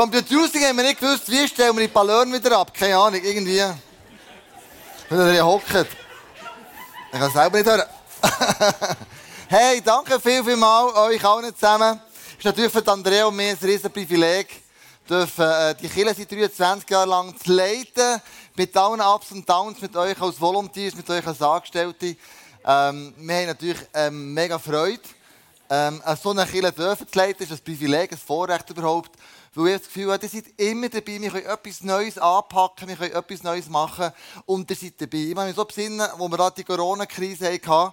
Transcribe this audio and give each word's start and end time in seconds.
Vom 0.00 0.10
Producing 0.10 0.64
haben 0.64 0.78
wir 0.78 0.84
nicht 0.84 0.98
gewusst, 0.98 1.30
wie 1.30 1.46
stellen 1.46 1.76
wir 1.76 1.86
die 1.86 1.92
Ballon 1.92 2.32
wieder 2.32 2.56
ab. 2.56 2.72
Keine 2.72 2.96
Ahnung, 2.96 3.20
irgendwie. 3.22 3.62
Wenn 5.10 5.18
er 5.20 5.32
hier 5.32 5.44
hockt. 5.44 5.68
Ich 5.68 7.18
kann 7.18 7.28
es 7.28 7.34
selber 7.34 7.58
nicht 7.58 7.68
hören. 7.68 7.82
hey, 9.48 9.82
danke 9.84 10.18
viel, 10.18 10.42
viel 10.42 10.56
mal 10.56 10.86
euch 10.86 11.22
allen 11.22 11.54
zusammen. 11.54 12.00
Es 12.30 12.38
ist 12.38 12.44
natürlich 12.46 12.72
für 12.72 12.90
Andrea 12.90 13.26
und 13.26 13.36
mir 13.36 13.50
ein 13.50 13.58
riesen 13.60 13.92
Privileg, 13.92 14.62
dürfen, 15.06 15.44
äh, 15.44 15.74
die 15.74 15.88
Kirche 15.90 16.14
seit 16.14 16.32
23 16.32 16.88
Jahren 16.88 17.10
lang 17.10 17.36
zu 17.38 17.52
leiten. 17.52 18.22
Mit 18.56 18.74
allen 18.78 19.02
Ups 19.02 19.32
und 19.32 19.46
Downs, 19.46 19.82
mit 19.82 19.94
euch 19.94 20.18
als 20.18 20.40
Volunteers, 20.40 20.94
mit 20.94 21.10
euch 21.10 21.26
als 21.26 21.42
Angestellte. 21.42 22.16
Ähm, 22.64 23.12
wir 23.18 23.36
haben 23.36 23.46
natürlich 23.48 23.80
ähm, 23.92 24.32
mega 24.32 24.58
Freude. 24.58 25.02
Ähm, 25.68 26.02
so 26.22 26.30
eine 26.30 26.46
Kirche 26.46 26.72
dürfen 26.72 27.06
zu 27.06 27.18
leiten, 27.18 27.42
ist 27.42 27.52
ein 27.52 27.58
Privileg, 27.62 28.12
ein 28.12 28.18
Vorrecht 28.18 28.70
überhaupt. 28.70 29.10
Weil 29.54 29.68
ich 29.68 29.78
das 29.78 29.86
Gefühl 29.86 30.12
habe, 30.12 30.24
ihr 30.24 30.28
seid 30.28 30.44
immer 30.58 30.88
dabei, 30.88 31.20
wir 31.20 31.30
können 31.30 31.46
etwas 31.46 31.82
Neues 31.82 32.18
anpacken, 32.18 32.86
wir 32.86 32.96
können 32.96 33.12
etwas 33.12 33.42
Neues 33.42 33.68
machen 33.68 34.12
und 34.46 34.70
ihr 34.70 34.76
seid 34.76 35.00
dabei. 35.00 35.18
Ich 35.18 35.34
meine, 35.34 35.52
so 35.52 35.64
besinnen, 35.64 36.06
wo 36.18 36.28
wir 36.28 36.36
da 36.36 36.50
die 36.50 36.62
Corona-Krise 36.62 37.52
hatten, 37.52 37.92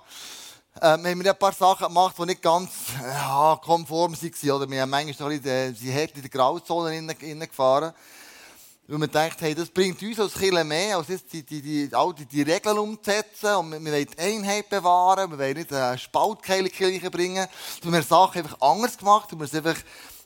ähm, 0.80 1.06
haben 1.06 1.24
wir 1.24 1.32
ein 1.32 1.40
paar 1.40 1.54
Sachen 1.54 1.88
gemacht, 1.88 2.16
die 2.20 2.26
nicht 2.26 2.44
ganz 2.44 2.70
ja, 3.02 3.60
konform 3.64 4.14
waren. 4.14 4.52
Oder 4.52 4.70
wir 4.70 4.82
haben 4.82 4.90
manchmal 4.92 5.32
ein 5.32 5.42
bisschen, 5.42 5.76
sie 5.76 5.90
in 5.90 6.22
die 6.22 6.30
Grauzone 6.30 7.16
gefahren. 7.16 7.94
Weil 8.90 9.00
wir 9.00 9.08
denkt, 9.08 9.42
hey, 9.42 9.54
das 9.54 9.70
bringt 9.70 10.02
uns 10.02 10.18
als 10.18 10.34
Kirche 10.36 10.64
mehr, 10.64 10.96
als 10.96 11.08
die, 11.08 11.44
die, 11.44 11.62
die, 11.62 11.90
all 11.92 12.14
die, 12.14 12.26
die 12.26 12.44
Regeln 12.44 12.78
umzusetzen. 12.78 13.56
Und 13.56 13.72
wir, 13.72 13.84
wir 13.84 13.92
wollen 13.92 14.08
die 14.08 14.20
Einheit 14.20 14.70
bewahren, 14.70 15.30
wir 15.30 15.38
wollen 15.38 15.58
nicht 15.58 15.74
eine 15.74 15.98
Spaltkeile 15.98 16.70
Kirche 16.70 17.12
bringen. 17.12 17.48
Wir 17.82 17.92
haben 17.92 18.04
Sachen 18.04 18.44
einfach 18.44 18.62
anders 18.62 18.98
gemacht 18.98 19.34
und 19.34 19.40
wir 19.40 19.46
es 19.46 19.56
einfach 19.56 19.76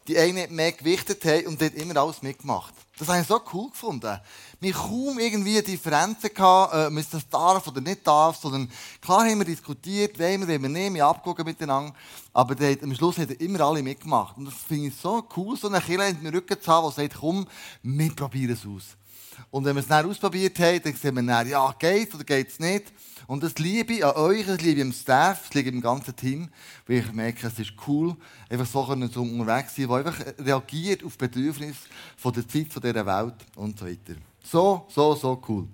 die 0.08 0.18
eine 0.18 0.48
mehr 0.48 0.72
gewichtet 0.72 1.24
haben 1.26 1.48
und 1.48 1.62
dort 1.62 1.76
immer 1.76 1.98
alles 1.98 2.22
mitgemacht. 2.22 2.74
Das 2.98 3.08
habe 3.08 3.22
ich 3.22 3.28
so 3.28 3.42
cool 3.54 3.70
gefunden. 3.70 4.20
Wir 4.60 4.74
kaum 4.74 5.18
irgendwie 5.18 5.62
Differenzen 5.62 6.34
gehabt, 6.34 6.74
äh, 6.74 6.90
man 6.90 7.06
das 7.10 7.28
darf 7.30 7.68
oder 7.68 7.82
nicht 7.82 8.06
darf, 8.06 8.38
sondern 8.38 8.72
klar 9.02 9.26
haben 9.26 9.40
wir 9.40 9.46
diskutiert, 9.46 10.20
wollen 10.20 10.42
wir, 10.42 10.48
wollen 10.48 10.62
wir 10.62 10.70
nicht, 10.70 10.94
wir 10.94 11.06
abgeguckt 11.06 11.46
miteinander, 11.46 11.96
aber 12.32 12.54
dort, 12.54 12.84
am 12.84 12.94
Schluss 12.94 13.18
haben 13.18 13.32
immer 13.32 13.62
alle 13.62 13.82
mitgemacht. 13.82 14.38
Und 14.38 14.46
das 14.46 14.54
finde 14.54 14.90
ich 14.90 14.96
so 14.96 15.24
cool, 15.36 15.58
so 15.58 15.68
eine 15.68 15.82
Kirche 15.82 16.10
in 16.10 16.24
den 16.24 16.34
Rücken 16.34 16.62
zu 16.62 16.72
haben, 16.72 16.90
die 16.90 16.96
sagt, 16.96 17.16
komm, 17.20 17.48
wir 17.82 18.16
probieren 18.16 18.54
es 18.54 18.66
aus. 18.66 19.01
Und 19.50 19.66
wenn 19.66 19.76
wir 19.76 19.82
es 19.82 19.88
dann 19.88 20.06
ausprobiert 20.06 20.58
haben, 20.60 20.82
dann 20.84 20.94
sehen 20.94 21.16
wir 21.16 21.24
dann, 21.24 21.48
ja, 21.48 21.76
geht 21.78 22.14
oder 22.14 22.24
geht 22.24 22.50
es 22.50 22.60
nicht. 22.60 22.92
Und 23.28 23.44
das 23.44 23.56
liebe 23.56 23.94
ich 23.94 24.06
an 24.06 24.16
euch, 24.16 24.46
das 24.46 24.62
liebe 24.62 24.80
ich 24.80 24.86
am 24.86 24.92
Staff, 24.92 25.44
das 25.44 25.54
liebe 25.54 25.70
ich 25.70 25.76
im 25.76 25.82
ganzen 25.82 26.16
Team, 26.16 26.50
weil 26.88 26.98
ich 26.98 27.12
merke, 27.14 27.48
es 27.48 27.60
ist 27.60 27.74
cool, 27.88 28.16
einfach 28.50 28.66
so 28.66 28.84
so 29.12 29.22
unterwegs 29.22 29.76
sein, 29.76 29.88
der 29.88 29.98
einfach 29.98 30.20
reagiert 30.40 31.04
auf 31.04 31.18
Bedürfnisse 31.18 31.80
von 32.18 32.34
der 32.34 32.48
Zeit, 32.48 32.74
von 32.74 32.82
dieser 32.82 33.06
Welt 33.06 33.36
und 33.56 33.80
so 33.80 33.86
weiter. 33.86 34.16
So, 34.44 34.86
so, 34.90 35.16
so 35.16 35.42
cool. 35.48 35.68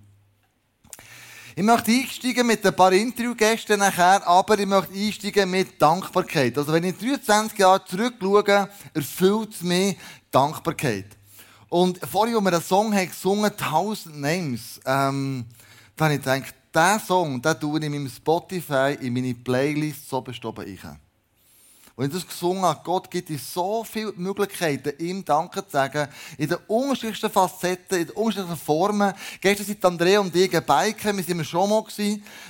Ich 1.56 1.64
möchte 1.64 1.92
einsteigen 1.92 2.46
mit 2.46 2.64
ein 2.64 2.76
paar 2.76 2.92
Interviewgästen 2.92 3.80
nachher, 3.80 4.28
aber 4.28 4.60
ich 4.60 4.68
möchte 4.68 4.94
einsteigen 4.94 5.50
mit 5.50 5.82
Dankbarkeit. 5.82 6.56
Also 6.56 6.72
wenn 6.72 6.84
ich 6.84 6.96
23 6.98 7.58
Jahre 7.58 7.84
zurückschaue, 7.84 8.70
erfüllt 8.94 9.56
es 9.56 9.62
mich 9.64 9.98
Dankbarkeit. 10.30 11.17
Und 11.70 12.00
vorhin, 12.06 12.36
als 12.36 12.44
wir 12.44 12.54
einen 12.54 12.62
Song 12.62 12.96
haben 12.96 13.08
gesungen, 13.10 13.52
1000 13.52 14.18
Names, 14.20 14.80
ähm, 14.86 15.46
da 15.96 16.06
habe 16.06 16.16
ich 16.16 16.22
gedacht, 16.22 16.56
diesen 16.74 17.00
Song, 17.08 17.42
den 17.42 17.60
tue 17.60 17.80
ich 17.80 17.86
in 17.86 17.92
meinem 17.92 18.10
Spotify, 18.10 18.98
in 19.02 19.14
meine 19.14 19.34
Playlist 19.34 20.10
so 20.10 20.22
bestoben 20.22 20.66
ein. 20.66 21.07
Und 21.98 22.06
ich 22.06 22.14
das 22.14 22.28
gesungen 22.28 22.62
habe, 22.62 22.80
Gott 22.84 23.10
gibt 23.10 23.32
uns 23.32 23.52
so 23.52 23.84
viele 23.84 24.14
Möglichkeiten, 24.18 24.94
ihm 25.00 25.26
Danke 25.26 25.66
zu 25.66 25.72
sagen, 25.72 26.08
in 26.38 26.48
den 26.48 26.60
unterschiedlichsten 26.68 27.32
Facetten, 27.32 27.98
in 27.98 28.06
den 28.06 28.16
unterschiedlichsten 28.16 28.64
Formen. 28.64 29.14
Gestern 29.42 29.66
sind 29.66 29.84
Andrea 29.84 30.20
und 30.20 30.36
ich 30.36 30.52
Biken, 30.52 31.18
wir 31.18 31.24
sind 31.24 31.44
schon 31.44 31.68
mal. 31.68 31.84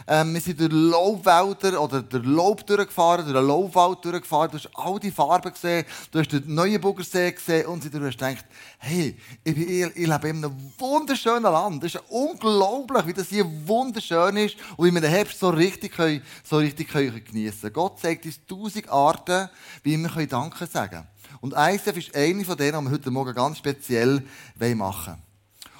Ähm, 0.06 0.34
wir 0.34 0.42
sind 0.42 0.59
durch 0.59 0.73
Laubwälder 0.73 1.82
oder 1.82 2.02
durch 2.02 2.26
Laub 2.26 2.67
durchgefahren, 2.67 3.23
durch 3.23 3.38
einen 3.38 3.48
Laubwald 3.48 4.04
durchgefahren. 4.04 4.52
Du 4.52 4.58
hast 4.58 4.70
all 4.73 4.99
die 4.99 5.11
Farben 5.11 5.54
gesehen, 5.54 5.86
du 6.11 6.20
hast 6.20 6.33
den 6.33 6.43
Neuenburgersee 6.54 7.32
gesehen 7.32 7.67
und 7.67 7.86
du 7.86 8.05
hast 8.05 8.17
gedacht, 8.17 8.45
hey, 8.80 9.17
ich, 9.45 9.55
bin, 9.55 9.64
ich, 9.64 9.95
ich 9.95 10.08
lebe 10.08 10.27
in 10.27 10.43
einem 10.43 10.73
wunderschönen 10.77 11.43
Land. 11.43 11.86
Es 11.86 11.95
ist 11.95 12.04
unglaublich, 12.10 13.08
wie 13.08 13.14
das 13.14 13.30
hier 13.30 13.45
wunderschön 13.66 14.36
ist 14.36 14.58
und 14.76 14.88
wie 14.88 14.92
wir 14.92 14.99
den 14.99 15.10
Herbst 15.10 15.39
so 15.39 15.48
richtig, 15.52 15.95
können, 15.95 16.22
so 16.43 16.58
richtig 16.58 16.89
können 16.89 17.23
geniessen 17.23 17.61
können. 17.61 17.73
Gott 17.73 18.02
zeigt 18.02 18.26
uns 18.26 18.45
tausend 18.45 18.89
Arten, 18.89 19.36
Arten, 19.37 19.49
wie 19.83 19.98
wir 19.98 20.27
Danke 20.27 20.65
sagen 20.65 20.89
können. 20.89 21.08
Und 21.42 21.53
ICF 21.55 21.98
ist 21.98 22.15
eine 22.15 22.43
von 22.43 22.58
denen, 22.58 22.80
die 22.80 22.86
wir 22.86 22.92
heute 22.92 23.11
Morgen 23.11 23.33
ganz 23.33 23.58
speziell 23.58 24.23
machen 24.59 24.80
wollen. 24.80 25.23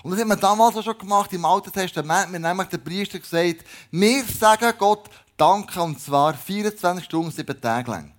Und 0.04 0.12
das 0.12 0.20
haben 0.20 0.30
wir 0.30 0.36
damals 0.36 0.78
auch 0.78 0.84
schon 0.84 0.98
gemacht 0.98 1.34
im 1.34 1.44
Alten 1.44 1.72
Testament. 1.72 2.32
Wir 2.32 2.36
haben 2.36 2.42
nämlich 2.42 2.68
den 2.68 2.84
Priester 2.84 3.20
gesagt, 3.20 3.66
wir 3.92 4.24
sagen 4.26 4.74
Gott 4.78 5.10
Danke, 5.36 5.82
und 5.82 6.00
zwar 6.00 6.34
24 6.34 7.06
Stunden, 7.06 7.32
7 7.32 7.62
Tage 7.62 7.92
lang. 7.92 8.12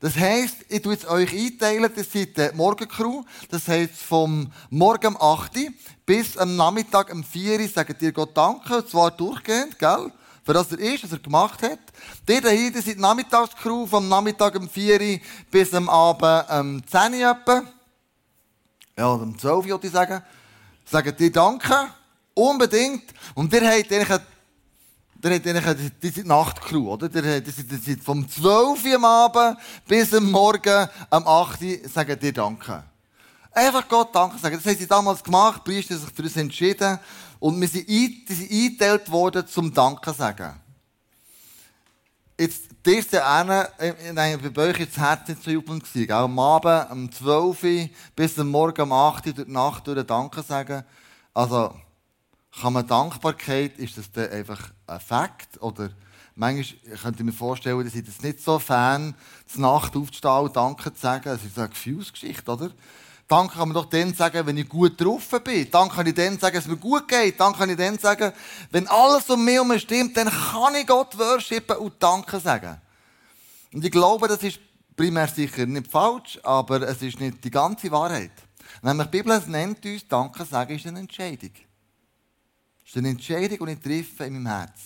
Das 0.00 0.16
heisst, 0.16 0.56
ich 0.68 0.82
tue 0.82 0.92
jetzt 0.92 1.06
euch 1.06 1.32
einteilen, 1.32 1.92
das 1.94 2.12
seid 2.12 2.36
die 2.36 2.56
Morgencrew. 2.56 3.22
Das 3.50 3.68
heisst, 3.68 3.96
vom 3.96 4.50
Morgen 4.70 5.14
um 5.14 5.20
8 5.20 5.56
Uhr 5.56 5.68
bis 6.06 6.36
am 6.36 6.56
Nachmittag 6.56 7.12
um 7.12 7.22
4 7.22 7.60
Uhr 7.60 7.68
sagen 7.68 7.96
dir 7.98 8.12
Gott 8.12 8.36
Danke, 8.36 8.78
und 8.78 8.88
zwar 8.88 9.10
durchgehend, 9.10 9.78
gell? 9.78 10.12
Für 10.48 10.54
das 10.54 10.72
er 10.72 10.78
ist, 10.78 11.04
was 11.04 11.12
er 11.12 11.18
gemacht 11.18 11.62
hat. 11.62 11.78
Die 12.26 12.40
da 12.40 12.48
hier, 12.48 12.72
sind 12.80 12.98
Nachmittagscrew 12.98 13.86
vom 13.86 14.08
Nachmittag 14.08 14.58
um 14.58 14.66
4 14.66 14.98
Uhr 14.98 15.18
bis 15.50 15.74
am 15.74 15.90
Abend 15.90 16.50
um 16.50 16.82
10 16.86 17.20
Uhr 17.20 17.30
etwa. 17.30 17.62
Ja, 18.96 19.08
um 19.08 19.38
12 19.38 19.56
Uhr, 19.56 19.66
würde 19.66 19.86
ich 19.86 19.92
sagen. 19.92 20.22
Sagen 20.86 21.14
dir 21.14 21.30
Danke. 21.30 21.74
Unbedingt. 22.32 23.12
Und 23.34 23.52
ihr 23.52 23.60
habt 23.60 23.92
eigentlich 23.92 24.20
der 25.20 25.34
hat 25.34 25.46
eigentlich 25.46 26.14
die 26.14 26.24
Nachtcrew, 26.24 26.92
oder? 26.92 27.10
Der, 27.10 27.42
die 27.42 27.50
sind 27.50 28.02
vom 28.02 28.26
12 28.26 28.84
Uhr 28.86 28.94
am 28.94 29.04
Abend 29.04 29.58
bis 29.86 30.14
am 30.14 30.30
Morgen 30.30 30.88
am 31.10 31.28
8 31.28 31.60
Uhr 31.60 31.88
sagen 31.92 32.18
dir 32.18 32.32
Danke. 32.32 32.84
Einfach 33.52 33.86
Gott 33.86 34.14
Danke 34.14 34.38
sagen. 34.38 34.56
Das 34.56 34.64
haben 34.64 34.78
sie 34.78 34.86
damals 34.86 35.22
gemacht, 35.22 35.60
die 35.66 35.72
Priester 35.72 35.98
sich 35.98 36.08
für 36.08 36.22
uns 36.22 36.36
entschieden. 36.38 36.98
Und 37.40 37.60
wir 37.60 37.68
sind, 37.68 37.88
eingeteilt 37.88 39.10
worden 39.10 39.46
zum 39.46 39.72
Danke 39.72 40.12
sagen. 40.12 40.60
Jetzt, 42.40 42.68
die 42.86 42.94
erste 42.94 43.26
eine, 43.26 43.68
nein, 44.12 44.38
bei 44.54 44.70
euch 44.70 44.80
ist 44.80 44.96
das 44.96 44.98
Herz 44.98 45.28
nicht 45.28 45.42
so 45.42 45.50
jubelnd 45.50 45.82
gewesen. 45.82 46.12
Am 46.12 46.38
Abend, 46.38 46.90
um 46.92 47.12
12 47.12 47.62
Uhr, 47.64 47.88
bis 48.14 48.38
am 48.38 48.48
Morgen 48.48 48.82
um 48.82 48.92
8 48.92 49.26
Uhr 49.26 49.32
durch 49.32 49.46
die 49.46 49.52
Nacht 49.52 49.86
durch 49.86 50.06
Danke 50.06 50.42
sagen. 50.42 50.84
Also, 51.34 51.74
kann 52.60 52.72
man 52.72 52.86
Dankbarkeit, 52.86 53.78
ist 53.78 53.98
das 53.98 54.10
dann 54.10 54.30
einfach 54.30 54.70
ein 54.86 55.00
Fakt? 55.00 55.60
Oder 55.60 55.90
manchmal 56.34 56.96
könnte 56.96 57.20
ich 57.20 57.26
mir 57.26 57.32
vorstellen, 57.32 57.84
dass 57.84 57.94
ich 57.94 58.04
das 58.04 58.22
nicht 58.22 58.40
so 58.40 58.58
Fan, 58.58 59.14
die 59.54 59.60
Nacht 59.60 59.96
aufzustehen 59.96 60.32
und 60.32 60.56
Danke 60.56 60.92
zu 60.94 61.00
sagen. 61.00 61.24
Das 61.24 61.44
ist 61.44 61.58
eine 61.58 61.68
Gefühlsgeschichte, 61.68 62.50
oder? 62.50 62.70
Danke 63.28 63.58
kann 63.58 63.68
man 63.68 63.74
doch 63.74 63.84
dann 63.84 64.14
sagen, 64.14 64.46
wenn 64.46 64.56
ich 64.56 64.66
gut 64.66 64.98
drauf 64.98 65.28
bin. 65.44 65.70
Danke 65.70 65.96
kann 65.96 66.06
ich 66.06 66.14
dann 66.14 66.38
sagen, 66.38 66.56
dass 66.56 66.64
es 66.64 66.70
mir 66.70 66.78
gut 66.78 67.06
geht. 67.06 67.38
Danke 67.38 67.58
kann 67.58 67.68
ich 67.68 67.76
dann 67.76 67.98
sagen, 67.98 68.32
wenn 68.70 68.88
alles 68.88 69.28
um 69.28 69.44
mich 69.44 69.54
herum 69.54 69.78
stimmt, 69.78 70.16
dann 70.16 70.30
kann 70.30 70.74
ich 70.74 70.86
Gott 70.86 71.16
worshipen 71.18 71.76
und 71.76 72.02
Danke 72.02 72.40
sagen. 72.40 72.80
Und 73.74 73.84
ich 73.84 73.90
glaube, 73.90 74.28
das 74.28 74.42
ist 74.42 74.58
primär 74.96 75.28
sicher 75.28 75.66
nicht 75.66 75.90
falsch, 75.90 76.40
aber 76.42 76.80
es 76.88 77.02
ist 77.02 77.20
nicht 77.20 77.44
die 77.44 77.50
ganze 77.50 77.90
Wahrheit. 77.90 78.32
Nämlich 78.80 79.08
die 79.08 79.18
Bibel 79.18 79.42
nennt 79.46 79.84
uns, 79.84 80.08
Danke 80.08 80.46
sagen 80.46 80.74
ist 80.74 80.86
eine 80.86 81.00
Entscheidung. 81.00 81.52
Es 82.82 82.90
ist 82.92 82.96
eine 82.96 83.10
Entscheidung, 83.10 83.66
die 83.66 83.72
ich 83.74 83.80
treffe 83.80 84.24
in 84.24 84.42
meinem 84.42 84.46
Herz. 84.46 84.80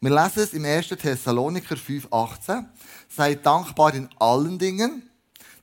Wir 0.00 0.10
lesen 0.10 0.42
es 0.42 0.52
im 0.52 0.64
1. 0.64 0.88
Thessaloniker 0.88 1.74
5,18. 1.74 2.64
Seid 3.08 3.44
dankbar 3.44 3.92
in 3.92 4.08
allen 4.20 4.56
Dingen, 4.56 5.10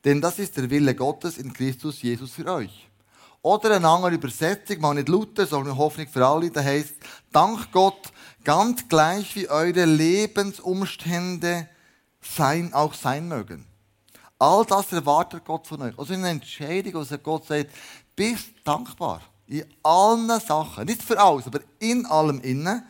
denn 0.06 0.22
das 0.22 0.40
ist 0.40 0.58
der 0.58 0.70
Wille 0.70 0.96
Gottes 0.96 1.38
in 1.38 1.54
Christus 1.54 2.02
Jesus 2.02 2.34
für 2.34 2.46
euch. 2.52 2.90
Oder 3.42 3.76
eine 3.76 3.88
andere 3.88 4.12
Übersetzung, 4.12 4.80
mal 4.80 4.94
nicht 4.94 5.10
Luther, 5.10 5.46
sondern 5.46 5.78
Hoffnung 5.78 6.08
für 6.08 6.26
alle, 6.26 6.50
da 6.50 6.64
heißt, 6.64 6.96
dank 7.32 7.72
Gott, 7.72 8.12
ganz 8.44 8.88
gleich 8.88 9.36
wie 9.36 9.50
eure 9.50 9.86
Lebensumstände 9.86 11.68
sein, 12.22 12.74
auch 12.74 12.94
sein 12.94 13.28
mögen. 13.28 13.66
All 14.40 14.66
das 14.66 14.92
erwartet 14.92 15.46
Gott 15.46 15.68
von 15.68 15.82
euch. 15.82 15.98
Also 15.98 16.14
eine 16.14 16.30
Entscheidung, 16.30 16.98
also 16.98 17.18
Gott 17.18 17.46
sagt, 17.46 17.72
bist 18.16 18.50
dankbar. 18.64 19.22
In 19.48 19.66
allen 19.84 20.40
Sachen. 20.40 20.86
Nicht 20.86 21.04
für 21.04 21.20
alles, 21.20 21.48
aber 21.48 21.60
in 21.80 22.06
allem 22.06 22.40
innen. 22.42 22.84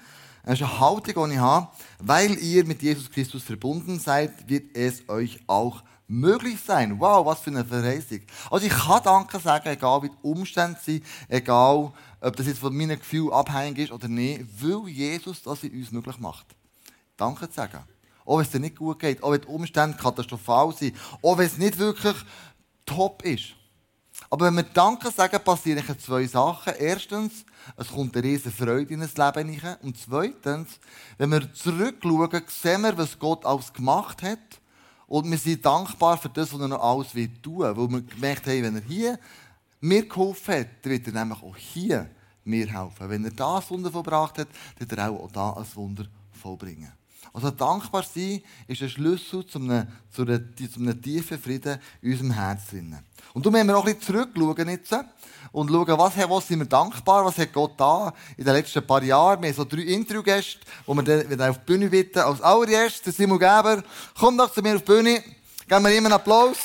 Das 0.45 0.55
ist 0.55 0.61
eine 0.61 0.79
Haltung, 0.79 1.29
die 1.29 1.35
ich 1.35 1.39
habe. 1.39 1.67
Weil 1.99 2.37
ihr 2.37 2.65
mit 2.65 2.81
Jesus 2.81 3.09
Christus 3.09 3.43
verbunden 3.43 3.99
seid, 3.99 4.47
wird 4.49 4.75
es 4.75 5.07
euch 5.09 5.39
auch 5.47 5.83
möglich 6.07 6.59
sein. 6.65 6.99
Wow, 6.99 7.25
was 7.25 7.41
für 7.41 7.49
eine 7.49 7.65
Verheißung. 7.65 8.21
Also 8.49 8.65
ich 8.65 8.73
kann 8.73 9.03
Danke 9.03 9.39
sagen, 9.39 9.69
egal 9.69 10.03
wie 10.03 10.09
die 10.09 10.17
Umstände 10.21 10.79
sind, 10.81 11.05
egal 11.27 11.91
ob 12.21 12.35
das 12.35 12.47
jetzt 12.47 12.59
von 12.59 12.75
meinem 12.75 12.99
Gefühl 12.99 13.31
abhängig 13.33 13.79
ist 13.79 13.91
oder 13.91 14.07
nicht, 14.07 14.45
weil 14.61 14.87
Jesus 14.87 15.41
das 15.43 15.63
in 15.63 15.73
uns 15.73 15.91
möglich 15.91 16.17
macht. 16.19 16.45
Danke 17.17 17.49
zu 17.49 17.55
sagen. 17.55 17.83
Auch 18.25 18.37
wenn 18.37 18.45
es 18.45 18.51
dir 18.51 18.59
nicht 18.59 18.77
gut 18.77 18.99
geht, 18.99 19.21
auch 19.21 19.31
wenn 19.31 19.41
die 19.41 19.47
Umstände 19.47 19.97
katastrophal 19.97 20.73
sind, 20.73 20.95
auch 21.21 21.37
wenn 21.37 21.45
es 21.45 21.57
nicht 21.57 21.77
wirklich 21.77 22.15
top 22.85 23.23
ist. 23.23 23.55
Aber 24.29 24.45
wenn 24.45 24.55
wir 24.55 24.63
Danke 24.63 25.11
sagen, 25.11 25.43
passieren 25.43 25.83
zwei 25.99 26.25
Sachen. 26.25 26.73
Erstens, 26.77 27.45
es 27.75 27.89
kommt 27.89 28.15
eine 28.15 28.23
riesige 28.23 28.51
Freude 28.51 28.93
in 28.93 29.01
das 29.01 29.17
Leben 29.17 29.49
hinein. 29.49 29.77
Und 29.81 29.97
zweitens, 29.97 30.79
wenn 31.17 31.31
wir 31.31 31.53
zurückschauen, 31.53 32.43
sehen 32.47 32.81
wir, 32.81 32.97
was 32.97 33.19
Gott 33.19 33.45
alles 33.45 33.73
gemacht 33.73 34.23
hat. 34.23 34.39
Und 35.13 35.29
wir 35.29 35.37
sind 35.37 35.63
dankbar 35.63 36.17
für 36.17 36.29
das, 36.29 36.51
was 36.51 36.59
er 36.59 36.67
noch 36.67 36.81
alles 36.81 37.11
tun 37.43 37.59
will. 37.59 37.77
Weil 37.77 37.87
wir 37.87 38.01
gemerkt 38.01 38.47
haben, 38.47 38.63
wenn 38.63 38.75
er 38.77 38.81
hier 38.81 39.19
mir 39.79 40.07
geholfen 40.07 40.55
hat, 40.55 40.67
dann 40.81 40.91
wird 40.91 41.05
er 41.05 41.13
nämlich 41.13 41.43
auch 41.43 41.55
hier 41.55 42.09
mir 42.43 42.65
helfen. 42.65 43.09
Wenn 43.09 43.23
er 43.23 43.29
das 43.29 43.69
Wunder 43.69 43.91
vollbracht 43.91 44.39
hat, 44.39 44.47
dann 44.79 44.89
wird 44.89 44.99
er 44.99 45.11
auch 45.11 45.31
da 45.31 45.53
ein 45.53 45.65
Wunder 45.75 46.07
vollbringen. 46.31 46.91
Also 47.33 47.49
dankbar 47.49 48.03
sein 48.03 48.43
ist 48.67 48.83
ein 48.83 48.89
Schlüssel 48.89 49.45
zu 49.47 49.57
einem, 49.57 49.87
zu 50.11 50.21
einem, 50.21 50.53
zu 50.55 50.79
einem 50.79 51.01
tiefen 51.01 51.39
Frieden 51.39 51.79
in 52.03 52.11
unserem 52.11 52.31
Herzen. 52.31 52.99
Und 53.33 53.43
darum 53.43 53.53
müssen 53.53 53.67
wir 53.67 53.77
auch 53.77 53.85
ein 53.85 53.95
bisschen 53.95 54.15
zurückschauen 54.15 54.69
jetzt 54.69 54.95
und 55.51 55.69
schauen, 55.69 55.97
was, 55.97 56.29
was 56.29 56.47
sind 56.47 56.59
wir 56.59 56.65
dankbar, 56.67 57.25
was 57.25 57.37
hat 57.39 57.51
Gott 57.51 57.73
da 57.77 58.13
in 58.37 58.45
den 58.45 58.53
letzten 58.53 58.85
paar 58.85 59.01
Jahren. 59.01 59.41
Wir 59.41 59.49
haben 59.49 59.55
so 59.55 59.65
drei 59.65 59.81
Interviewgäste, 59.81 60.59
die 60.87 60.95
wir 61.29 61.37
dann 61.37 61.49
auf 61.49 61.57
die 61.57 61.65
Bühne 61.65 61.89
bitten. 61.89 62.19
Als 62.19 62.41
allererstes, 62.41 63.17
Simon 63.17 63.39
Geber, 63.39 63.83
komm 64.19 64.37
doch 64.37 64.51
zu 64.53 64.61
mir 64.61 64.75
auf 64.75 64.83
die 64.83 64.91
Bühne. 64.91 65.23
Geben 65.67 65.83
wir 65.85 65.97
ihm 65.97 66.05
einen 66.05 66.13
Applaus. 66.13 66.57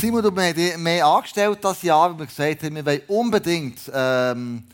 Simon, 0.00 0.22
du 0.22 0.34
hast 0.34 0.78
mehr 0.78 1.04
angestellt 1.04 1.58
das 1.60 1.82
Jahr, 1.82 2.10
weil 2.10 2.20
wir 2.20 2.26
gesagt 2.26 2.62
haben, 2.62 2.74
wir 2.74 2.86
wollen 2.86 3.02
unbedingt 3.06 3.80
ähm, 3.92 4.64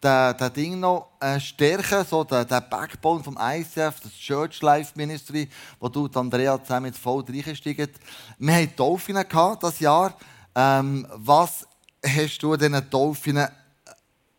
den 0.00 0.52
Ding 0.54 0.78
noch 0.78 1.08
äh, 1.18 1.40
stärken, 1.40 2.06
so 2.08 2.22
den, 2.22 2.46
den 2.46 2.62
Backbone 2.70 3.24
vom 3.24 3.36
ICF, 3.36 3.98
das 4.00 4.12
Church 4.12 4.62
Life 4.62 4.92
Ministry, 4.94 5.48
wo 5.80 5.88
du 5.88 6.04
und 6.04 6.16
Andrea 6.16 6.62
zusammen 6.62 6.86
jetzt 6.86 7.00
voll 7.00 7.24
reingestiegen 7.28 7.88
Wir 8.38 8.54
hatten 8.54 8.76
Taufen 8.76 9.18
das 9.60 9.80
Jahr. 9.80 10.14
Ähm, 10.54 11.04
was 11.14 11.66
hast 12.04 12.38
du 12.38 12.54
diesen 12.54 12.88
Taufen 12.88 13.38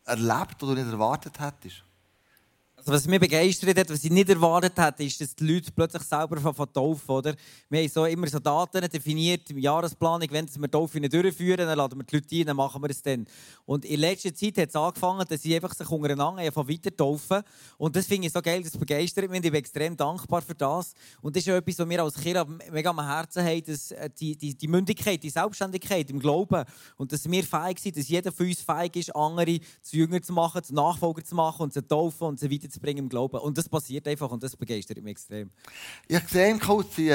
erlebt, 0.06 0.62
die 0.62 0.66
du 0.66 0.74
nicht 0.76 0.90
erwartet 0.90 1.38
hättest? 1.42 1.87
Also, 2.88 3.00
was 3.00 3.08
mich 3.08 3.20
begeistert 3.20 3.78
hat, 3.78 3.90
was 3.90 4.02
ich 4.02 4.10
nicht 4.10 4.30
erwartet 4.30 4.72
hätte, 4.78 5.04
ist, 5.04 5.20
dass 5.20 5.36
die 5.36 5.46
Leute 5.46 5.70
plötzlich 5.74 6.04
selber 6.04 6.40
von 6.40 6.72
taufen. 6.72 7.12
Oder? 7.12 7.36
Wir 7.70 7.82
haben 7.82 7.90
so 7.90 8.06
immer 8.06 8.28
so 8.28 8.40
Daten 8.40 8.90
definiert 8.90 9.50
im 9.50 9.58
Jahresplanung, 9.58 10.26
wenn 10.32 10.48
wir 10.58 10.72
Taufe 10.72 10.98
nicht 11.02 11.14
durchführen, 11.14 11.68
dann 11.68 11.78
laden 11.78 12.00
wir 12.00 12.06
die 12.06 12.16
Leute 12.16 12.36
ein, 12.38 12.46
dann 12.46 12.56
machen 12.56 12.82
wir 12.82 12.90
es 12.90 13.02
dann. 13.02 13.28
Und 13.66 13.84
in 13.84 14.00
letzter 14.00 14.34
Zeit 14.34 14.58
hat 14.58 14.70
es 14.70 14.76
angefangen, 14.78 15.26
dass 15.28 15.42
sie 15.42 15.54
einfach 15.54 15.74
sich 15.74 15.90
untereinander 15.90 16.50
von 16.50 16.70
weiter 16.70 16.96
taufen. 16.96 17.42
Und 17.78 17.94
das 17.94 18.08
finde 18.08 18.28
ich 18.28 18.32
so 18.32 18.42
geil, 18.42 18.64
das 18.64 18.78
begeistert 18.78 19.30
mich. 19.30 19.44
Ich 19.44 19.52
bin 19.52 19.56
extrem 19.56 19.98
dankbar 19.98 20.42
für 20.42 20.56
das. 20.56 20.94
Und 21.22 21.36
das 21.36 21.46
ist 21.46 21.52
auch 21.52 21.58
etwas, 21.58 21.80
was 21.80 21.90
wir 21.90 22.02
als 22.02 22.16
Kirche 22.16 22.48
mega 22.72 22.92
am 22.92 23.06
Herzen 23.06 23.44
haben, 23.44 23.66
dass 23.66 23.92
äh, 23.92 24.10
die, 24.18 24.38
die, 24.38 24.56
die 24.56 24.68
Mündigkeit, 24.70 25.22
die 25.22 25.30
Selbstständigkeit 25.30 26.10
im 26.10 26.20
Glauben 26.20 26.64
und 26.96 27.12
dass 27.12 27.30
wir 27.30 27.44
fähig 27.44 27.80
sind, 27.80 27.98
dass 27.98 28.08
jeder 28.08 28.32
von 28.32 28.46
uns 28.46 28.62
fähig 28.62 28.96
ist, 28.96 29.14
andere 29.14 29.60
zu 29.82 29.98
Jünger 29.98 30.22
zu 30.22 30.32
machen, 30.32 30.64
zu 30.64 30.74
Nachfolger 30.74 31.26
zu 31.26 31.36
machen 31.36 31.64
und 31.64 31.74
zu 31.74 31.86
taufen 31.86 32.28
und 32.28 32.40
so 32.40 32.50
weiter 32.50 32.77
zu 32.78 32.82
bringen 32.82 33.00
im 33.00 33.10
Glauben. 33.10 33.38
Und 33.40 33.58
das 33.58 33.68
passiert 33.68 34.08
einfach 34.08 34.30
und 34.32 34.42
das 34.42 34.56
begeistert 34.56 35.02
mich 35.02 35.12
extrem. 35.12 35.50
Ich 36.08 36.28
sehe 36.30 36.50
im 36.50 36.60
Coach, 36.60 36.96
sie 36.96 37.12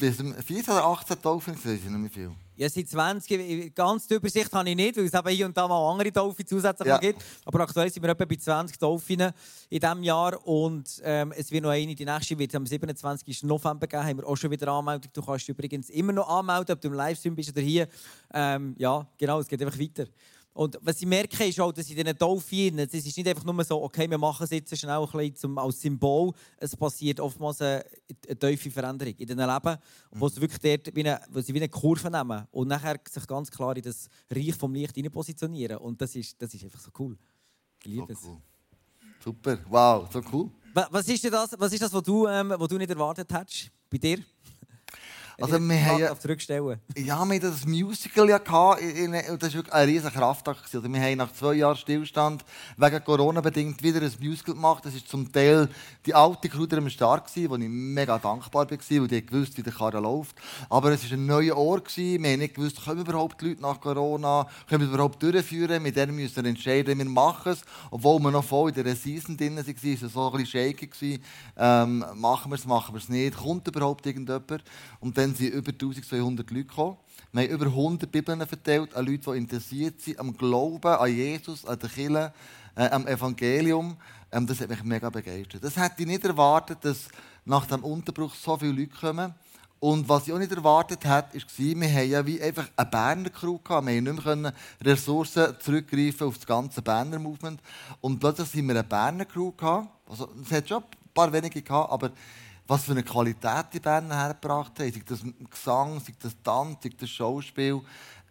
14 0.00 0.34
oder 0.72 0.84
18 0.84 1.20
Taufen, 1.20 1.54
das 1.54 1.64
ist 1.64 1.84
nicht 1.84 1.90
mehr 1.90 2.10
viel. 2.10 2.30
Ja, 2.56 2.68
seit 2.68 2.88
20, 2.88 3.74
ganz 3.74 4.06
die 4.06 4.14
Übersicht 4.14 4.52
habe 4.52 4.68
ich 4.68 4.76
nicht, 4.76 4.96
weil 4.96 5.04
es 5.04 5.14
eben 5.14 5.28
hier 5.28 5.46
und 5.46 5.56
da 5.56 5.66
mal 5.66 5.90
andere 5.90 6.12
Taufen 6.12 6.46
zusätzlich 6.46 6.88
ja. 6.88 6.98
gibt. 6.98 7.24
Aber 7.44 7.60
aktuell 7.60 7.90
sind 7.90 8.02
wir 8.02 8.10
etwa 8.10 8.24
bei 8.24 8.36
20 8.36 8.78
Taufen 8.78 9.32
in 9.70 9.80
diesem 9.80 10.02
Jahr 10.02 10.46
und 10.46 11.00
ähm, 11.02 11.32
es 11.36 11.50
wird 11.50 11.62
noch 11.62 11.70
eine, 11.70 11.94
die 11.94 12.04
nächste 12.04 12.38
wird 12.38 12.54
am 12.54 12.66
27. 12.66 13.44
November 13.44 13.86
geben, 13.86 14.04
haben 14.04 14.18
wir 14.18 14.26
auch 14.26 14.36
schon 14.36 14.50
wieder 14.50 14.68
Anmeldung. 14.68 15.10
Du 15.12 15.22
kannst 15.22 15.48
übrigens 15.48 15.88
immer 15.88 16.12
noch 16.12 16.28
anmelden, 16.28 16.74
ob 16.74 16.80
du 16.80 16.88
im 16.88 16.94
Livestream 16.94 17.34
bist 17.34 17.50
oder 17.50 17.62
hier. 17.62 17.88
Ähm, 18.32 18.74
ja, 18.76 19.06
genau, 19.16 19.40
es 19.40 19.48
geht 19.48 19.62
einfach 19.62 19.78
weiter. 19.78 20.06
Und 20.52 20.78
was 20.82 21.00
ich 21.00 21.06
merke, 21.06 21.44
ist 21.44 21.60
auch, 21.60 21.72
dass 21.72 21.88
in 21.88 21.96
diesen 21.96 22.18
Taufen, 22.18 22.78
es 22.80 22.92
ist 22.92 23.16
nicht 23.16 23.28
einfach 23.28 23.44
nur 23.44 23.62
so, 23.64 23.82
okay, 23.82 24.10
wir 24.10 24.18
machen 24.18 24.44
es 24.44 24.50
jetzt 24.50 24.76
schnell 24.76 24.98
ein 24.98 25.06
bisschen 25.06 25.36
zum, 25.36 25.58
als 25.58 25.80
Symbol. 25.80 26.32
Es 26.56 26.76
passiert 26.76 27.20
oftmals 27.20 27.60
eine, 27.60 27.84
eine 28.26 28.38
tiefe 28.38 28.70
Veränderung 28.70 29.14
in 29.16 29.26
diesen 29.26 29.38
Leben, 29.38 29.76
wo 30.10 30.28
sie 30.28 30.40
wirklich 30.40 30.58
dort 30.58 30.94
wie 30.94 31.00
eine, 31.00 31.20
wo 31.30 31.40
sie 31.40 31.54
wie 31.54 31.58
eine 31.58 31.68
Kurve 31.68 32.10
nehmen 32.10 32.46
und 32.50 32.68
nachher 32.68 32.98
sich 33.08 33.26
ganz 33.26 33.50
klar 33.50 33.76
in 33.76 33.82
das 33.82 34.08
Reich 34.30 34.54
vom 34.56 34.74
Licht 34.74 34.94
positionieren. 35.12 35.78
Und 35.78 36.00
das 36.00 36.16
ist, 36.16 36.40
das 36.42 36.52
ist 36.52 36.64
einfach 36.64 36.80
so 36.80 36.90
cool. 36.98 37.16
Ich 37.82 37.86
liebe 37.86 38.14
so 38.14 38.28
cool. 38.30 38.42
Super, 39.22 39.58
wow, 39.68 40.08
so 40.12 40.20
cool. 40.32 40.50
Was 40.72 41.08
ist 41.08 41.24
das, 41.24 41.54
was, 41.58 41.72
ist 41.72 41.82
das 41.82 41.92
was, 41.92 42.02
du, 42.02 42.26
ähm, 42.26 42.54
was 42.56 42.68
du 42.68 42.78
nicht 42.78 42.90
erwartet 42.90 43.32
hättest 43.32 43.70
bei 43.88 43.98
dir? 43.98 44.18
Also 45.40 45.58
wir 45.58 45.86
haben 45.86 45.98
ja, 45.98 46.18
zurückstellen. 46.18 46.80
Ja, 46.96 47.24
wir 47.24 47.36
hatten 47.36 47.40
das 47.40 47.66
Musical 47.66 48.28
ja 48.28 48.38
gehabt, 48.38 48.82
und 48.82 49.42
das 49.42 49.50
war 49.50 49.54
wirklich 49.54 49.74
ein 49.74 49.88
riesiger 49.88 50.10
Kraftakt. 50.10 50.62
Also 50.74 50.82
wir 50.82 51.00
haben 51.00 51.16
nach 51.16 51.32
zwei 51.32 51.54
Jahren 51.54 51.76
Stillstand 51.76 52.44
wegen 52.76 53.04
Corona 53.04 53.40
bedingt 53.40 53.82
wieder 53.82 54.00
ein 54.00 54.12
Musical 54.20 54.54
gemacht. 54.54 54.84
Das 54.84 54.94
ist 54.94 55.08
zum 55.08 55.30
Teil 55.32 55.68
die 56.06 56.14
alte 56.14 56.48
die 56.48 56.76
am 56.76 56.90
Start 56.90 57.36
war, 57.36 57.50
wo 57.50 57.56
ich 57.56 57.68
mega 57.68 58.18
dankbar 58.18 58.70
war, 58.70 58.70
weil 58.70 59.08
die 59.08 59.26
gewusst, 59.26 59.56
wie 59.56 59.62
der 59.62 59.72
Karre 59.72 60.00
läuft. 60.00 60.36
Aber 60.68 60.90
es 60.90 61.08
war 61.10 61.16
ein 61.16 61.26
neuer 61.26 61.56
Ort. 61.56 61.96
Wir 61.96 62.18
haben 62.18 62.38
nicht 62.38 62.54
gewusst, 62.54 62.84
können 62.84 63.00
überhaupt 63.00 63.40
die 63.40 63.48
Leute 63.48 63.62
nach 63.62 63.80
Corona, 63.80 64.46
können 64.68 64.86
wir 64.86 64.94
überhaupt 64.94 65.22
durchführen. 65.22 65.82
Mit 65.82 65.96
denen 65.96 66.14
müssen 66.14 66.42
wir 66.42 66.50
entscheiden, 66.50 66.98
wir 66.98 67.04
machen 67.04 67.52
es. 67.52 67.62
Obwohl 67.90 68.20
wir 68.20 68.30
noch 68.30 68.44
voll 68.44 68.70
in 68.70 68.84
der 68.84 68.96
Season 68.96 69.36
drin 69.36 69.56
waren, 69.56 69.66
war 69.66 69.92
es 69.92 70.12
so 70.12 70.30
ein 70.30 70.42
bisschen 70.42 70.46
shaky. 70.46 71.20
Ähm, 71.56 72.04
machen 72.14 72.50
wir 72.50 72.56
es, 72.56 72.66
machen 72.66 72.94
wir 72.94 72.98
es 72.98 73.08
nicht. 73.08 73.36
Kommt 73.36 73.66
überhaupt 73.68 74.06
irgendjemand? 74.06 74.64
Und 75.00 75.16
dann 75.16 75.29
dann 75.30 75.36
sind 75.36 75.54
über 75.54 75.70
1200 75.70 76.50
Leute 76.50 76.64
gekommen. 76.64 76.96
Wir 77.32 77.42
haben 77.42 77.50
über 77.50 77.66
100 77.66 78.10
Bibeln 78.10 78.44
verteilt 78.46 78.94
an 78.94 79.06
Leute, 79.06 79.30
die 79.30 79.38
interessiert 79.38 80.00
sind 80.00 80.18
am 80.18 80.36
Glauben, 80.36 80.92
an 80.92 81.14
Jesus, 81.14 81.64
an 81.64 81.78
der 81.78 81.88
Kirche, 81.88 82.32
äh, 82.74 82.88
am 82.90 83.06
Evangelium. 83.06 83.96
Ähm, 84.32 84.46
das 84.46 84.60
hat 84.60 84.68
mich 84.68 84.82
mega 84.82 85.08
begeistert. 85.08 85.62
Das 85.62 85.76
hätte 85.76 86.02
ich 86.02 86.06
nicht 86.06 86.24
erwartet, 86.24 86.78
dass 86.82 87.08
nach 87.44 87.66
dem 87.66 87.84
Unterbruch 87.84 88.34
so 88.34 88.56
viele 88.56 88.72
Leute 88.72 88.96
kommen. 88.98 89.34
Und 89.78 90.08
was 90.08 90.26
ich 90.26 90.32
auch 90.32 90.38
nicht 90.38 90.52
erwartet 90.52 91.04
habe, 91.06 91.32
war, 91.32 91.42
wir 91.56 91.92
haben 91.92 92.10
ja 92.10 92.26
wie 92.26 92.42
einfach 92.42 92.68
eine 92.76 92.90
Berner 92.90 93.30
Crew 93.30 93.58
gehabt. 93.58 93.86
Wir 93.86 94.02
konnten 94.02 94.14
nicht 94.16 94.42
mehr 94.42 94.54
Ressourcen 94.84 95.54
zurückgreifen 95.60 96.26
auf 96.26 96.36
das 96.36 96.46
ganze 96.46 96.82
Berner 96.82 97.18
Movement. 97.18 97.60
Und 98.00 98.18
plötzlich 98.18 98.48
sind 98.48 98.66
wir 98.66 98.74
eine 98.74 98.84
Berner 98.84 99.24
Crew 99.24 99.52
gehabt. 99.52 99.88
Also, 100.08 100.28
es 100.42 100.50
hat 100.50 100.68
schon 100.68 100.82
ein 100.82 101.14
paar 101.14 101.32
wenige 101.32 101.62
gehabt, 101.62 101.92
aber 101.92 102.10
was 102.70 102.84
für 102.84 102.92
eine 102.92 103.02
Qualität 103.02 103.66
die 103.72 103.80
Band 103.80 104.12
hergebracht 104.12 104.78
haben. 104.78 104.92
Sei 104.92 105.02
das 105.04 105.22
Gesang, 105.50 105.98
sei 105.98 106.14
das 106.22 106.36
Tanz, 106.40 106.78
sei 106.80 106.90
das 106.96 107.10
Schauspiel. 107.10 107.80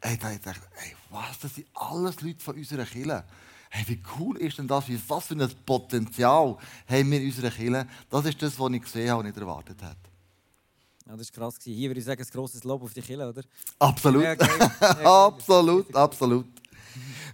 Hey, 0.02 0.18
da 0.18 0.32
ich 0.32 0.40
gedacht, 0.40 0.62
hey, 0.76 0.96
was, 1.10 1.40
das 1.40 1.56
sind 1.56 1.68
alles 1.74 2.22
Leute 2.22 2.42
von 2.42 2.56
unserer 2.56 2.86
Kirche. 2.86 3.26
Hey, 3.70 3.84
wie 3.88 4.02
cool 4.18 4.38
ist 4.38 4.58
denn 4.58 4.66
das? 4.66 4.86
Was 5.10 5.26
für 5.26 5.34
ein 5.34 5.52
Potenzial 5.66 6.58
haben 6.88 7.12
wir 7.12 7.20
in 7.20 7.26
unserer 7.28 7.52
Kirche? 7.52 7.86
Das 8.10 8.26
ist 8.26 8.42
das, 8.42 8.58
was 8.58 8.72
ich 8.72 8.82
gesehen 8.82 9.10
habe 9.10 9.20
und 9.20 9.26
nicht 9.26 9.38
erwartet 9.38 9.82
hätte. 9.82 9.98
Ja, 11.06 11.18
das 11.18 11.36
war 11.36 11.44
krass. 11.44 11.56
Hier 11.62 11.90
würde 11.90 12.00
ich 12.00 12.06
sagen, 12.06 12.24
ein 12.24 12.30
grosses 12.32 12.64
Lob 12.64 12.82
auf 12.82 12.94
die 12.94 13.02
Kirche, 13.02 13.28
oder? 13.28 13.44
Absolut. 13.78 14.24
Ja, 14.24 14.38
absolut, 15.04 15.94
absolut. 15.94 16.48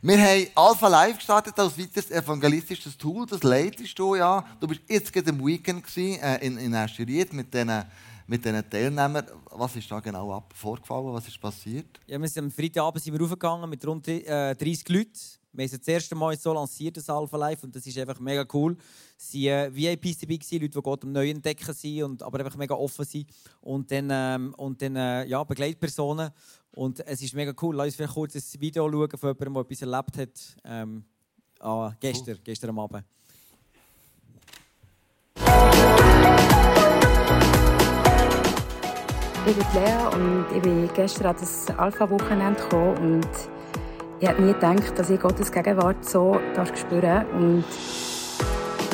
Wir 0.02 0.18
haben 0.18 0.48
Alpha 0.56 0.88
Live 0.88 1.18
gestartet 1.18 1.58
als 1.58 1.78
weiteres 1.78 2.12
evangelistisches 2.12 2.98
Tool. 2.98 3.26
Das 3.26 3.44
leitest 3.44 3.98
du 3.98 4.16
ja. 4.16 4.46
Du 4.60 4.68
bist 4.68 4.82
jetzt 4.88 5.12
gerade 5.12 5.30
im 5.30 5.46
Weekend 5.46 5.84
gewesen, 5.84 6.22
äh, 6.22 6.46
in, 6.46 6.58
in 6.58 6.76
Ascheriet 6.76 7.34
mit 7.34 7.54
diesen 7.54 7.86
mit 8.28 8.44
Teilnehmern. 8.44 9.26
Was 9.52 9.76
ist 9.76 9.90
da 9.90 10.00
genau 10.00 10.44
vorgefallen? 10.54 11.14
Was 11.14 11.28
ist 11.28 11.40
passiert? 11.40 12.00
Ja, 12.08 12.20
wir 12.20 12.28
sind 12.28 12.46
am 12.46 12.52
Freitagabend 12.52 13.04
sind 13.04 13.14
wir 13.14 13.22
raufgegangen 13.22 13.70
mit 13.70 13.86
rund 13.86 14.08
äh, 14.08 14.56
30 14.56 14.90
Leuten. 14.90 15.12
Wir 15.56 15.64
haben 15.64 15.74
es 15.74 15.80
das 15.80 15.88
erste 15.88 16.16
Mal 16.16 16.38
so 16.38 16.54
lanciert, 16.54 16.98
das 16.98 17.10
Alpha 17.10 17.38
Live, 17.38 17.64
und 17.64 17.76
das 17.76 17.86
ist 17.86 17.98
einfach 17.98 18.20
mega 18.20 18.46
cool. 18.54 18.76
Es 19.18 19.34
waren 19.34 19.74
äh, 19.74 19.76
VIPs 19.76 20.20
dabei, 20.20 20.34
Leute, 20.34 20.70
die 20.70 20.82
Gott 20.82 21.04
am 21.04 21.12
Neuen 21.14 21.38
entdecken 21.38 21.74
sind, 21.74 22.04
und, 22.04 22.24
aber 22.24 22.40
einfach 22.40 22.58
mega 22.58 22.76
offen 22.76 23.06
sind. 23.06 23.28
Und 23.62 23.90
dann, 23.90 24.10
ähm, 24.12 24.54
und 24.58 24.82
dann 24.82 24.96
äh, 24.96 25.26
ja, 25.26 25.44
Begleitpersonen. 25.44 26.32
Und 26.72 27.00
es 27.08 27.22
ist 27.22 27.34
mega 27.34 27.54
cool. 27.62 27.76
Lass 27.76 27.88
uns 27.88 27.96
vielleicht 27.96 28.14
kurz 28.14 28.36
ein 28.36 28.62
Video 28.62 28.92
schauen 28.92 29.10
von 29.18 29.30
jemandem, 29.30 29.54
der 29.54 29.62
etwas 29.62 29.82
erlebt 29.82 30.18
hat. 30.18 30.58
Ähm, 30.66 31.06
ah, 31.62 31.94
gestern, 32.02 32.36
cool. 32.36 32.42
gestern 32.44 32.70
am 32.72 32.80
Abend. 32.80 33.04
Ich 39.48 39.56
bin 39.56 39.66
Lea 39.74 40.16
und 40.16 40.46
ich 40.56 40.62
bin 40.62 40.90
gestern 40.96 41.28
an 41.28 41.36
das 41.40 41.70
Alpha-Wochenende 41.70 42.60
gekommen 42.60 42.98
und 42.98 43.55
ich 44.20 44.28
habe 44.28 44.42
nie 44.42 44.54
gedacht, 44.54 44.98
dass 44.98 45.10
ich 45.10 45.20
Gottes 45.20 45.52
Gegenwart 45.52 46.04
so 46.06 46.40
spüren 46.76 47.02
darf. 47.02 47.26
Und 47.34 47.64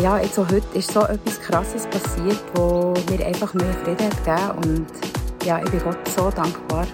ja, 0.02 0.18
jetzt 0.20 0.36
so 0.36 0.48
heute 0.48 0.78
ist 0.78 0.92
so 0.92 1.02
etwas 1.02 1.40
Krasses 1.42 1.86
passiert, 1.88 2.42
wo 2.56 2.94
mir 3.10 3.26
einfach 3.26 3.54
mehr 3.54 3.74
Frieden 3.84 4.08
hat 4.08 4.24
gegeben 4.24 4.76
und 4.76 5.46
ja, 5.46 5.60
ich 5.64 5.70
bin 5.70 5.82
Gott 5.84 6.08
so 6.08 6.30
dankbar. 6.30 6.86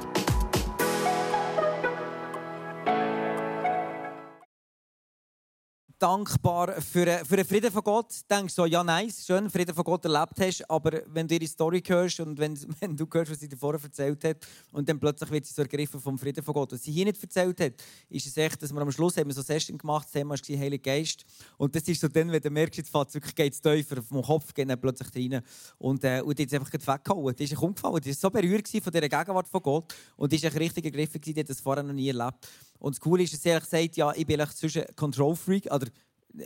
Dankbar 6.00 6.82
für, 6.82 7.06
für 7.25 7.38
den 7.38 7.46
Frieden 7.46 7.72
von 7.72 7.84
Gott. 7.84 8.13
Denkst 8.30 8.54
so, 8.54 8.66
ja, 8.66 8.84
nice, 8.84 9.25
schön, 9.25 9.50
Frieden 9.50 9.74
von 9.74 9.84
Gott 9.84 10.06
erlebt 10.06 10.39
hast, 10.39 10.70
aber 10.70 11.01
wenn 11.08 11.27
du 11.27 11.36
ihre 11.36 11.48
Story 11.48 11.82
hörst 11.86 12.20
und 12.20 12.38
wenn, 12.38 12.58
wenn 12.80 12.96
du 12.96 13.08
hörst, 13.12 13.32
was 13.32 13.39
sie 13.39 13.48
dir 13.48 13.58
vorher 13.58 13.82
erzählt 13.84 14.24
hat 14.24 14.38
und 14.72 14.88
dann 14.88 15.00
plötzlich 15.00 15.30
wird 15.32 15.46
sie 15.46 15.54
so 15.54 15.62
ergriffen 15.62 16.00
vom 16.00 16.18
Frieden 16.18 16.44
von 16.44 16.54
Gott. 16.54 16.72
Was 16.72 16.84
sie 16.84 16.92
hier 16.92 17.06
nicht 17.06 17.22
erzählt 17.22 17.60
hat, 17.60 17.74
ist 18.10 18.27
es 18.27 18.38
echt, 18.38 18.62
dass 18.62 18.72
wir 18.72 18.82
am 18.82 18.92
Schluss 18.92 19.18
haben 19.18 19.32
so 19.32 19.42
Session 19.42 19.77
gemacht, 19.77 20.06
das 20.06 20.12
Thema 20.12 20.36
war 20.36 20.60
Heiliger 20.60 20.84
Geist. 20.84 21.25
Und 21.58 21.75
das 21.75 21.84
ist 21.84 22.01
so 22.01 22.08
dann, 22.08 22.32
wenn 22.32 22.42
du 22.42 22.50
merkst, 22.50 22.77
jetzt 22.77 22.89
fährt 22.89 23.13
wirklich 23.13 23.36
geht's 23.36 23.62
tiefer, 23.62 24.01
vom 24.01 24.22
Kopf 24.22 24.54
gehen 24.54 24.68
dann 24.68 24.80
plötzlich 24.80 25.13
rein. 25.16 25.42
Und, 25.77 26.04
äh, 26.04 26.22
und 26.22 26.39
ist 26.39 26.54
einfach 26.54 26.72
weggehauen. 26.72 27.36
Die 27.36 27.44
ist 27.44 27.58
umgefallen. 27.58 28.01
Die 28.01 28.10
war 28.10 28.16
so 28.16 28.30
berührt 28.30 28.68
von 28.68 28.94
dieser 28.94 29.10
Gegenwart 29.10 29.48
von 29.48 29.62
Gott 29.62 29.94
und 30.16 30.32
die 30.32 30.36
ist 30.36 30.56
richtig 30.56 30.86
ergriffen, 30.86 31.20
die 31.22 31.39
hat 31.39 31.50
das 31.50 31.60
vorher 31.60 31.84
noch 31.84 31.94
nie 31.94 32.08
erlebt. 32.08 32.48
Und 32.79 32.96
das 32.96 33.01
Coole 33.01 33.24
ist, 33.24 33.34
dass 33.34 33.46
er 33.46 33.62
sagt, 33.62 33.98
ja, 33.98 34.12
ich 34.13 34.25
bin 34.25 34.43
zwischen 34.55 34.84
Control 34.96 35.36
Freak 35.36 35.72
oder 35.72 35.88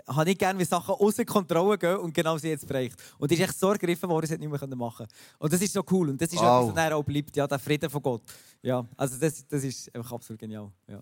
habe 0.07 0.25
nicht 0.25 0.39
gerne, 0.39 0.59
wie 0.59 0.65
Sachen 0.65 0.95
außer 0.95 1.25
Kontrolle 1.25 1.77
gehen 1.77 1.97
und 1.97 2.13
genau 2.13 2.37
sie 2.37 2.49
jetzt 2.49 2.67
bereicht. 2.67 2.95
Und 3.17 3.29
die 3.29 3.35
ist 3.35 3.41
echt 3.41 3.59
so 3.59 3.69
ergriffen 3.71 4.09
worden, 4.09 4.27
sie 4.27 4.37
nicht 4.37 4.49
mehr 4.49 4.75
machen 4.75 5.07
Und 5.39 5.53
das 5.53 5.61
ist 5.61 5.73
so 5.73 5.83
cool. 5.91 6.09
Und 6.09 6.21
das 6.21 6.31
ist 6.31 6.39
wow. 6.39 6.69
etwas, 6.69 6.85
was 6.85 6.93
auch 6.93 7.03
bleibt, 7.03 7.35
ja, 7.35 7.47
der 7.47 7.59
Frieden 7.59 7.89
von 7.89 8.01
Gott. 8.01 8.21
Ja, 8.61 8.85
also 8.95 9.17
das, 9.17 9.45
das 9.47 9.63
ist 9.63 9.93
einfach 9.93 10.13
absolut 10.13 10.39
genial. 10.39 10.71
Ja. 10.87 11.01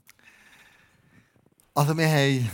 Also 1.73 1.95
wir 1.95 2.07
haben 2.07 2.49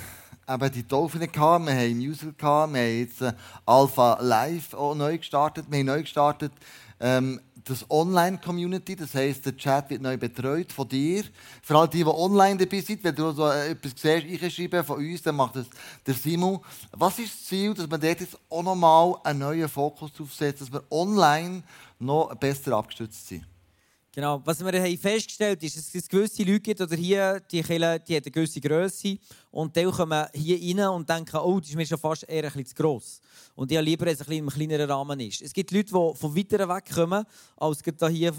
eben 0.47 0.71
die 0.71 0.83
Dolphine 0.83 1.27
gehabt, 1.27 1.65
wir 1.65 1.73
haben 1.73 1.97
Musical 1.97 2.33
gehabt, 2.33 2.73
wir 2.73 2.81
haben 2.81 2.99
jetzt 2.99 3.21
äh, 3.21 3.33
Alpha 3.65 4.19
Live 4.21 4.73
auch 4.73 4.93
neu 4.93 5.17
gestartet, 5.17 5.65
wir 5.69 5.79
haben 5.79 5.85
neu 5.85 6.01
gestartet 6.01 6.51
ähm, 6.99 7.39
das 7.65 7.89
Online-Community, 7.89 8.95
das 8.95 9.15
heisst, 9.15 9.45
der 9.45 9.57
Chat 9.57 9.89
wird 9.89 10.01
neu 10.01 10.17
betreut 10.17 10.71
von 10.71 10.87
dir. 10.87 11.23
Für 11.63 11.79
alle 11.79 11.89
die, 11.89 12.03
die 12.03 12.05
online 12.05 12.57
dabei 12.57 12.79
sind, 12.79 13.03
wenn 13.03 13.15
du 13.15 13.31
so 13.31 13.47
etwas 13.49 13.93
siehst, 13.95 14.43
einschreiben 14.43 14.83
von 14.83 14.97
uns, 14.97 15.23
dann 15.23 15.35
macht 15.35 15.55
das 15.55 15.65
der 16.05 16.13
Simon. 16.13 16.59
Was 16.91 17.17
ist 17.17 17.33
das 17.33 17.45
Ziel, 17.45 17.73
dass 17.73 17.89
man 17.89 17.99
dort 17.99 18.21
jetzt 18.21 18.37
auch 18.49 18.63
nochmal 18.63 19.15
einen 19.23 19.39
neuen 19.39 19.67
Fokus 19.67 20.11
aufsetzt, 20.19 20.61
dass 20.61 20.71
wir 20.71 20.83
online 20.91 21.63
noch 21.97 22.33
besser 22.35 22.73
abgestützt 22.73 23.27
sind? 23.27 23.45
Genau. 24.15 24.41
Was 24.45 24.63
wir 24.63 24.81
haben 24.81 24.97
festgestellt 24.97 25.59
haben, 25.59 25.65
ist, 25.65 25.75
dass 25.75 25.93
es 25.93 26.07
gewisse 26.07 26.41
Leute 26.43 26.61
gibt, 26.61 26.79
oder 26.79 26.95
hier, 26.95 27.41
die 27.51 27.61
Kirche, 27.61 27.99
die 27.99 28.15
hat 28.15 28.23
eine 28.23 28.31
gewisse 28.31 28.61
Größe. 28.61 29.17
Und 29.51 29.75
die 29.75 29.83
kommen 29.83 30.25
hier 30.33 30.77
rein 30.77 30.89
und 30.89 31.09
denken, 31.09 31.37
oh, 31.37 31.59
das 31.59 31.69
ist 31.69 31.75
mir 31.75 31.85
schon 31.85 31.97
fast 31.97 32.23
eher 32.23 32.43
ein 32.43 32.51
bisschen 32.51 32.65
zu 32.65 32.75
gross. 32.75 33.21
Und 33.55 33.71
ich 33.71 33.77
habe 33.77 33.85
lieber, 33.85 34.05
dass 34.05 34.15
es 34.15 34.21
ein 34.21 34.27
bisschen 34.27 34.43
im 34.43 34.49
kleineren 34.49 34.89
Rahmen 34.89 35.19
ist. 35.19 35.41
Es 35.41 35.53
gibt 35.53 35.71
Leute, 35.71 35.87
die 35.87 36.17
von 36.17 36.35
weiter 36.35 36.67
weg 36.67 36.85
kommen, 36.93 37.25
als 37.57 37.81
hier 38.09 38.33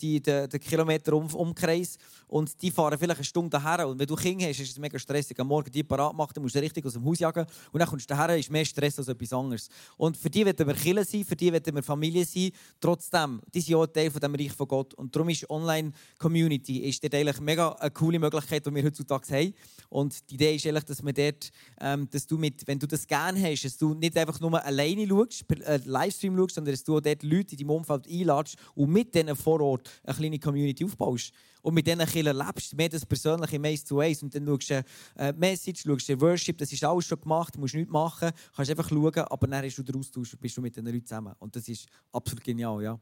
die, 0.00 0.20
den, 0.20 0.48
den 0.48 0.60
Kilometer 0.60 1.12
um, 1.14 1.26
Umkreis. 1.34 1.98
Und 2.28 2.60
die 2.62 2.70
fahren 2.70 2.96
vielleicht 2.98 3.18
eine 3.18 3.24
Stunde 3.24 3.50
daher. 3.50 3.88
Und 3.88 3.98
wenn 3.98 4.06
du 4.06 4.14
Kinder 4.16 4.46
hast, 4.46 4.60
ist 4.60 4.70
es 4.70 4.78
mega 4.78 4.98
stressig. 4.98 5.38
Am 5.38 5.48
Morgen 5.48 5.70
die 5.70 5.82
parat 5.82 6.14
machen, 6.14 6.32
dann 6.34 6.42
musst 6.42 6.54
du 6.54 6.60
richtig 6.60 6.84
aus 6.86 6.92
dem 6.92 7.04
Haus 7.04 7.18
jagen. 7.18 7.44
Und 7.72 7.80
dann 7.80 7.88
kommst 7.88 8.08
du 8.08 8.14
daher, 8.14 8.36
ist 8.38 8.50
mehr 8.50 8.64
Stress 8.64 8.98
als 8.98 9.08
etwas 9.08 9.32
anderes. 9.32 9.68
Und 9.96 10.16
für 10.16 10.30
die 10.30 10.46
wollen 10.46 10.56
wir 10.58 10.74
Kirche 10.74 11.04
sein, 11.04 11.24
für 11.24 11.36
die 11.36 11.52
wollen 11.52 11.74
wir 11.74 11.82
Familie 11.82 12.24
sein. 12.24 12.50
Trotzdem, 12.80 13.40
die 13.52 13.60
sind 13.60 13.74
auch 13.74 13.86
Teil 13.86 14.10
von 14.10 14.20
dem 14.20 14.34
Reich 14.34 14.52
von 14.52 14.68
Gott. 14.68 14.94
Und 14.94 15.11
darum 15.14 15.28
ist 15.28 15.48
Online-Community 15.48 16.78
ist 16.78 17.04
eigentlich 17.04 17.40
mega 17.40 17.72
eine 17.72 17.90
coole 17.90 18.18
Möglichkeit, 18.18 18.66
die 18.66 18.74
wir 18.74 18.82
heutzutage 18.82 19.32
haben. 19.32 19.54
Und 19.88 20.30
die 20.30 20.34
Idee 20.34 20.56
ist 20.56 20.66
eigentlich, 20.66 20.84
dass, 20.84 21.02
man 21.02 21.14
dort, 21.14 21.50
ähm, 21.80 22.08
dass 22.10 22.26
du 22.26 22.38
mit, 22.38 22.66
wenn 22.66 22.78
du 22.78 22.86
das 22.86 23.06
gerne 23.06 23.40
hast, 23.40 23.64
dass 23.64 23.76
du 23.76 23.94
nicht 23.94 24.16
einfach 24.16 24.40
nur 24.40 24.64
alleine 24.64 25.06
schaust, 25.06 25.46
per 25.46 25.60
äh, 25.66 25.80
Livestream 25.84 26.36
schaust, 26.36 26.54
sondern 26.54 26.74
dass 26.74 26.84
du 26.84 26.96
auch 26.96 27.00
dort 27.00 27.22
Leute 27.22 27.52
in 27.52 27.58
deinem 27.58 27.70
Umfeld 27.70 28.08
einladest 28.08 28.56
und 28.74 28.90
mit 28.90 29.14
denen 29.14 29.36
vor 29.36 29.60
Ort 29.60 29.90
eine 30.04 30.16
kleine 30.16 30.38
Community 30.38 30.84
aufbaust. 30.84 31.32
Und 31.62 31.74
mit 31.74 31.86
diesen 31.86 32.04
Kindern 32.06 32.36
lebst, 32.36 32.76
mehr 32.76 32.88
das 32.88 33.06
persönliche 33.06 33.60
Eins 33.62 33.84
zu 33.84 34.00
Eins. 34.00 34.22
Und 34.22 34.34
dann 34.34 34.44
schaust 34.46 34.70
du 34.70 34.84
äh, 35.16 35.32
Message, 35.32 35.82
schaust 35.86 36.08
du 36.08 36.20
Worship, 36.20 36.58
das 36.58 36.72
ist 36.72 36.82
alles 36.82 37.06
schon 37.06 37.20
gemacht, 37.20 37.54
du 37.54 37.60
musst 37.60 37.74
nichts 37.74 37.92
machen, 37.92 38.30
kannst 38.54 38.70
einfach 38.70 38.88
schauen, 38.88 39.14
aber 39.14 39.46
dann 39.46 39.64
hast 39.64 39.76
du 39.76 39.82
den 39.82 39.96
Austausch 39.96 40.32
und 40.34 40.40
bist 40.40 40.56
du 40.56 40.60
mit 40.60 40.76
den 40.76 40.84
Leuten 40.84 41.06
zusammen. 41.06 41.34
Und 41.38 41.54
das 41.54 41.68
ist 41.68 41.86
absolut 42.10 42.42
genial, 42.42 42.82
ja. 42.82 42.98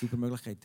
Super 0.00 0.16
Möglichkeit. 0.16 0.58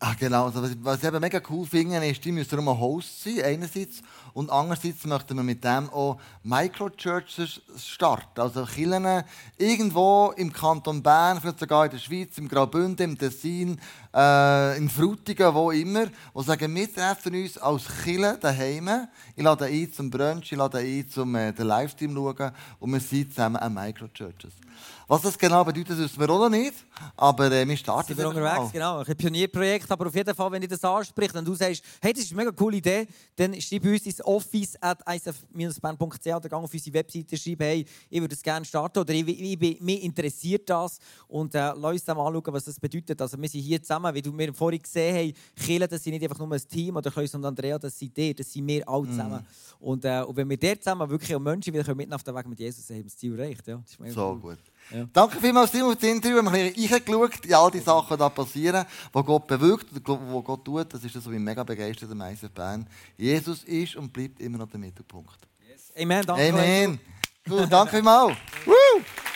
Ach 0.00 0.18
genau, 0.18 0.46
also 0.46 0.60
was, 0.62 0.70
was 0.82 0.98
ich 0.98 1.04
eben 1.04 1.20
mega 1.20 1.40
cool 1.48 1.64
finde, 1.64 2.04
ist, 2.06 2.24
die 2.24 2.32
müssen 2.32 2.50
darum 2.50 2.68
ein 2.68 2.78
Host 2.78 3.22
sein, 3.22 3.40
einerseits. 3.42 4.02
Und 4.34 4.50
andererseits 4.50 5.04
möchten 5.06 5.36
wir 5.36 5.44
mit 5.44 5.62
dem 5.62 5.88
auch 5.90 6.18
Microchurches 6.42 7.62
starten. 7.78 8.40
Also 8.40 8.64
Kirchen 8.66 9.22
irgendwo 9.56 10.34
im 10.36 10.52
Kanton 10.52 11.02
Bern, 11.02 11.40
vielleicht 11.40 11.60
sogar 11.60 11.84
in 11.84 11.92
der 11.92 11.98
Schweiz, 11.98 12.36
im 12.36 12.48
Graubünden, 12.48 13.12
im 13.12 13.18
Tessin, 13.18 13.80
äh, 14.12 14.76
in 14.76 14.90
Frutigen, 14.90 15.54
wo 15.54 15.70
immer, 15.70 16.06
die 16.06 16.42
sagen, 16.42 16.74
wir 16.74 16.92
treffen 16.92 17.34
uns 17.34 17.56
als 17.56 17.84
Kirche 18.02 18.36
daheim. 18.40 19.08
Ich 19.36 19.42
lade 19.42 19.66
ein 19.66 19.92
zum 19.92 20.10
Brunch, 20.10 20.50
ich 20.50 20.58
lade 20.58 20.78
ein 20.78 21.08
zum 21.08 21.34
äh, 21.36 21.52
den 21.52 21.66
Livestream 21.66 22.14
schauen 22.14 22.50
und 22.80 22.92
wir 22.92 23.00
sind 23.00 23.30
zusammen 23.30 23.56
an 23.56 23.72
Microchurches. 23.72 24.52
Was 25.06 25.22
das 25.22 25.38
genau 25.38 25.64
bedeutet, 25.64 25.98
wissen 25.98 26.18
wir 26.18 26.30
auch 26.30 26.38
noch 26.38 26.48
nicht. 26.48 26.74
Aber 27.16 27.50
äh, 27.52 27.68
wir 27.68 27.76
starten 27.76 28.08
sind 28.08 28.18
wir 28.18 28.28
unterwegs, 28.28 28.56
mal. 28.56 28.70
genau. 28.72 28.98
Ein 29.00 29.16
Pionierprojekt. 29.16 29.83
Aber 29.90 30.06
auf 30.06 30.14
jeden 30.14 30.34
Fall, 30.34 30.52
wenn 30.52 30.62
ich 30.62 30.68
das 30.68 30.84
anspricht 30.84 31.34
und 31.34 31.46
du 31.46 31.54
sagst, 31.54 31.82
hey, 32.00 32.12
das 32.12 32.24
ist 32.24 32.32
eine 32.32 32.42
mega 32.42 32.52
coole 32.52 32.76
Idee, 32.76 33.06
dann 33.36 33.60
schreib 33.60 33.84
uns 33.84 34.06
ins 34.06 34.24
office 34.24 34.76
at 34.80 35.00
isf-band.ch 35.06 36.26
oder 36.26 36.48
gang 36.48 36.64
auf 36.64 36.72
unsere 36.72 36.94
Webseite 36.94 37.36
schreib, 37.36 37.60
hey, 37.60 37.84
ich 38.10 38.20
würde 38.20 38.34
das 38.34 38.42
gerne 38.42 38.64
starten 38.64 38.98
oder 38.98 39.12
ich, 39.12 39.26
ich, 39.28 39.62
ich, 39.62 39.80
mich 39.80 40.02
interessiert 40.02 40.68
das. 40.68 40.98
Und 41.28 41.54
äh, 41.54 41.72
lass 41.76 41.92
uns 41.92 42.06
mal 42.06 42.26
anschauen, 42.26 42.54
was 42.54 42.64
das 42.64 42.80
bedeutet. 42.80 43.20
Also 43.20 43.40
wir 43.40 43.48
sind 43.48 43.60
hier 43.60 43.82
zusammen, 43.82 44.14
wie 44.14 44.22
du 44.22 44.32
mir 44.32 44.52
vorhin 44.54 44.82
gesehen 44.82 45.34
hast, 45.34 45.64
Kille, 45.64 45.88
das 45.88 46.02
sind 46.02 46.12
nicht 46.12 46.22
einfach 46.22 46.38
nur 46.38 46.52
ein 46.52 46.68
Team 46.68 46.96
oder 46.96 47.10
Klaus 47.10 47.34
und 47.34 47.44
Andrea, 47.44 47.78
das 47.78 47.98
sind 47.98 48.16
die, 48.16 48.34
das 48.34 48.52
sind 48.52 48.66
wir 48.66 48.88
alle 48.88 49.08
zusammen. 49.08 49.40
Mm. 49.40 49.84
Und, 49.84 50.04
äh, 50.04 50.22
und 50.22 50.36
wenn 50.36 50.48
wir 50.48 50.56
dort 50.56 50.82
zusammen 50.82 51.08
wirklich 51.10 51.34
auch 51.34 51.40
Menschen 51.40 51.74
wieder 51.74 51.94
mitten 51.94 52.12
auf 52.12 52.22
den 52.22 52.34
Weg 52.34 52.46
mit 52.46 52.58
Jesus 52.58 52.88
haben, 52.90 53.04
das 53.04 53.16
Ziel 53.16 53.38
erreicht. 53.38 53.66
Ja, 53.66 53.82
so 54.08 54.30
cool. 54.30 54.40
gut. 54.40 54.58
Ja. 54.90 55.06
Danke 55.12 55.40
vielmals, 55.40 55.72
Simon, 55.72 55.90
für 55.92 55.96
das 55.96 56.08
Interview. 56.08 56.36
Wir 56.36 56.44
haben 56.44 56.54
ein 56.54 56.72
bisschen 56.72 56.92
reingeschaut 56.92 57.46
in 57.46 57.54
all 57.54 57.70
die 57.70 57.80
Sachen, 57.80 58.16
die 58.16 58.18
da 58.18 58.28
passieren, 58.28 58.84
die 59.14 59.22
Gott 59.22 59.46
bewirkt, 59.46 59.86
die 59.94 60.00
Gott 60.00 60.64
tut. 60.64 60.92
Das 60.92 61.02
ist 61.02 61.16
was 61.16 61.26
mich 61.26 61.40
mega 61.40 61.62
begeistert 61.64 62.10
am 62.10 62.20
ISF 62.20 62.50
Bern. 62.50 62.86
Jesus 63.16 63.64
ist 63.64 63.96
und 63.96 64.12
bleibt 64.12 64.40
immer 64.40 64.58
noch 64.58 64.68
der 64.68 64.80
Mittelpunkt. 64.80 65.38
Yes. 65.68 65.92
Amen, 65.96 66.24
danke. 66.24 66.48
Amen. 66.48 67.00
Cool, 67.48 67.66
danke 67.68 67.96
vielmals. 67.96 68.36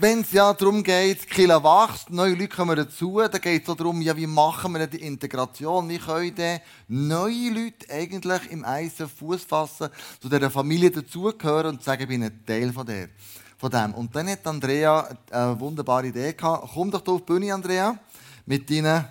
wenn 0.00 0.20
es 0.20 0.32
ja 0.32 0.52
darum 0.52 0.82
geht, 0.82 1.28
Kirche 1.28 1.62
wächst, 1.62 2.10
neue 2.10 2.34
Leute 2.34 2.48
kommen 2.48 2.76
dazu, 2.76 3.20
dann 3.20 3.40
geht 3.40 3.62
es 3.62 3.68
auch 3.68 3.76
darum, 3.76 4.00
ja, 4.00 4.16
wie 4.16 4.26
machen 4.26 4.72
wir 4.74 4.86
die 4.86 5.02
Integration? 5.02 5.88
Wie 5.88 5.98
können 5.98 6.34
denn 6.34 6.60
neue 6.88 7.50
Leute 7.50 7.88
eigentlich 7.90 8.50
im 8.50 8.64
Eisen 8.64 9.08
Fuß 9.08 9.44
fassen, 9.44 9.88
zu 10.20 10.28
dieser 10.28 10.50
Familie 10.50 10.90
dazugehören 10.90 11.74
und 11.74 11.82
sagen, 11.82 12.02
ich 12.02 12.08
bin 12.08 12.24
ein 12.24 12.44
Teil 12.44 12.72
von 12.72 12.86
der, 12.86 13.08
von 13.56 13.70
dem. 13.70 13.94
Und 13.94 14.14
dann 14.14 14.28
hat 14.28 14.46
Andrea 14.46 15.16
eine 15.30 15.60
wunderbare 15.60 16.08
Idee 16.08 16.32
gehabt. 16.32 16.70
Komm 16.74 16.90
doch 16.90 17.02
hier 17.04 17.14
auf 17.14 17.20
die 17.20 17.32
Bühne, 17.32 17.54
Andrea, 17.54 17.96
mit 18.46 18.68
deinen 18.68 19.04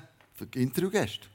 Interviewgästen. 0.54 1.33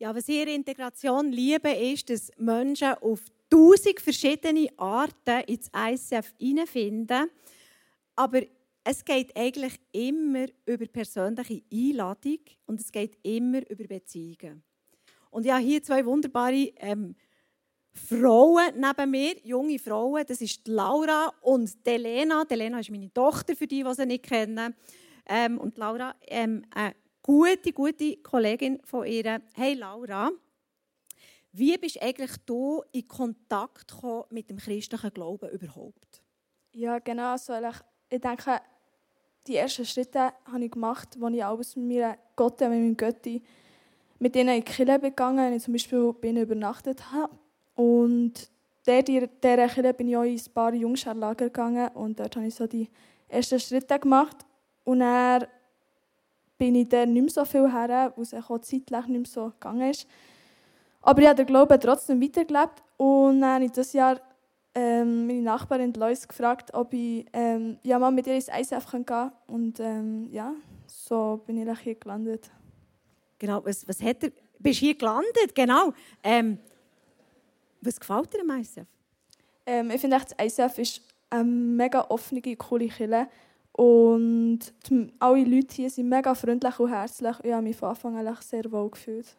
Ja, 0.00 0.14
was 0.14 0.28
in 0.28 0.46
Integration 0.46 1.32
liebe, 1.32 1.70
ist, 1.70 2.08
dass 2.08 2.30
Menschen 2.36 2.94
auf 3.00 3.20
tausend 3.50 3.98
verschiedene 3.98 4.68
Arten 4.76 5.40
ins 5.48 5.68
ICF 5.74 6.34
hineinfinden. 6.38 7.28
Aber 8.14 8.42
es 8.84 9.04
geht 9.04 9.36
eigentlich 9.36 9.72
immer 9.90 10.46
über 10.66 10.86
persönliche 10.86 11.62
Einladung 11.72 12.38
und 12.66 12.80
es 12.80 12.92
geht 12.92 13.18
immer 13.24 13.68
über 13.68 13.88
Beziehungen. 13.88 14.62
Und 15.30 15.44
ja, 15.44 15.56
hier 15.58 15.82
zwei 15.82 16.06
wunderbare 16.06 16.72
ähm, 16.76 17.16
Frauen 17.92 18.74
neben 18.76 19.10
mir, 19.10 19.34
junge 19.42 19.80
Frauen. 19.80 20.24
Das 20.28 20.40
ist 20.40 20.68
Laura 20.68 21.34
und 21.40 21.84
Delena. 21.84 22.44
Delena 22.44 22.78
ist 22.78 22.90
meine 22.92 23.12
Tochter, 23.12 23.56
für 23.56 23.66
die, 23.66 23.82
die 23.82 23.94
sie 23.94 24.06
nicht 24.06 24.22
kennen. 24.22 24.76
Ähm, 25.26 25.58
und 25.58 25.76
Laura, 25.76 26.14
ähm, 26.28 26.64
eine 26.72 26.94
gute, 27.28 27.74
gute 27.74 28.16
Kollegin 28.22 28.80
von 28.84 29.06
ihr. 29.06 29.42
Hey 29.54 29.74
Laura, 29.74 30.30
wie 31.52 31.76
bist 31.76 32.00
eigentlich 32.00 32.30
du 32.46 32.82
in 32.90 33.06
Kontakt 33.06 33.94
mit 34.30 34.48
dem 34.48 34.56
christlichen 34.56 35.12
Glauben 35.12 35.50
überhaupt? 35.50 36.22
Ja, 36.72 36.98
genau. 37.00 37.32
Also 37.32 37.52
ich 38.08 38.20
denke, 38.22 38.62
die 39.46 39.56
ersten 39.56 39.84
Schritte 39.84 40.32
habe 40.50 40.64
ich 40.64 40.70
gemacht, 40.70 41.18
als 41.20 41.34
ich 41.34 41.44
alles 41.44 41.76
mit 41.76 41.86
mir 41.86 42.18
Gott, 42.34 42.60
mit 42.60 42.70
meinem 42.70 42.96
Götti, 42.96 43.42
mit 44.18 44.34
denen 44.34 44.56
in 44.56 44.64
die 44.64 44.72
Kirche 44.72 44.98
gegangen 44.98 45.52
ich 45.52 45.62
zum 45.62 45.74
Beispiel 45.74 46.10
bin 46.14 46.38
übernachtet 46.38 47.12
habe. 47.12 47.34
Und 47.74 48.50
in 48.86 49.04
dieser 49.04 49.68
Kirche 49.68 49.92
bin 49.92 50.08
ich 50.08 50.16
auch 50.16 50.22
in 50.22 50.38
ein 50.38 50.52
paar 50.54 50.72
Jungscharlager 50.72 51.44
gegangen 51.44 51.88
und 51.88 52.18
dort 52.18 52.36
habe 52.36 52.46
ich 52.46 52.54
so 52.54 52.66
die 52.66 52.88
ersten 53.28 53.60
Schritte 53.60 53.98
gemacht. 53.98 54.46
Und 54.84 55.02
er 55.02 55.46
bin 56.58 56.74
ich 56.74 56.88
dann 56.88 57.12
nicht 57.12 57.22
mehr 57.22 57.30
so 57.30 57.44
viel 57.44 57.72
her, 57.72 58.12
weil 58.14 58.22
es 58.22 58.34
auch 58.34 58.58
zeitlich 58.60 59.06
nicht 59.06 59.08
mehr 59.08 59.24
so 59.24 59.46
gegangen 59.50 59.90
ist. 59.90 60.06
Aber 61.00 61.22
ich 61.22 61.28
habe 61.28 61.36
den 61.36 61.46
Glauben 61.46 61.80
trotzdem 61.80 62.20
weitergelebt 62.20 62.82
und 62.96 63.40
dann 63.40 63.62
in 63.62 63.68
dieses 63.68 63.92
Jahr 63.92 64.20
ähm, 64.74 65.26
meine 65.26 65.42
Nachbarin 65.42 65.92
Lois 65.94 66.26
gefragt, 66.26 66.74
ob 66.74 66.92
ich 66.92 67.26
ähm, 67.32 67.78
ja, 67.82 67.98
mal 67.98 68.10
mit 68.10 68.26
ihr 68.26 68.34
ins 68.34 68.48
ICF 68.48 68.90
gehen 68.90 69.06
kann. 69.06 69.32
Und 69.46 69.80
ähm, 69.80 70.28
ja, 70.30 70.52
so 70.86 71.40
bin 71.46 71.56
ich 71.56 71.78
hier 71.80 71.94
gelandet. 71.94 72.50
Genau, 73.38 73.64
was, 73.64 73.86
was 73.86 74.02
hat 74.02 74.24
er? 74.24 74.32
Bist 74.58 74.80
hier 74.80 74.96
gelandet, 74.96 75.54
genau. 75.54 75.92
Ähm, 76.22 76.58
was 77.80 77.98
gefällt 77.98 78.34
dir 78.34 78.40
am 78.40 78.50
ICF? 78.58 78.86
Ähm, 79.66 79.90
ich 79.92 80.00
finde, 80.00 80.18
das 80.18 80.34
ICF 80.40 80.78
ist 80.78 81.02
eine 81.30 81.44
mega 81.44 82.06
offene, 82.08 82.40
coole 82.56 82.88
Kirche. 82.88 83.28
Und 83.78 84.58
die, 84.90 85.12
alle 85.20 85.44
Leute 85.44 85.76
hier 85.76 85.88
sind 85.88 86.08
mega 86.08 86.34
freundlich 86.34 86.80
und 86.80 86.90
herzlich. 86.90 87.36
Ich 87.44 87.52
habe 87.52 87.62
mich 87.62 87.76
von 87.76 87.90
Anfang 87.90 88.16
an 88.16 88.36
sehr 88.40 88.68
wohl 88.72 88.90
gefühlt. 88.90 89.36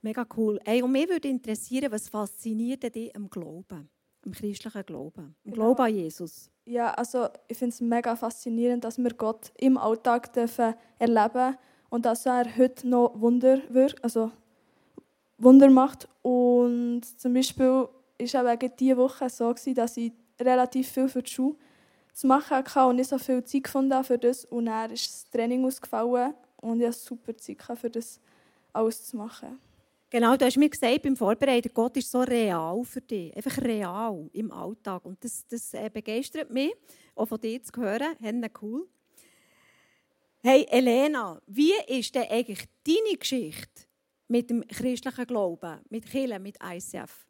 Mega 0.00 0.26
cool. 0.38 0.58
Ey, 0.64 0.80
und 0.80 0.90
mich 0.90 1.06
würde 1.06 1.28
interessieren, 1.28 1.92
was 1.92 2.08
fasziniert 2.08 2.82
dich 2.94 3.14
am 3.14 3.28
Glauben, 3.28 3.90
am 4.24 4.32
christlichen 4.32 4.86
Glauben, 4.86 5.20
am 5.20 5.34
genau. 5.44 5.54
Glauben 5.54 5.82
an 5.82 5.94
Jesus? 5.94 6.50
Ja, 6.64 6.94
also 6.94 7.26
ich 7.46 7.58
finde 7.58 7.74
es 7.74 7.82
mega 7.82 8.16
faszinierend, 8.16 8.84
dass 8.84 8.96
wir 8.96 9.12
Gott 9.12 9.52
im 9.58 9.76
Alltag 9.76 10.32
dürfen 10.32 10.72
erleben 10.98 11.58
und 11.90 12.06
dass 12.06 12.24
er 12.24 12.46
heute 12.56 12.88
noch 12.88 13.20
Wunder 13.20 13.60
wirkt, 13.68 14.02
also 14.02 14.30
Wunder 15.36 15.68
macht. 15.68 16.08
Und 16.22 17.02
zum 17.04 17.34
Beispiel 17.34 17.66
war 17.66 17.88
es 18.18 18.76
diese 18.78 18.96
Woche 18.96 19.28
so, 19.28 19.52
dass 19.52 19.96
ich 19.98 20.12
relativ 20.40 20.88
viel 20.88 21.10
für 21.10 21.22
die 21.22 21.30
Schule 21.30 21.56
zu 22.18 22.26
machen 22.26 22.56
hatte 22.56 22.84
und 22.86 22.96
nicht 22.96 23.08
so 23.08 23.16
viel 23.16 23.44
Zeit 23.44 23.62
gefunden 23.62 24.02
für 24.02 24.18
das. 24.18 24.44
Und 24.44 24.66
dann 24.66 24.90
ist 24.90 25.06
das 25.06 25.30
Training 25.30 25.64
ausgefallen 25.64 26.34
und 26.56 26.80
ich 26.80 26.86
hatte 26.88 26.98
super 26.98 27.36
Zeit 27.36 27.78
für 27.78 27.90
das 27.90 28.20
alles 28.72 29.04
zu 29.04 29.16
machen. 29.16 29.60
Genau, 30.10 30.36
du 30.36 30.44
hast 30.46 30.56
mir 30.56 30.68
gesagt 30.68 31.02
beim 31.02 31.16
Vorbereiten, 31.16 31.70
Gott 31.72 31.96
ist 31.96 32.10
so 32.10 32.20
real 32.20 32.82
für 32.82 33.02
dich. 33.02 33.36
Einfach 33.36 33.58
real 33.58 34.28
im 34.32 34.50
Alltag. 34.50 35.04
Und 35.04 35.22
das, 35.22 35.46
das 35.46 35.74
äh, 35.74 35.90
begeistert 35.92 36.50
mich, 36.50 36.72
auch 37.14 37.26
von 37.26 37.40
dir 37.40 37.62
zu 37.62 37.80
hören. 37.80 38.16
Hände 38.18 38.50
cool. 38.62 38.88
Hey, 40.42 40.66
Elena, 40.70 41.40
wie 41.46 41.74
ist 41.86 42.14
denn 42.14 42.26
eigentlich 42.30 42.64
deine 42.84 43.18
Geschichte 43.18 43.82
mit 44.28 44.48
dem 44.48 44.66
christlichen 44.66 45.26
Glauben, 45.26 45.80
mit 45.90 46.06
Kirche, 46.06 46.38
mit 46.38 46.56
ICF? 46.62 47.26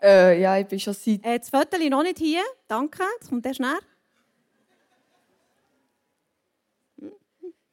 Äh, 0.00 0.40
ja, 0.40 0.58
ich 0.58 0.66
bin 0.66 0.78
schon 0.78 0.94
seit... 0.94 1.24
Äh, 1.24 1.40
das 1.40 1.50
Foto 1.50 1.76
noch 1.88 2.02
nicht 2.04 2.18
hier. 2.18 2.42
Danke, 2.68 3.02
das 3.18 3.28
kommt 3.28 3.44
erst 3.44 3.60
näher. 3.60 3.80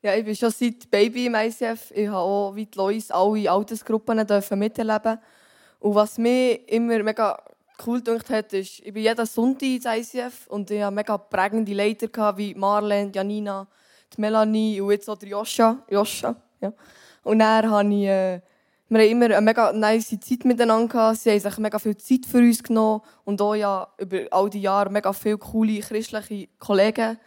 Ja, 0.03 0.15
ich 0.15 0.25
bin 0.25 0.35
schon 0.35 0.49
seit 0.49 0.89
Baby 0.89 1.27
im 1.27 1.35
ICF. 1.35 1.91
Ich 1.91 2.07
habe 2.07 2.17
auch 2.17 2.55
wie 2.55 2.65
die 2.65 2.75
Lois 2.75 3.11
alle 3.11 3.51
Altersgruppen 3.51 4.17
miterleben. 4.57 5.19
Und 5.79 5.93
was 5.93 6.17
mir 6.17 6.67
immer 6.67 7.03
mega 7.03 7.39
cool 7.85 7.99
gedacht 8.01 8.31
hat, 8.31 8.51
ist, 8.53 8.79
ich 8.79 8.91
bin 8.91 9.03
jeden 9.03 9.25
Sonntag 9.27 9.61
ins 9.61 9.85
ICF 9.85 10.47
und 10.47 10.71
ich 10.71 10.81
hatte 10.81 10.95
mega 10.95 11.19
prägende 11.19 11.71
Leiter 11.75 12.35
wie 12.35 12.55
Marlene, 12.55 13.11
Janina, 13.13 13.67
die 14.15 14.21
Melanie 14.21 14.81
und 14.81 14.89
jetzt 14.89 15.07
auch 15.07 15.21
Joscha. 15.21 15.77
Joscha 15.87 16.35
ja. 16.61 16.73
Und 17.21 17.37
dann 17.37 17.69
habe 17.69 17.93
ich, 17.93 18.07
äh, 18.07 18.41
wir 18.89 19.01
haben 19.01 19.09
immer 19.09 19.25
eine 19.25 19.41
mega 19.41 19.71
nice 19.71 20.19
Zeit 20.19 20.45
miteinander 20.45 20.87
gehabt. 20.87 21.19
Sie 21.19 21.29
haben 21.29 21.39
sich 21.39 21.57
mega 21.59 21.77
viel 21.77 21.97
Zeit 21.97 22.25
für 22.25 22.39
uns 22.39 22.63
genommen 22.63 23.01
und 23.23 23.39
auch 23.39 23.53
ja 23.53 23.87
über 23.99 24.21
all 24.31 24.49
die 24.49 24.61
Jahre 24.61 24.89
mega 24.89 25.13
viele 25.13 25.37
coole 25.37 25.79
christliche 25.79 26.47
Kollegen 26.57 27.19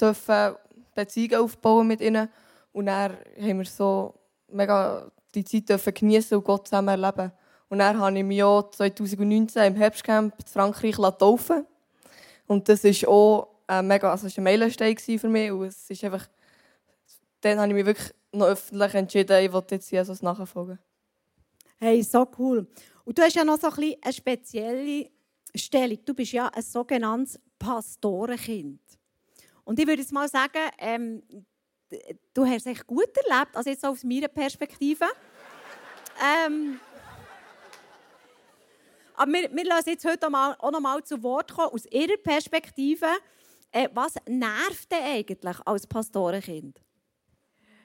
dürfen 0.00 0.56
Beziehungen 0.98 1.44
aufbauen 1.44 1.86
mit 1.86 2.00
ihnen. 2.00 2.28
Und 2.72 2.86
dann 2.86 3.12
haben 3.40 3.58
wir 3.58 3.64
so 3.64 4.14
mega 4.48 5.10
die 5.34 5.44
Zeit 5.44 5.68
dürfen 5.68 5.94
genießen 5.94 6.36
und 6.36 6.44
Gott 6.44 6.66
zusammen 6.66 6.88
erleben. 6.88 7.32
Und 7.68 7.78
dann 7.78 7.98
habe 7.98 8.18
ich 8.18 8.24
mich 8.24 8.42
auch 8.42 8.70
2019 8.70 9.62
im 9.62 9.76
Herbstcamp 9.76 10.34
in 10.38 10.46
Frankreich 10.46 10.96
taufen 11.18 11.66
Und 12.46 12.68
das 12.68 12.82
war 12.84 13.08
auch 13.08 13.48
ein 13.66 13.86
mega, 13.86 14.10
also 14.10 14.26
ein 14.26 14.42
Meilenstein 14.42 14.96
für 14.96 15.28
mich. 15.28 15.52
Und 15.52 15.66
es 15.66 15.88
ist 15.90 16.02
einfach, 16.02 16.26
dann 17.42 17.58
habe 17.58 17.68
ich 17.68 17.74
mich 17.74 17.86
wirklich 17.86 18.14
noch 18.32 18.46
öffentlich 18.46 18.94
entschieden, 18.94 19.44
ich 19.44 19.52
wollte 19.52 19.76
jetzt 19.76 19.90
Jesus 19.90 20.22
nachfolgen. 20.22 20.78
Hey, 21.78 22.02
so 22.02 22.26
cool. 22.38 22.66
Und 23.04 23.18
du 23.18 23.22
hast 23.22 23.36
ja 23.36 23.44
noch 23.44 23.60
so 23.60 23.68
ein 23.68 23.94
eine 24.02 24.12
spezielle 24.12 25.10
Stellung. 25.54 25.98
Du 26.04 26.14
bist 26.14 26.32
ja 26.32 26.48
ein 26.48 26.62
sogenanntes 26.62 27.38
Pastorenkind. 27.58 28.80
Und 29.68 29.78
ich 29.78 29.86
würde 29.86 30.00
jetzt 30.00 30.14
mal 30.14 30.26
sagen, 30.26 30.70
ähm, 30.78 31.22
du 32.32 32.46
hast 32.46 32.64
es 32.64 32.66
echt 32.66 32.86
gut 32.86 33.10
erlebt, 33.28 33.54
also 33.54 33.68
jetzt 33.68 33.84
aus 33.84 34.02
meiner 34.02 34.28
Perspektive. 34.28 35.04
ähm, 36.46 36.80
aber 39.14 39.30
wir, 39.30 39.54
wir 39.54 39.64
lassen 39.66 39.90
jetzt 39.90 40.06
heute 40.06 40.26
auch 40.26 40.70
noch 40.70 40.80
mal 40.80 41.04
zu 41.04 41.22
Wort 41.22 41.52
kommen, 41.52 41.68
aus 41.68 41.84
ihrer 41.84 42.16
Perspektive. 42.16 43.04
Äh, 43.70 43.90
was 43.92 44.14
nervt 44.26 44.90
denn 44.90 45.04
eigentlich 45.04 45.58
als 45.66 45.86
Pastorenkind? 45.86 46.80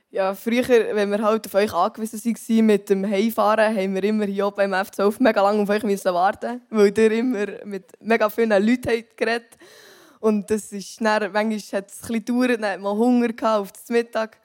Ja, 0.10 0.34
früher, 0.36 0.96
wenn 0.96 1.12
wir 1.12 1.22
halt 1.22 1.46
auf 1.48 1.54
euch 1.54 1.74
angewiesen 1.74 2.24
waren 2.24 2.66
mit 2.66 2.90
dem 2.90 3.06
Heimfahren, 3.06 3.76
haben 3.76 3.94
wir 3.94 4.04
immer 4.06 4.26
hier 4.26 4.50
beim 4.52 4.74
F12 4.74 5.16
mega 5.20 5.42
lange 5.42 5.64
auf 5.64 5.70
euch 5.70 5.84
warten, 5.84 6.62
weil 6.70 6.98
ihr 6.98 7.12
immer 7.12 7.46
mit 7.66 7.92
mega 8.00 8.30
vielen 8.30 8.52
Leuten 8.52 9.04
geredet 9.18 9.58
habt. 9.60 9.93
Und 10.24 10.50
das 10.50 10.72
ist 10.72 11.02
dann, 11.02 11.34
manchmal 11.34 11.82
hat 11.82 11.92
es 11.92 12.02
ein 12.02 12.22
bisschen 12.22 12.26
gedauert, 12.26 12.52
dann 12.52 12.66
hat 12.72 12.80
man 12.80 12.98
Hunger 12.98 13.60
auf 13.60 13.74
das 13.74 13.90
Mittag. 13.90 14.40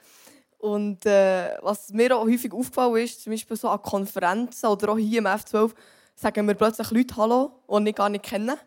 Und 0.59 1.07
äh, 1.07 1.57
was 1.63 1.93
mir 1.93 2.17
auch 2.17 2.25
häufig 2.27 2.53
aufgefallen 2.53 3.05
ist, 3.05 3.23
zum 3.23 3.31
Beispiel 3.31 3.57
so 3.57 3.69
an 3.69 3.81
Konferenzen 3.81 4.67
oder 4.67 4.89
auch 4.89 4.99
hier 4.99 5.21
im 5.21 5.27
F12, 5.27 5.71
sagen 6.17 6.47
mir 6.47 6.57
plötzlich 6.57 6.91
Leute 6.91 7.17
Hallo, 7.17 7.53
die 7.71 7.91
ich 7.91 7.95
gar 7.95 8.09
nicht 8.09 8.25
kenne. 8.25 8.59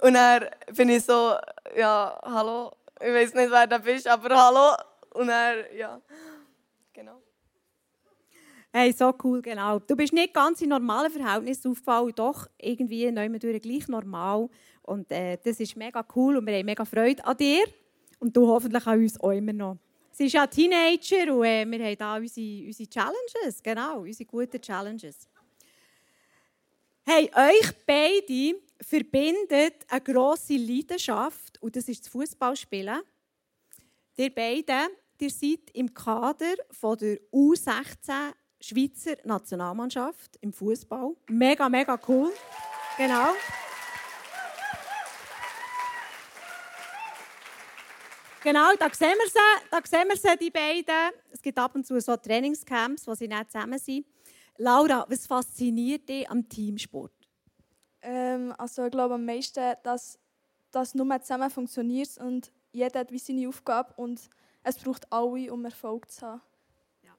Und 0.00 0.14
dann 0.14 0.46
bin 0.74 0.88
ich 0.88 1.04
so, 1.04 1.36
ja, 1.76 2.20
hallo, 2.24 2.72
ich 3.00 3.14
weiß 3.14 3.34
nicht, 3.34 3.48
wer 3.52 3.68
du 3.68 3.78
bist, 3.78 4.08
aber 4.08 4.36
hallo. 4.36 4.74
Und 5.14 5.28
dann, 5.28 5.58
ja, 5.78 6.00
genau. 6.92 7.22
Hey, 8.72 8.90
so 8.90 9.14
cool, 9.22 9.42
genau. 9.42 9.78
Du 9.78 9.94
bist 9.94 10.12
nicht 10.12 10.34
ganz 10.34 10.60
in 10.60 10.70
normalen 10.70 11.12
Verhältnissen 11.12 11.70
aufgefallen, 11.70 12.12
doch 12.16 12.48
irgendwie 12.58 13.12
nehmen 13.12 13.40
wir 13.40 13.60
gleich 13.60 13.86
normal. 13.86 14.48
Und 14.82 15.10
äh, 15.10 15.38
das 15.42 15.60
ist 15.60 15.76
mega 15.76 16.04
cool 16.14 16.36
und 16.36 16.46
wir 16.46 16.56
haben 16.56 16.66
mega 16.66 16.84
Freude 16.84 17.24
an 17.24 17.36
dir. 17.36 17.64
Und 18.18 18.36
du 18.36 18.46
hoffentlich 18.46 18.86
an 18.86 18.98
uns 18.98 19.18
auch 19.20 19.30
immer 19.30 19.52
noch. 19.52 19.78
Sie 20.12 20.26
ist 20.26 20.32
ja 20.34 20.46
Teenager 20.46 21.34
und 21.34 21.44
äh, 21.44 21.64
wir 21.66 21.84
haben 21.84 21.96
da 21.96 22.16
unsere, 22.16 22.66
unsere 22.66 22.88
Challenges, 22.88 23.62
genau, 23.62 24.00
unsere 24.00 24.26
guten 24.26 24.60
Challenges. 24.60 25.28
Hey, 27.04 27.30
euch 27.34 27.72
beide 27.86 28.60
verbindet 28.80 29.86
eine 29.88 30.00
grosse 30.00 30.56
Leidenschaft 30.56 31.60
und 31.62 31.74
das 31.74 31.88
ist 31.88 32.04
das 32.04 32.12
Fußballspielen. 32.12 33.00
Ihr 34.16 34.34
beide, 34.34 34.88
ihr 35.18 35.30
seid 35.30 35.70
im 35.72 35.92
Kader 35.92 36.54
von 36.70 36.98
der 36.98 37.18
U16 37.32 38.34
Schweizer 38.60 39.16
Nationalmannschaft 39.24 40.36
im 40.40 40.52
Fußball. 40.52 41.16
Mega, 41.28 41.68
mega 41.68 41.98
cool. 42.06 42.32
Genau. 42.96 43.30
Genau, 48.42 48.74
da 48.76 48.92
sehen 48.92 49.16
wir 49.18 49.28
sie, 49.28 49.68
da 49.70 49.80
sehen 49.84 50.08
wir 50.08 50.16
sie, 50.16 50.36
die 50.36 50.50
beiden. 50.50 51.12
Es 51.30 51.40
gibt 51.40 51.58
ab 51.58 51.74
und 51.76 51.86
zu 51.86 52.00
so 52.00 52.16
Trainingscamps, 52.16 53.06
wo 53.06 53.14
sie 53.14 53.28
nicht 53.28 53.52
zusammen 53.52 53.78
sind. 53.78 54.04
Laura, 54.58 55.06
was 55.08 55.26
fasziniert 55.26 56.08
dich 56.08 56.28
am 56.28 56.48
Teamsport? 56.48 57.12
Ähm, 58.02 58.52
also 58.58 58.84
ich 58.84 58.90
glaube 58.90 59.14
am 59.14 59.24
meisten, 59.24 59.74
dass 59.84 60.18
das 60.72 60.94
nur 60.94 61.20
zusammen 61.20 61.50
funktioniert 61.50 62.18
und 62.18 62.52
jeder 62.72 63.00
hat 63.00 63.12
wie 63.12 63.18
seine 63.18 63.48
Aufgabe 63.48 63.94
und 63.96 64.28
es 64.64 64.76
braucht 64.76 65.10
alle, 65.12 65.52
um 65.52 65.64
Erfolg 65.64 66.10
zu 66.10 66.26
haben. 66.26 66.42
Ja. 67.02 67.12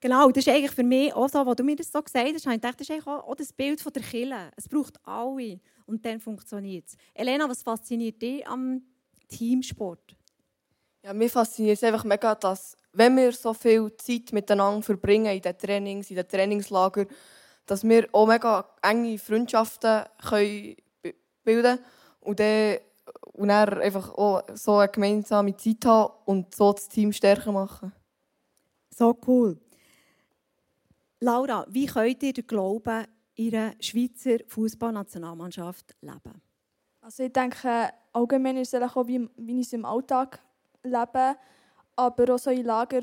Genau, 0.00 0.30
das 0.30 0.46
ist 0.46 0.52
eigentlich 0.52 0.70
für 0.70 0.82
mich 0.82 1.12
auch 1.12 1.28
so, 1.28 1.44
was 1.44 1.56
du 1.56 1.64
mir 1.64 1.76
das 1.76 1.92
so 1.92 2.02
gesagt 2.02 2.26
hast, 2.34 2.46
ich 2.46 2.60
dachte, 2.60 2.78
das 2.78 2.88
ist 2.88 2.90
eigentlich 2.90 3.06
auch 3.06 3.34
das 3.34 3.52
Bild 3.52 3.80
von 3.82 3.92
der 3.92 4.02
Kille. 4.02 4.50
Es 4.56 4.68
braucht 4.68 4.98
alle 5.06 5.60
und 5.86 6.04
dann 6.06 6.20
funktioniert 6.20 6.86
es. 6.88 6.96
Elena, 7.12 7.48
was 7.48 7.62
fasziniert 7.62 8.22
dich 8.22 8.46
am 8.46 8.82
Teamsport? 9.28 10.16
Ja, 11.04 11.12
mir 11.12 11.28
fasziniert 11.28 11.76
es 11.76 11.84
einfach 11.84 12.04
mega, 12.04 12.34
dass, 12.34 12.78
wenn 12.94 13.14
wir 13.18 13.30
so 13.32 13.52
viel 13.52 13.94
Zeit 13.98 14.32
miteinander 14.32 14.80
verbringen 14.80 15.36
in 15.36 15.42
den 15.42 15.58
Trainings, 15.58 16.08
in 16.08 16.16
den 16.16 16.26
Trainingslagern, 16.26 17.06
dass 17.66 17.84
wir 17.84 18.08
auch 18.12 18.26
mega 18.26 18.66
enge 18.80 19.18
Freundschaften 19.18 20.04
können 20.26 20.76
bilden 21.44 21.76
können 21.76 21.84
und 22.20 22.40
dann, 22.40 22.78
und 23.34 23.48
dann 23.48 23.82
einfach 23.82 24.14
auch 24.14 24.44
so 24.54 24.78
eine 24.78 24.90
gemeinsame 24.90 25.54
Zeit 25.54 25.84
haben 25.84 26.14
und 26.24 26.54
so 26.54 26.72
das 26.72 26.88
Team 26.88 27.12
stärker 27.12 27.52
machen. 27.52 27.92
So 28.88 29.14
cool. 29.26 29.58
Laura, 31.20 31.66
wie 31.68 31.84
könnt 31.84 32.22
ihr 32.22 32.32
den 32.32 32.46
Glauben 32.46 33.04
in 33.34 33.50
der 33.50 33.74
Schweizer 33.78 34.38
Fußballnationalmannschaft 34.46 35.96
leben? 36.00 36.40
Also 37.02 37.24
ich 37.24 37.32
denke, 37.34 37.90
allgemein 38.14 38.56
ist 38.56 38.72
es 38.72 38.82
auch 38.82 39.06
wie, 39.06 39.28
wie 39.36 39.60
es 39.60 39.74
im 39.74 39.84
Alltag 39.84 40.40
leben. 40.84 41.36
Aber 41.96 42.34
auch 42.34 42.38
so 42.38 42.50
in 42.50 42.64
Lager 42.64 43.00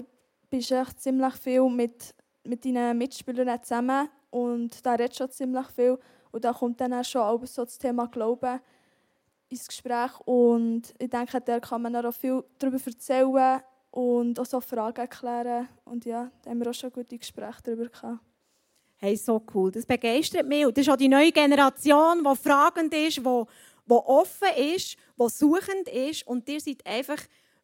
bist 0.50 0.72
du 0.72 0.86
ziemlich 0.98 1.36
viel 1.36 1.70
mit, 1.70 2.14
mit 2.44 2.64
deinen 2.66 2.98
Mitspielern 2.98 3.62
zusammen 3.64 4.10
und 4.30 4.86
da 4.86 4.94
redest 4.94 5.18
schon 5.18 5.32
ziemlich 5.32 5.68
viel. 5.68 5.98
Und 6.32 6.46
da 6.46 6.54
kommt 6.54 6.80
dann 6.80 6.94
auch 6.94 7.04
schon 7.04 7.22
auch 7.22 7.46
so 7.46 7.66
das 7.66 7.78
Thema 7.78 8.08
Glauben 8.08 8.60
ins 9.50 9.68
Gespräch. 9.68 10.12
Und 10.26 10.94
ich 10.98 11.10
denke, 11.10 11.42
da 11.42 11.60
kann 11.60 11.82
man 11.82 11.96
auch 11.96 12.14
viel 12.14 12.44
darüber 12.58 12.80
erzählen 12.86 13.62
und 13.92 14.40
auch 14.40 14.46
so 14.46 14.62
Fragen 14.62 15.10
klären. 15.10 15.68
Und 15.84 16.06
ja, 16.06 16.32
da 16.42 16.50
haben 16.50 16.60
wir 16.60 16.70
auch 16.70 16.74
schon 16.74 16.92
gute 16.92 17.18
Gespräche 17.18 17.62
darüber 17.64 17.88
gehabt. 17.88 18.20
Hey, 18.98 19.16
so 19.18 19.42
cool. 19.54 19.72
Das 19.72 19.86
begeistert 19.86 20.48
mich. 20.48 20.66
Und 20.66 20.78
das 20.78 20.86
ist 20.86 20.94
auch 20.94 20.98
die 20.98 21.10
neue 21.10 21.32
Generation, 21.32 22.24
die 22.24 22.36
fragend 22.36 22.94
ist, 22.94 23.18
die, 23.18 23.24
die 23.24 23.94
offen 23.94 24.48
ist, 24.76 24.96
die 25.20 25.30
suchend 25.30 25.90
ist. 25.90 26.28
Und 26.28 26.48
ihr 26.48 26.62
seid 26.62 26.86
einfach 26.86 27.18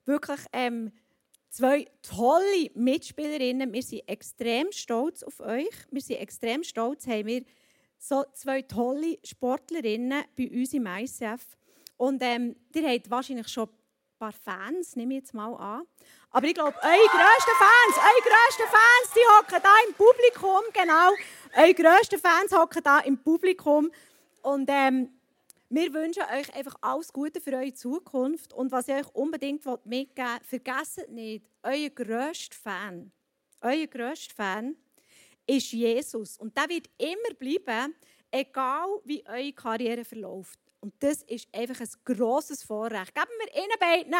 wirklich 0.07 0.39
ähm, 0.53 0.91
zwei 1.49 1.85
tolle 2.01 2.71
Mitspielerinnen. 2.73 3.73
Wir 3.73 3.83
sind 3.83 4.07
extrem 4.07 4.71
stolz 4.71 5.23
auf 5.23 5.39
euch. 5.39 5.73
Wir 5.91 6.01
sind 6.01 6.17
extrem 6.17 6.63
stolz, 6.63 7.07
haben 7.07 7.27
wir 7.27 7.43
so 7.99 8.23
zwei 8.33 8.61
tolle 8.61 9.17
Sportlerinnen 9.23 10.23
bei 10.37 10.49
uns 10.49 10.73
im 10.73 10.85
ICF. 10.85 11.57
Und 11.97 12.21
ähm, 12.21 12.55
ihr 12.73 12.89
habt 12.89 13.09
wahrscheinlich 13.09 13.47
schon 13.47 13.67
ein 13.67 14.19
paar 14.19 14.31
Fans, 14.31 14.95
nehme 14.95 15.15
ich 15.15 15.21
jetzt 15.21 15.33
mal 15.33 15.53
an. 15.55 15.83
Aber 16.29 16.45
ich 16.45 16.53
glaube, 16.53 16.75
eure 16.83 17.07
grössten 17.09 17.55
Fans, 17.57 17.97
eure 17.97 18.21
grössten 18.21 18.67
Fans, 18.67 19.13
die 19.15 19.19
hocken 19.35 19.63
da 19.63 19.75
im 19.87 19.93
Publikum, 19.95 20.61
genau. 20.73 21.13
Eure 21.55 21.73
grössten 21.73 22.19
Fans 22.19 22.51
hocken 22.51 22.83
da 22.83 22.99
im 22.99 23.17
Publikum. 23.17 23.91
Und 24.41 24.69
ähm, 24.71 25.16
wir 25.69 25.93
wünschen 25.93 26.23
euch 26.23 26.53
einfach 26.55 26.75
alles 26.81 27.11
Gute 27.11 27.41
für 27.41 27.53
eure 27.53 27.73
Zukunft. 27.73 28.53
Und 28.53 28.71
was 28.71 28.87
ich 28.87 28.95
euch 28.95 29.07
unbedingt 29.13 29.65
mitgeben 29.85 30.29
will, 30.29 30.39
vergesst 30.43 31.09
nicht, 31.09 31.45
euer 31.63 31.89
grösster 31.89 32.55
Fan, 32.55 33.11
euer 33.61 33.87
grösster 33.87 34.33
Fan 34.33 34.75
ist 35.45 35.71
Jesus. 35.71 36.37
Und 36.37 36.55
der 36.55 36.69
wird 36.69 36.89
immer 36.97 37.33
bleiben, 37.37 37.95
egal 38.31 38.87
wie 39.03 39.25
eure 39.25 39.53
Karriere 39.53 40.05
verläuft. 40.05 40.59
Und 40.79 40.93
das 40.99 41.23
ist 41.23 41.47
einfach 41.53 41.81
ein 41.81 41.89
grosses 42.05 42.63
Vorrecht. 42.63 43.13
Geben 43.13 43.31
wir 43.39 43.63
Ihnen 43.63 43.79
beiden 43.79 44.13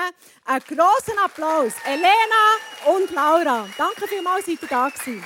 einen 0.46 0.64
grossen 0.66 1.18
Applaus. 1.24 1.74
Elena 1.86 2.94
und 2.98 3.12
Laura. 3.12 3.70
Danke 3.78 4.08
vielmals, 4.08 4.46
dass 4.46 4.62
ihr 4.62 4.68
da 4.68 4.90
gewesen. 4.90 5.24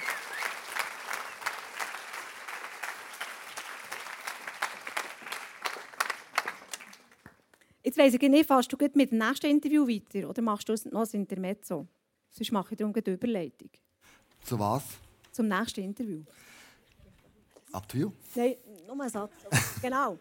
Jetzt 7.91 7.97
weiss 7.97 8.13
ich 8.13 8.21
nicht, 8.21 8.47
fährst 8.47 8.71
du 8.71 8.77
mit 8.93 9.11
dem 9.11 9.17
nächsten 9.17 9.47
Interview 9.47 9.85
weiter 9.85 10.29
oder 10.29 10.41
machst 10.41 10.69
du 10.69 10.75
noch 10.91 11.01
ein 11.01 11.09
Intermezzo? 11.11 11.85
Sonst 12.29 12.53
mache 12.53 12.69
ich 12.71 12.77
darum 12.77 12.93
eine 12.95 13.13
Überleitung. 13.13 13.69
Zu 14.45 14.57
was? 14.57 14.83
Zum 15.33 15.49
nächsten 15.49 15.81
Interview. 15.81 16.21
Up 17.73 17.85
to 17.89 17.97
you. 17.97 18.11
Nein, 18.33 18.55
nur 18.87 19.03
ein 19.03 19.09
Satz. 19.09 19.33
genau. 19.81 20.17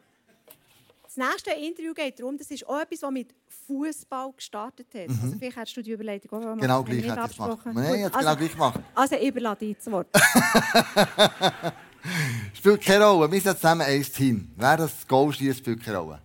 Das 1.04 1.16
nächste 1.16 1.52
Interview 1.52 1.94
geht 1.94 2.18
darum, 2.18 2.36
das 2.36 2.50
ist 2.50 2.66
auch 2.66 2.80
etwas, 2.80 2.98
das 2.98 3.10
mit 3.12 3.36
Fußball 3.68 4.32
gestartet 4.32 4.88
hat. 4.92 5.06
Mhm. 5.06 5.20
Also 5.22 5.36
vielleicht 5.38 5.56
hättest 5.56 5.76
du 5.76 5.82
die 5.82 5.92
Überleitung 5.92 6.32
auch 6.32 6.40
gemacht. 6.40 6.60
Genau 6.60 6.82
gleich 6.82 7.04
hätte 7.04 7.28
ich 7.30 7.36
gemacht. 7.36 7.66
Nein, 7.66 8.00
jetzt 8.00 8.16
also, 8.16 8.18
genau 8.18 8.36
gleich 8.36 8.52
gemacht. 8.52 8.80
Also 8.96 9.14
ich 9.14 9.28
überlasse 9.28 9.58
dir 9.60 9.76
das 9.76 9.92
Wort. 9.92 10.08
spielt 12.52 12.82
keine 12.82 13.04
Rolle. 13.06 13.30
Wir 13.30 13.40
sind 13.40 13.56
zusammen 13.56 13.82
ein 13.82 14.02
Team. 14.02 14.50
Wer 14.56 14.76
das 14.76 15.06
Goal 15.06 15.32
schießt, 15.32 15.60
spielt 15.60 15.84
keine 15.84 15.98
Rolle. 15.98 16.20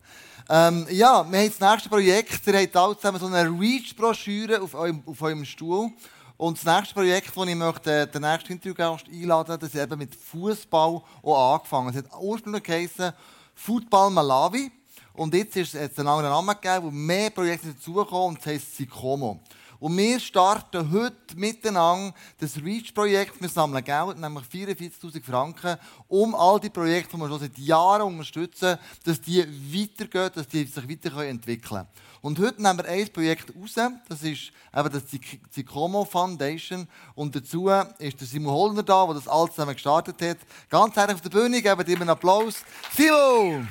Ähm, 0.47 0.85
ja, 0.91 1.25
wir 1.27 1.39
haben 1.39 1.49
das 1.49 1.59
nächste 1.59 1.89
Projekt. 1.89 2.45
Ihr 2.45 2.61
habt 2.61 2.75
alle 2.75 2.95
zusammen 2.95 3.19
so 3.19 3.25
eine 3.25 3.49
Reach-Broschüre 3.49 4.61
auf, 4.61 4.75
auf 4.75 5.21
eurem 5.21 5.43
Stuhl. 5.43 5.89
Und 6.37 6.57
das 6.57 6.65
nächste 6.65 6.93
Projekt, 6.93 7.35
das 7.35 7.47
ich 7.47 7.55
möchte, 7.55 8.05
den 8.05 8.21
nächsten 8.21 8.53
Interviewgast 8.53 9.05
einladen 9.11 9.51
möchte, 9.59 9.65
ist 9.65 9.75
eben 9.75 9.97
mit 9.97 10.13
Fußball 10.13 11.01
angefangen. 11.23 11.89
Es 11.89 11.95
hat 11.95 12.21
ursprünglich 12.21 12.61
geheißen 12.61 13.13
Football 13.55 14.11
Malawi. 14.11 14.71
Und 15.13 15.33
jetzt 15.33 15.55
ist 15.55 15.73
es 15.73 15.97
einen 15.97 16.09
anderen 16.09 16.29
Namen 16.29 16.55
gegeben, 16.61 16.85
wo 16.85 16.91
mehr 16.91 17.31
Projekte 17.31 17.73
dazukommen 17.73 18.35
und 18.35 18.37
das 18.37 18.45
heisst 18.45 18.75
Sikomo. 18.75 19.39
Und 19.79 19.97
wir 19.97 20.19
starten 20.19 20.91
heute 20.91 21.35
miteinander 21.35 22.13
das 22.39 22.57
REACH-Projekt. 22.57 23.41
Wir 23.41 23.49
sammeln 23.49 23.83
Geld, 23.83 24.17
nämlich 24.17 24.45
44.000 24.45 25.23
Franken, 25.23 25.77
um 26.07 26.33
all 26.35 26.59
die 26.59 26.69
Projekte, 26.69 27.15
die 27.15 27.21
wir 27.21 27.29
schon 27.29 27.39
seit 27.39 27.57
Jahren 27.57 28.03
unterstützen, 28.03 28.77
dass 29.03 29.21
die 29.21 29.43
weitergehen, 29.43 30.31
dass 30.33 30.47
die 30.47 30.63
sich 30.63 30.89
weiter 30.89 31.17
entwickeln 31.25 31.69
können. 31.69 31.87
Und 32.21 32.39
heute 32.39 32.61
nehmen 32.61 32.79
wir 32.79 32.85
ein 32.85 33.07
Projekt 33.09 33.53
raus. 33.55 33.75
Das 34.07 34.23
ist 34.23 34.51
eben 34.75 34.91
das 34.91 35.03
Zicomo 35.51 36.05
Foundation. 36.05 36.87
Und 37.13 37.35
dazu 37.35 37.69
ist 37.99 38.19
der 38.19 38.27
Simon 38.27 38.53
Hollner 38.53 38.83
da, 38.83 39.05
der 39.05 39.15
das 39.15 39.27
alles 39.27 39.51
zusammen 39.51 39.73
gestartet 39.73 40.21
hat. 40.21 40.37
Ganz 40.69 40.95
herzlich 40.95 41.15
auf 41.15 41.21
der 41.21 41.29
Bühne, 41.29 41.61
geben 41.61 41.87
ihm 41.87 42.01
einen 42.01 42.09
Applaus. 42.09 42.63
Simon! 42.95 43.67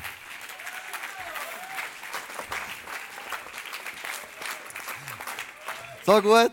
So 6.06 6.20
gut. 6.20 6.52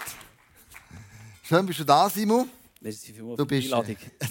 Schön 1.44 1.66
bist 1.66 1.82
du 1.82 1.84
da, 1.84 2.10
Simon. 2.10 2.50
Du 3.36 3.46
bist, 3.46 3.70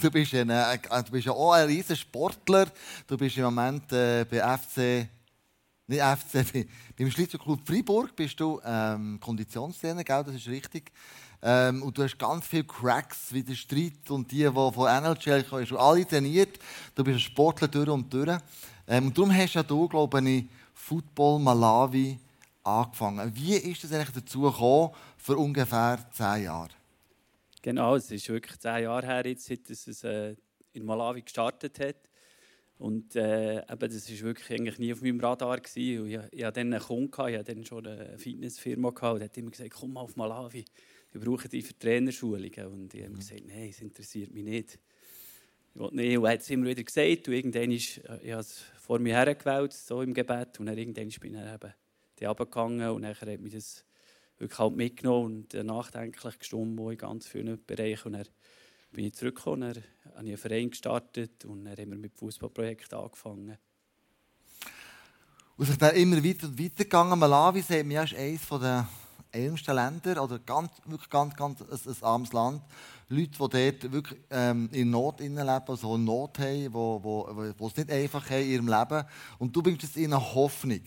du, 0.03 0.11
bist 0.11 0.35
ein, 0.35 0.49
äh, 0.49 0.79
du 0.79 1.11
bist 1.13 1.27
ja 1.27 1.33
auch 1.33 1.53
ein 1.53 1.67
riesiger 1.67 1.95
Sportler. 1.95 2.69
Du 3.07 3.19
bist 3.19 3.37
im 3.37 3.45
Moment 3.45 3.93
äh, 3.93 4.25
bei 4.25 4.39
FC, 4.39 5.07
nicht 5.87 6.01
FC, 6.01 6.33
bei, 6.55 6.67
beim 6.97 7.11
Schweizer 7.11 7.37
Club 7.37 7.61
Freiburg 7.67 8.17
bist 8.17 8.41
du 8.41 8.63
ähm, 8.65 9.21
Konditionstrainer, 9.21 10.05
gell? 10.05 10.25
das 10.25 10.37
ist 10.37 10.49
richtig. 10.49 10.91
Ähm, 11.43 11.83
und 11.83 11.99
du 11.99 12.03
hast 12.03 12.19
ganz 12.19 12.47
viele 12.47 12.65
Cracks 12.65 13.31
wie 13.31 13.43
der 13.43 13.57
Streit 13.57 14.11
und 14.11 14.33
die, 14.33 14.45
die 14.45 14.51
von 14.51 14.73
NLCL 14.73 15.43
kommen, 15.43 15.67
du 15.67 15.77
alle 15.77 16.07
trainiert. 16.07 16.59
Du 16.95 17.05
bist 17.05 17.17
ein 17.17 17.21
Sportler 17.21 17.69
durch 17.69 17.91
und 17.91 18.11
durch. 18.11 18.39
Ähm, 18.89 19.09
und 19.09 19.19
darum 19.19 19.37
hast 19.37 19.53
ja 19.53 19.63
du, 19.63 19.87
glaube 19.87 20.31
ich, 20.31 20.47
Football 20.73 21.41
Malawi 21.41 22.19
angefangen. 22.63 23.35
Wie 23.35 23.55
ist 23.55 23.85
es 23.85 23.93
eigentlich 23.93 24.15
dazu 24.15 24.43
gekommen, 24.43 24.91
vor 25.17 25.37
ungefähr 25.39 25.99
zehn 26.13 26.45
Jahren? 26.45 26.71
Genau, 27.63 27.97
es 27.97 28.11
ist 28.11 28.29
wirklich 28.29 28.59
zehn 28.59 28.85
Jahre 28.85 29.07
her, 29.07 29.27
jetzt, 29.27 29.45
seit 29.45 29.69
es 29.69 30.05
äh, 30.05 30.35
in 30.73 30.85
Malawi 30.85 31.23
gestartet 31.23 31.79
hat. 31.81 31.97
Und 32.79 33.15
äh, 33.15 33.59
eben, 33.59 33.79
das 33.79 34.11
war 34.11 34.21
wirklich 34.21 34.51
eigentlich 34.51 34.79
nie 34.79 34.93
auf 34.93 35.03
meinem 35.03 35.21
Radar. 35.21 35.61
Gewesen. 35.61 36.07
ich, 36.07 36.19
ich 36.31 36.45
hatte 36.45 36.61
dann 36.61 36.73
einen 36.73 36.83
Kunden, 36.83 37.29
ich 37.29 37.37
hatte 37.37 37.55
dann 37.55 37.65
schon 37.67 37.87
eine 37.87 38.17
Fitnessfirma 38.17 38.91
gehabt, 38.91 39.17
und 39.17 39.25
hat 39.25 39.37
immer 39.37 39.51
gesagt, 39.51 39.71
komm 39.79 39.93
mal 39.93 40.01
auf 40.01 40.17
Malawi, 40.17 40.65
wir 41.13 41.21
brauchen 41.21 41.51
dich 41.51 41.67
für 41.67 41.79
Trainerschulungen. 41.79 42.67
Und 42.67 42.95
ich 42.95 43.03
habe 43.03 43.13
mhm. 43.13 43.19
gesagt, 43.19 43.43
nein, 43.47 43.69
es 43.69 43.83
interessiert 43.83 44.33
mich 44.33 44.45
nicht. 44.45 44.79
Ich 45.75 45.81
wollte 45.81 45.97
nicht. 45.97 46.17
Und 46.17 46.25
er 46.25 46.33
hat 46.33 46.41
es 46.41 46.49
immer 46.49 46.67
wieder 46.67 46.83
gesagt, 46.83 47.29
und 47.29 47.35
irgendwann 47.35 47.71
ist, 47.71 47.99
äh, 47.99 48.19
ich 48.23 48.33
habe 48.33 48.41
es 48.41 48.63
vor 48.79 48.99
mir 48.99 49.15
hergewählt, 49.15 49.75
so 49.75 50.01
im 50.01 50.15
Gebet, 50.15 50.59
und 50.59 50.65
dann 50.65 50.79
irgendwann 50.79 51.09
bin 51.09 51.35
ich 51.35 51.55
eben 51.55 51.75
runtergegangen 52.29 52.91
und 52.91 53.03
dann 53.03 53.15
hat 53.15 53.41
mich 53.41 53.55
das 53.55 53.85
wirklich 54.39 54.59
halt 54.59 54.77
mitgenommen 54.77 55.47
und 55.53 55.67
nachdenklich 55.67 56.39
gestimmt 56.39 56.81
in 56.81 56.99
ganz 56.99 57.27
vielen 57.27 57.65
Bereichen. 57.65 58.09
Und 58.09 58.13
dann 58.15 58.29
bin 58.93 59.05
ich 59.07 59.15
zurückgekommen, 59.15 59.75
dann 59.75 60.15
habe 60.15 60.25
ich 60.25 60.31
einen 60.31 60.37
Verein 60.39 60.71
gestartet 60.71 61.45
und 61.45 61.65
dann 61.65 61.77
haben 61.77 61.91
wir 61.91 61.99
mit 61.99 62.17
Fußballprojekten 62.17 62.99
angefangen. 62.99 63.59
Und 65.57 65.69
ist 65.69 65.83
dann 65.83 65.95
immer 65.95 66.25
weiter 66.25 66.47
und 66.47 66.59
weiter 66.59 66.85
gegangen. 66.85 67.19
Malawi 67.19 67.61
sagt 67.61 67.85
mir, 67.85 68.03
ist 68.03 68.15
eines 68.15 68.49
der 68.49 68.89
ärmsten 69.33 69.75
Länder 69.75 70.23
oder 70.25 70.39
ganz, 70.39 70.71
wirklich 70.87 71.11
ganz, 71.11 71.37
ganz 71.37 71.61
ein, 71.61 71.69
ein 71.69 72.03
armes 72.03 72.33
Land. 72.33 72.63
Leute, 73.09 73.31
die 73.33 73.37
dort 73.39 73.93
wirklich 73.93 74.21
ähm, 74.31 74.69
in 74.73 74.91
Not 74.91 75.21
leben, 75.45 75.63
also 75.67 75.99
Not 75.99 76.39
haben, 76.39 77.55
die 77.59 77.65
es 77.65 77.77
nicht 77.77 77.91
einfach 77.91 78.31
haben 78.31 78.43
in 78.43 78.51
ihrem 78.51 78.69
Leben. 78.69 79.05
Und 79.39 79.55
du 79.55 79.63
bringst 79.63 79.85
es 79.85 79.97
ihnen 79.97 80.19
Hoffnung. 80.19 80.81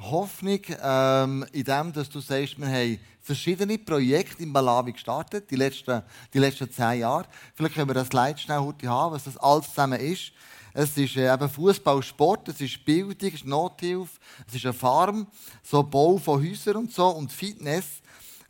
Hoffnung 0.00 0.60
ähm, 0.82 1.44
in 1.52 1.64
dem, 1.64 1.92
dass 1.92 2.08
du 2.08 2.20
sagst, 2.20 2.58
wir 2.58 2.66
haben 2.66 2.98
verschiedene 3.20 3.78
Projekte 3.78 4.42
in 4.42 4.50
Malawi 4.50 4.92
gestartet, 4.92 5.50
die 5.50 5.56
letzten, 5.56 6.02
die 6.32 6.38
letzten 6.38 6.70
zehn 6.70 7.00
Jahre. 7.00 7.26
Vielleicht 7.54 7.74
können 7.74 7.88
wir 7.88 7.94
das 7.94 8.08
Slide 8.08 8.38
schnell 8.38 8.60
heute 8.60 8.88
haben, 8.88 9.12
was 9.14 9.24
das 9.24 9.36
alles 9.36 9.68
zusammen 9.68 10.00
ist. 10.00 10.32
Es 10.72 10.96
ist 10.96 11.16
äh, 11.16 11.32
eben 11.32 11.48
Fußball, 11.48 12.02
Sport, 12.02 12.48
es 12.48 12.60
ist 12.60 12.84
Bildung, 12.84 13.28
es 13.28 13.34
ist 13.34 13.44
Nothilfe, 13.44 14.18
es 14.46 14.54
ist 14.54 14.64
eine 14.64 14.72
Farm, 14.72 15.26
so 15.62 15.82
Bau 15.82 16.16
von 16.16 16.42
Häusern 16.42 16.76
und 16.76 16.92
so 16.92 17.08
und 17.08 17.32
Fitness. 17.32 18.00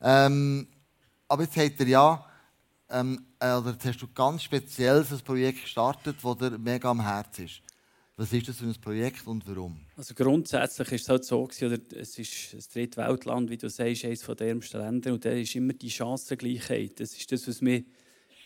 Ähm, 0.03 0.69
aber 1.27 1.45
jetzt 1.45 1.57
hat 1.57 1.81
er 1.81 1.87
ja, 1.87 2.27
ähm, 2.91 3.25
äh, 3.39 3.53
oder 3.55 3.71
jetzt 3.71 3.87
hast 3.87 4.03
du 4.03 4.09
ganz 4.09 4.43
speziell 4.43 5.07
ein 5.11 5.21
Projekt 5.21 5.63
gestartet, 5.63 6.17
das 6.23 6.39
dir 6.39 6.59
mega 6.59 6.91
am 6.91 7.01
Herzen 7.01 7.47
ist. 7.47 7.63
Was 8.17 8.33
ist 8.33 8.49
das 8.49 8.57
für 8.59 8.67
ein 8.67 8.81
Projekt 8.81 9.27
und 9.27 9.47
warum? 9.49 9.81
Also 10.01 10.15
grundsätzlich 10.15 10.93
ist 10.93 11.03
es 11.03 11.09
halt 11.11 11.25
so, 11.27 11.43
oder 11.43 11.79
es 11.95 12.19
ist 12.19 12.55
ein 12.55 12.65
Drittweltland, 12.73 13.51
wie 13.51 13.59
du 13.59 13.69
sagst, 13.69 14.07
eines 14.07 14.23
der 14.23 14.49
ärmsten 14.49 14.81
Länder. 14.81 15.13
Und 15.13 15.27
da 15.27 15.31
ist 15.31 15.55
immer 15.55 15.75
die 15.75 15.91
Chancengleichheit. 15.91 16.99
Das 17.01 17.15
ist 17.15 17.31
das, 17.31 17.47
was 17.47 17.61
mich 17.61 17.85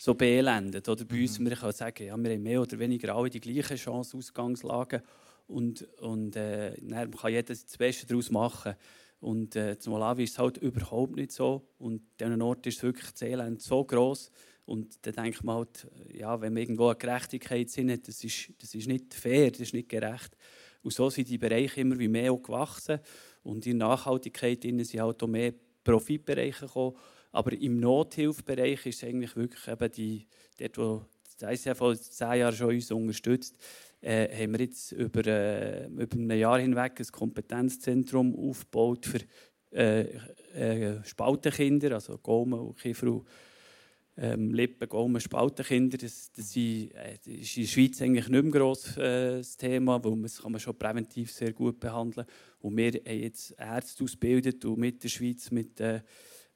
so 0.00 0.14
beelendet. 0.14 0.88
Oder 0.88 1.04
bei 1.04 1.14
mhm. 1.14 1.22
uns, 1.22 1.38
wir 1.38 1.54
können 1.54 1.72
sagen, 1.72 2.06
ja, 2.06 2.16
wir 2.16 2.32
haben 2.32 2.42
mehr 2.42 2.60
oder 2.60 2.76
weniger 2.80 3.14
alle 3.14 3.30
die 3.30 3.38
gleichen 3.38 3.76
Chance, 3.76 4.16
Ausgangslagen. 4.16 5.02
Und, 5.46 5.86
und 6.00 6.34
äh, 6.34 6.74
dann 6.82 7.12
kann 7.12 7.30
jeder 7.30 7.44
das 7.44 7.76
Beste 7.78 8.04
daraus 8.04 8.32
machen. 8.32 8.74
Und 9.20 9.54
äh, 9.54 9.78
zum 9.78 9.92
Malawi 9.92 10.24
ist 10.24 10.32
es 10.32 10.38
halt 10.40 10.56
überhaupt 10.56 11.14
nicht 11.14 11.30
so. 11.30 11.68
Und 11.78 12.02
an 12.20 12.30
diesem 12.30 12.42
Ort 12.42 12.66
ist 12.66 12.82
wirklich 12.82 13.12
das 13.12 13.22
Elend 13.22 13.62
so 13.62 13.84
gross. 13.84 14.32
Und 14.66 15.06
dann 15.06 15.14
denkt 15.14 15.44
man 15.44 15.58
halt, 15.58 15.86
ja, 16.12 16.40
wenn 16.40 16.52
man 16.52 16.62
irgendwo 16.62 16.88
eine 16.88 16.96
Gerechtigkeit 16.96 17.70
sinnet, 17.70 18.08
das 18.08 18.24
ist, 18.24 18.52
das 18.58 18.74
ist 18.74 18.88
nicht 18.88 19.14
fair, 19.14 19.52
das 19.52 19.60
ist 19.60 19.74
nicht 19.74 19.88
gerecht. 19.88 20.36
Und 20.84 20.92
so 20.92 21.10
sind 21.10 21.28
die 21.28 21.38
Bereiche 21.38 21.80
immer 21.80 21.98
wie 21.98 22.08
mehr 22.08 22.36
gewachsen. 22.36 23.00
Und 23.42 23.66
in 23.66 23.78
Nachhaltigkeit 23.78 24.62
sind 24.62 25.00
halt 25.00 25.22
auch 25.22 25.26
mehr 25.26 25.54
Profitbereiche 25.82 26.66
gekommen. 26.66 26.96
Aber 27.32 27.52
im 27.52 27.80
Nothilfbereich 27.80 28.86
ist 28.86 29.02
eigentlich 29.02 29.34
wirklich 29.34 29.66
eben 29.66 29.92
die, 29.92 30.26
dort, 30.58 30.78
wo 30.78 31.04
das 31.38 31.66
ICF 31.66 31.78
vor 31.78 31.96
zehn 31.96 32.38
Jahren 32.38 32.54
schon 32.54 32.68
uns 32.68 32.90
unterstützt, 32.92 33.56
äh, 34.00 34.28
haben 34.28 34.52
wir 34.52 34.60
jetzt 34.60 34.92
über, 34.92 35.26
äh, 35.26 35.86
über 35.86 36.16
ein 36.16 36.30
Jahr 36.30 36.60
hinweg 36.60 37.00
ein 37.00 37.06
Kompetenzzentrum 37.06 38.36
aufgebaut 38.36 39.06
für 39.06 39.20
äh, 39.72 40.02
äh, 40.54 41.04
Spaltenkinder, 41.04 41.92
also 41.92 42.18
Gaumen 42.18 42.60
und 42.60 42.78
Kiefer 42.78 43.20
ähm, 44.16 44.52
Lippen, 44.52 44.88
Gaumen, 44.88 45.20
Spaltenkinder. 45.20 45.98
Das, 45.98 46.30
äh, 46.56 46.88
das, 47.24 47.26
ist 47.26 47.56
in 47.56 47.62
der 47.62 47.68
Schweiz 47.68 48.02
eigentlich 48.02 48.28
nicht 48.28 48.42
mehr 48.42 48.52
gross 48.52 48.96
äh, 48.96 49.38
das 49.38 49.56
Thema, 49.56 50.02
weil 50.04 50.22
das 50.22 50.40
kann 50.40 50.52
man 50.52 50.60
schon 50.60 50.78
präventiv 50.78 51.32
sehr 51.32 51.52
gut 51.52 51.80
behandeln. 51.80 52.26
Und 52.60 52.76
wir 52.76 52.92
haben 52.92 53.20
jetzt 53.20 53.54
Ärzte 53.58 54.04
ausgebildet 54.04 54.64
und 54.64 54.78
mit 54.78 55.02
der 55.02 55.08
Schweiz 55.08 55.50
mit, 55.50 55.80
äh, 55.80 56.00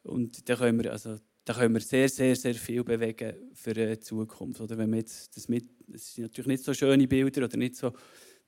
und 0.03 0.49
da 0.49 0.57
können 0.57 0.83
wir 0.83 0.92
also 0.92 1.18
da 1.44 1.55
können 1.55 1.73
wir 1.73 1.81
sehr, 1.81 2.11
sehr, 2.11 2.37
sehr 2.37 2.55
viel 2.55 2.85
bewegen 2.85 3.35
für 3.55 3.73
die 3.73 3.99
Zukunft. 4.01 4.61
Oder 4.61 4.77
wenn 4.77 4.92
jetzt 4.92 5.35
das 5.35 5.49
mit, 5.49 5.64
das 5.87 6.14
sind 6.14 6.25
natürlich 6.25 6.47
nicht 6.47 6.62
so 6.62 6.75
schöne 6.75 7.09
Bilder 7.09 7.44
oder 7.44 7.57
nicht 7.57 7.75
so, 7.75 7.90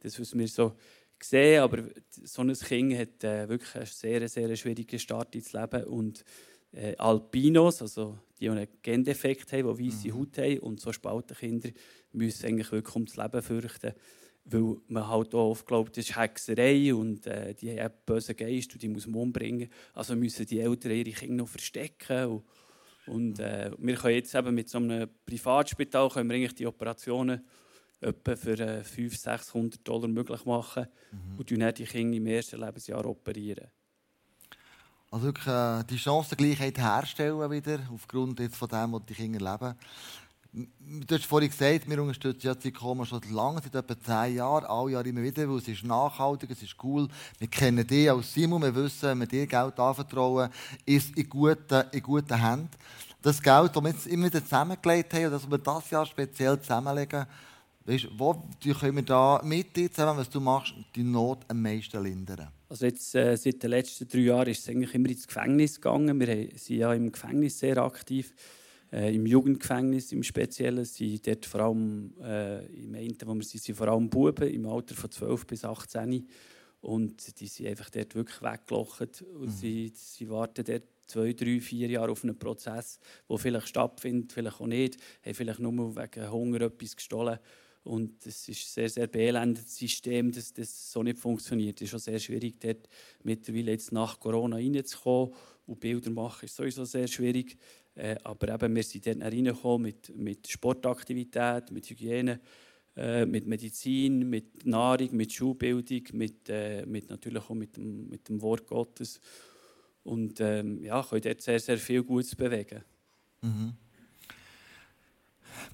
das, 0.01 0.21
was 0.21 0.37
wir 0.37 0.49
so 0.49 0.75
sehen, 1.23 1.63
aber 1.63 1.85
so 2.11 2.43
ein 2.43 2.53
Kind 2.53 2.99
hat 2.99 3.25
äh, 3.25 3.49
wirklich 3.49 3.75
einen 3.75 3.87
sehr, 3.87 4.29
sehr 4.29 4.55
schwierigen 4.55 4.99
Start 4.99 5.35
ins 5.35 5.55
Leben 5.55 5.85
und 5.85 6.25
äh, 6.73 6.97
Albinos, 6.97 7.83
also 7.83 8.19
die, 8.39 8.49
einen 8.49 8.69
Gendefekt 8.83 9.53
haben, 9.53 9.77
die 9.77 9.87
weiße 9.87 10.09
mhm. 10.09 10.15
Haut 10.15 10.39
haben 10.39 10.59
und 10.61 10.81
so 10.81 10.93
Spaltenkinder, 10.93 11.71
müssen 12.13 12.47
eigentlich 12.47 12.73
wirklich 12.73 12.95
ums 12.95 13.17
Leben 13.17 13.43
fürchten, 13.43 13.93
weil 14.45 14.77
man 14.89 15.09
halt 15.09 15.35
auch 15.35 15.51
oft 15.51 15.67
glaubt, 15.67 15.97
das 15.97 16.09
ist 16.09 16.17
Hexerei 16.17 16.95
und 16.95 17.27
äh, 17.27 17.55
die 17.55 17.81
haben 17.81 17.95
bösen 18.07 18.37
Geist 18.37 18.73
und 18.73 18.83
die 18.83 18.89
muss 18.89 19.07
man 19.07 19.21
umbringen. 19.21 19.69
Also 19.93 20.17
müssen 20.17 20.47
die 20.47 20.61
Eltern 20.61 20.93
ihre 20.93 21.11
Kinder 21.11 21.37
noch 21.37 21.49
verstecken 21.49 22.27
und, 22.27 22.45
und 23.07 23.39
äh, 23.41 23.71
wir 23.79 23.95
können 23.97 24.15
jetzt 24.15 24.35
eben 24.35 24.55
mit 24.55 24.69
so 24.69 24.79
einem 24.79 25.09
Privatspital 25.25 26.09
können 26.11 26.29
wir 26.31 26.37
eigentlich 26.37 26.55
die 26.55 26.67
Operationen 26.67 27.45
etwa 28.01 28.37
für 28.37 28.59
äh, 28.59 28.83
500, 28.83 29.41
600 29.41 29.87
Dollar 29.87 30.09
möglich 30.09 30.45
machen 30.45 30.87
mhm. 31.13 31.39
und 31.39 31.51
dann 31.51 31.75
die 31.75 31.85
Kinder 31.85 32.17
im 32.17 32.27
ersten 32.27 32.61
Lebensjahr 32.61 33.05
operieren. 33.05 33.69
Also 35.13 35.27
wirklich 35.27 35.47
äh, 35.47 35.83
die 35.85 35.99
Chancengleichheit 35.99 36.79
herstellen 36.79 37.51
wieder, 37.51 37.81
aufgrund 37.93 38.39
jetzt 38.39 38.57
von 38.57 38.69
dem, 38.69 38.93
was 38.93 39.03
die 39.09 39.15
Kinder 39.15 39.53
leben. 39.53 39.75
Du 40.53 41.15
hast 41.15 41.27
vorhin 41.27 41.51
gesagt, 41.51 41.89
wir 41.89 42.03
unterstützen 42.03 42.47
ja 42.47 42.55
die 42.55 42.73
Koma 42.73 43.05
schon 43.05 43.21
lange, 43.31 43.61
seit 43.61 43.75
etwa 43.75 43.99
zehn 44.01 44.37
Jahren, 44.37 44.65
alle 44.65 44.93
Jahre 44.93 45.09
immer 45.09 45.23
wieder, 45.23 45.49
weil 45.49 45.59
es 45.59 45.69
ist 45.69 45.85
nachhaltig, 45.85 46.51
es 46.51 46.63
ist 46.63 46.77
cool. 46.83 47.09
Wir 47.39 47.49
kennen 47.49 47.85
dich 47.85 48.11
als 48.11 48.33
Simon, 48.33 48.63
wir 48.63 48.75
wissen, 48.75 49.09
wenn 49.11 49.21
wir 49.21 49.27
dir 49.27 49.47
Geld 49.47 49.79
anvertrauen, 49.79 50.51
ist 50.87 51.17
in 51.17 51.29
guten, 51.29 51.85
in 51.93 52.03
guten 52.03 52.41
Händen. 52.41 52.71
Das 53.23 53.43
Geld, 53.43 53.75
das 53.75 53.83
wir 53.83 53.91
jetzt 53.91 54.07
immer 54.07 54.27
wieder 54.27 54.43
zusammengelegt 54.43 55.13
haben, 55.13 55.27
und 55.27 55.33
das 55.33 55.51
wir 55.51 55.59
das 55.59 55.91
Jahr 55.91 56.07
speziell 56.07 56.61
zusammenlegen, 56.61 57.27
weißt, 57.85 58.09
wo 58.17 58.43
können 58.79 58.97
wir 58.97 59.05
da 59.05 59.41
mit 59.45 59.77
dir 59.77 59.91
zusammen, 59.91 60.19
was 60.19 60.31
du 60.31 60.41
machst, 60.41 60.73
die 60.95 61.03
Not 61.03 61.41
am 61.49 61.63
meisten 61.63 62.03
lindern? 62.03 62.49
Also 62.71 62.87
jetzt, 62.87 63.17
äh, 63.17 63.37
seit 63.37 63.65
den 63.65 63.71
letzten 63.71 64.07
drei 64.07 64.21
Jahren 64.21 64.49
ist 64.49 64.61
es 64.61 64.69
eigentlich 64.69 64.95
immer 64.95 65.09
ins 65.09 65.27
Gefängnis 65.27 65.75
gegangen. 65.75 66.21
Wir 66.21 66.49
sind 66.57 66.77
ja 66.77 66.95
im 66.95 67.11
Gefängnis 67.11 67.59
sehr 67.59 67.79
aktiv, 67.79 68.33
äh, 68.93 69.13
im 69.13 69.27
Jugendgefängnis 69.27 70.13
im 70.13 70.23
Speziellen. 70.23 70.85
sind 70.85 71.27
dort 71.27 71.47
vor 71.47 71.63
allem, 71.63 72.15
äh, 72.23 72.65
im 72.67 72.95
einen, 72.95 73.17
wo 73.25 73.35
wir 73.35 73.43
sind, 73.43 73.61
sind 73.61 73.75
vor 73.75 73.89
allem 73.89 74.09
Buben 74.09 74.49
im 74.49 74.67
Alter 74.67 74.95
von 74.95 75.11
12 75.11 75.49
bis 75.49 75.65
18. 75.65 76.29
Und 76.81 77.41
die 77.41 77.49
sind 77.49 77.67
einfach 77.67 77.91
dort 77.91 78.15
wirklich 78.15 78.41
weggelocht. 78.41 79.23
Und 79.23 79.47
mhm. 79.47 79.51
sie, 79.51 79.93
sie 79.93 80.31
warten 80.31 80.65
dort 80.65 80.85
zwei, 81.09 81.33
drei, 81.33 81.59
vier 81.59 81.89
Jahre 81.89 82.13
auf 82.13 82.23
einen 82.23 82.39
Prozess, 82.39 83.01
der 83.29 83.39
vielleicht 83.39 83.67
stattfindet, 83.67 84.33
vielleicht 84.33 84.61
auch 84.61 84.69
nicht. 84.69 84.97
Haben 85.27 85.35
vielleicht 85.35 85.59
nur 85.59 85.97
wegen 85.97 86.31
Hunger 86.31 86.61
etwas 86.61 86.95
gestohlen. 86.95 87.41
Und 87.83 88.27
es 88.27 88.49
ist 88.49 88.61
ein 88.61 88.73
sehr, 88.73 88.89
sehr 88.91 89.07
beelendetes 89.07 89.77
System, 89.77 90.31
dass 90.31 90.53
das 90.53 90.93
so 90.93 91.03
nicht 91.03 91.19
funktioniert. 91.19 91.77
Es 91.77 91.83
ist 91.83 91.91
schon 91.91 91.99
sehr 91.99 92.19
schwierig, 92.19 92.61
dort 92.61 92.89
mittlerweile 93.23 93.73
jetzt 93.73 93.93
nach 93.93 94.21
Corona 94.21 94.57
reinzukommen. 94.57 95.35
Und 95.67 95.81
Bilder 95.81 96.11
machen 96.11 96.45
ist 96.45 96.57
sowieso 96.57 96.85
sehr 96.85 97.07
schwierig. 97.07 97.57
Äh, 97.95 98.17
aber 98.25 98.55
eben, 98.55 98.75
wir 98.75 98.83
sind 98.83 99.07
dort 99.07 99.23
reingekommen 99.23 99.83
mit, 99.83 100.17
mit 100.17 100.49
Sportaktivität, 100.49 101.71
mit 101.71 101.89
Hygiene, 101.89 102.41
äh, 102.97 103.25
mit 103.25 103.47
Medizin, 103.47 104.29
mit 104.29 104.67
Nahrung, 104.67 105.17
mit 105.17 105.33
Schulbildung, 105.33 106.03
mit, 106.13 106.49
äh, 106.49 106.85
mit 106.87 107.09
natürlich 107.09 107.43
auch 107.43 107.55
mit 107.55 107.77
dem, 107.77 108.09
mit 108.09 108.29
dem 108.29 108.43
Wort 108.43 108.67
Gottes. 108.67 109.21
Und 110.03 110.41
ähm, 110.41 110.83
ja, 110.83 111.03
können 111.03 111.23
dort 111.23 111.41
sehr, 111.41 111.61
sehr 111.61 111.79
viel 111.79 112.03
Gutes 112.03 112.35
bewegen. 112.35 112.83
Mhm. 113.43 113.75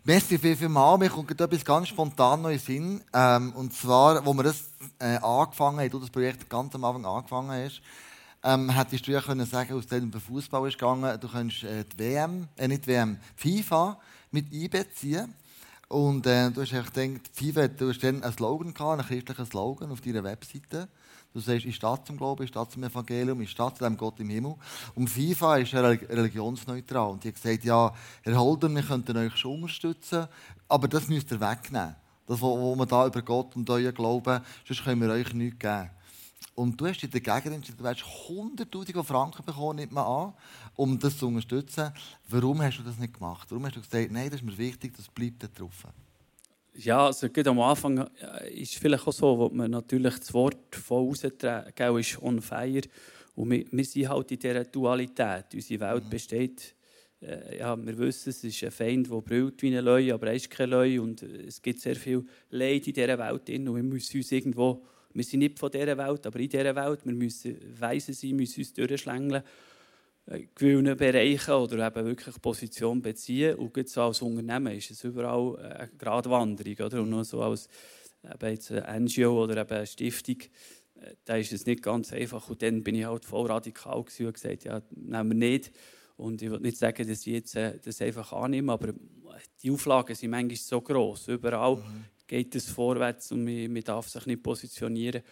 Merci 0.04 0.38
viel, 0.38 0.56
viel 0.56 0.68
mal. 0.68 0.96
Mir 0.98 1.10
kommt 1.10 1.40
etwas 1.40 1.64
ganz 1.64 1.88
spontan 1.88 2.42
noch 2.42 2.50
in 2.50 2.58
Sinn. 2.58 3.00
Ähm, 3.12 3.52
und 3.54 3.72
zwar, 3.72 4.24
wo 4.24 4.32
wir 4.34 4.44
das 4.44 4.64
äh, 4.98 5.16
angefangen 5.16 5.80
haben, 5.80 6.00
das 6.00 6.10
Projekt 6.10 6.48
ganz 6.48 6.74
am 6.74 6.84
Anfang 6.84 7.04
angefangen 7.04 7.50
hast, 7.50 7.82
ähm, 8.44 8.70
hättest 8.70 9.06
du 9.06 9.12
ja 9.12 9.20
können 9.20 9.46
sagen, 9.46 9.74
aus 9.74 9.86
dem 9.86 10.12
Fußball 10.12 10.68
ist 10.68 10.78
gegangen, 10.78 11.18
du 11.20 11.28
könntest 11.28 11.64
äh, 11.64 11.84
die 11.84 11.98
WM, 11.98 12.48
äh, 12.56 12.68
nicht 12.68 12.84
die 12.86 12.90
WM, 12.90 13.18
FIFA 13.34 13.98
mit 14.30 14.52
einbeziehen. 14.52 15.34
Und 15.88 16.26
äh, 16.26 16.50
du 16.50 16.62
hast 16.62 16.70
gedacht, 16.70 17.30
FIFA, 17.32 17.68
du 17.68 17.88
hast 17.88 18.02
dann 18.02 18.22
einen 18.22 18.32
Slogan 18.32 18.74
gehabt, 18.74 19.00
einen 19.00 19.08
christlichen 19.08 19.46
Slogan 19.46 19.90
auf 19.90 20.00
deiner 20.00 20.24
Webseite. 20.24 20.88
Du 21.36 21.42
sagst, 21.42 21.66
ich 21.66 21.76
stehe 21.76 22.02
zum 22.02 22.16
Glauben, 22.16 22.44
ich 22.44 22.48
stehe 22.48 22.66
zum 22.66 22.82
Evangelium, 22.82 23.42
ich 23.42 23.50
stehe 23.50 23.70
zu 23.74 23.84
dem 23.84 23.94
Gott 23.98 24.18
im 24.20 24.30
Himmel. 24.30 24.54
Und 24.94 25.10
FIFA 25.10 25.58
ist 25.58 25.72
ja 25.72 25.82
religionsneutral. 25.82 27.10
Und 27.10 27.22
die 27.22 27.28
hat 27.28 27.34
gesagt, 27.34 27.62
ja, 27.62 27.92
Herr 28.22 28.38
Holder, 28.38 28.74
wir 28.74 28.82
könnten 28.82 29.14
euch 29.18 29.36
schon 29.36 29.56
unterstützen, 29.56 30.28
aber 30.66 30.88
das 30.88 31.08
müsst 31.08 31.30
ihr 31.32 31.38
wegnehmen. 31.38 31.94
Das, 32.26 32.40
wo 32.40 32.74
wir 32.74 32.86
da 32.86 33.06
über 33.06 33.20
Gott 33.20 33.54
und 33.54 33.68
euren 33.68 33.92
Glauben, 33.92 34.40
sonst 34.66 34.82
können 34.82 35.02
wir 35.02 35.10
euch 35.10 35.34
nichts 35.34 35.58
geben. 35.58 35.90
Und 36.54 36.80
du 36.80 36.86
hast 36.86 37.02
dich 37.02 37.10
dagegen 37.10 37.56
entschieden, 37.56 37.82
du 37.82 37.86
hast 37.86 38.02
100'000 38.02 39.04
Franken 39.04 39.44
bekommen, 39.44 39.76
nimmt 39.76 39.92
man 39.92 40.06
an, 40.06 40.32
um 40.74 40.98
das 40.98 41.18
zu 41.18 41.26
unterstützen. 41.26 41.92
Warum 42.30 42.62
hast 42.62 42.78
du 42.78 42.82
das 42.82 42.96
nicht 42.96 43.12
gemacht? 43.12 43.46
Warum 43.50 43.66
hast 43.66 43.76
du 43.76 43.82
gesagt, 43.82 44.10
nein, 44.10 44.30
das 44.30 44.40
ist 44.40 44.46
mir 44.46 44.56
wichtig, 44.56 44.94
das 44.96 45.06
bleibt 45.08 45.42
da 45.42 45.48
drauf? 45.48 45.84
Ja, 46.78 47.06
also 47.06 47.30
gerade 47.30 47.50
am 47.50 47.60
Anfang 47.60 47.98
äh, 47.98 48.52
ist 48.52 48.72
es 48.72 48.78
vielleicht 48.78 49.06
auch 49.06 49.12
so, 49.12 49.38
wo 49.38 49.48
man 49.48 49.70
natürlich 49.70 50.18
das 50.18 50.34
Wort 50.34 50.74
von 50.74 51.08
außen 51.08 51.32
ist 51.98 52.22
on 52.22 52.40
fire. 52.42 52.82
Und 53.34 53.50
wir, 53.50 53.64
wir 53.70 53.84
sind 53.84 54.08
halt 54.08 54.30
in 54.32 54.38
dieser 54.38 54.64
Dualität. 54.64 55.46
Unsere 55.54 55.80
Welt 55.80 56.04
mhm. 56.04 56.10
besteht, 56.10 56.74
äh, 57.22 57.58
ja, 57.58 57.76
wir 57.76 57.96
wissen, 57.98 58.28
es 58.28 58.44
ist 58.44 58.62
ein 58.62 58.70
Feind, 58.70 59.10
der 59.10 59.20
brüllt 59.22 59.62
wie 59.62 59.76
ein 59.76 59.84
Leu, 59.84 60.12
aber 60.12 60.28
er 60.28 60.34
ist 60.34 60.50
kein 60.50 60.70
Leu. 60.70 61.00
Und 61.00 61.22
es 61.22 61.62
gibt 61.62 61.80
sehr 61.80 61.96
viel 61.96 62.24
Leid 62.50 62.86
in 62.86 62.92
dieser 62.92 63.18
Welt. 63.18 63.48
Drin. 63.48 63.68
Und 63.68 63.76
wir 63.76 63.82
müssen 63.82 64.18
uns 64.18 64.32
irgendwo, 64.32 64.84
wir 65.14 65.24
sind 65.24 65.40
nicht 65.40 65.58
von 65.58 65.70
dieser 65.70 65.96
Welt, 65.96 66.26
aber 66.26 66.38
in 66.38 66.48
dieser 66.48 66.76
Welt, 66.76 67.00
wir 67.04 67.14
müssen 67.14 67.56
weise 67.78 68.12
sein, 68.12 68.36
müssen 68.36 68.60
uns 68.60 68.72
durchschlängeln 68.74 69.42
gewinnen 70.54 70.96
Bereichen 70.96 71.54
oder 71.54 71.86
eben 71.86 72.06
wirklich 72.06 72.40
Position 72.40 73.00
beziehen. 73.00 73.56
Und 73.56 73.88
so 73.88 74.02
als 74.02 74.22
Unternehmen 74.22 74.74
ist 74.76 74.90
es 74.90 75.04
überall 75.04 75.56
eine 75.58 75.90
Gratwanderung. 75.96 76.86
Oder? 76.86 77.02
Und 77.02 77.10
nur 77.10 77.24
so 77.24 77.42
als 77.42 77.68
eben 78.24 78.50
jetzt 78.50 78.72
eine 78.72 79.00
NGO 79.00 79.44
oder 79.44 79.60
eben 79.60 79.76
eine 79.76 79.86
Stiftung, 79.86 80.38
äh, 80.96 81.14
da 81.24 81.36
ist 81.36 81.52
es 81.52 81.66
nicht 81.66 81.82
ganz 81.82 82.12
einfach. 82.12 82.48
Und 82.48 82.62
dann 82.62 82.82
bin 82.82 82.96
ich 82.96 83.04
halt 83.04 83.24
voll 83.24 83.46
radikal 83.46 83.98
und 83.98 84.06
gesagt, 84.06 84.64
ja, 84.64 84.82
nehmen 84.90 85.40
wir 85.40 85.48
nicht. 85.50 85.72
Und 86.16 86.42
ich 86.42 86.50
will 86.50 86.60
nicht 86.60 86.78
sagen, 86.78 87.06
dass 87.06 87.26
ich 87.26 87.32
jetzt 87.32 87.56
äh, 87.56 87.78
das 87.82 88.00
einfach 88.00 88.32
annehme, 88.32 88.72
aber 88.72 88.94
die 89.62 89.70
Auflagen 89.70 90.14
sind 90.14 90.30
manchmal 90.30 90.56
so 90.56 90.80
groß. 90.80 91.28
Überall 91.28 91.76
mhm. 91.76 92.04
geht 92.26 92.54
es 92.54 92.68
vorwärts 92.70 93.32
und 93.32 93.44
man, 93.44 93.72
man 93.72 93.82
darf 93.82 94.08
sich 94.08 94.26
nicht 94.26 94.42
positionieren. 94.42 95.22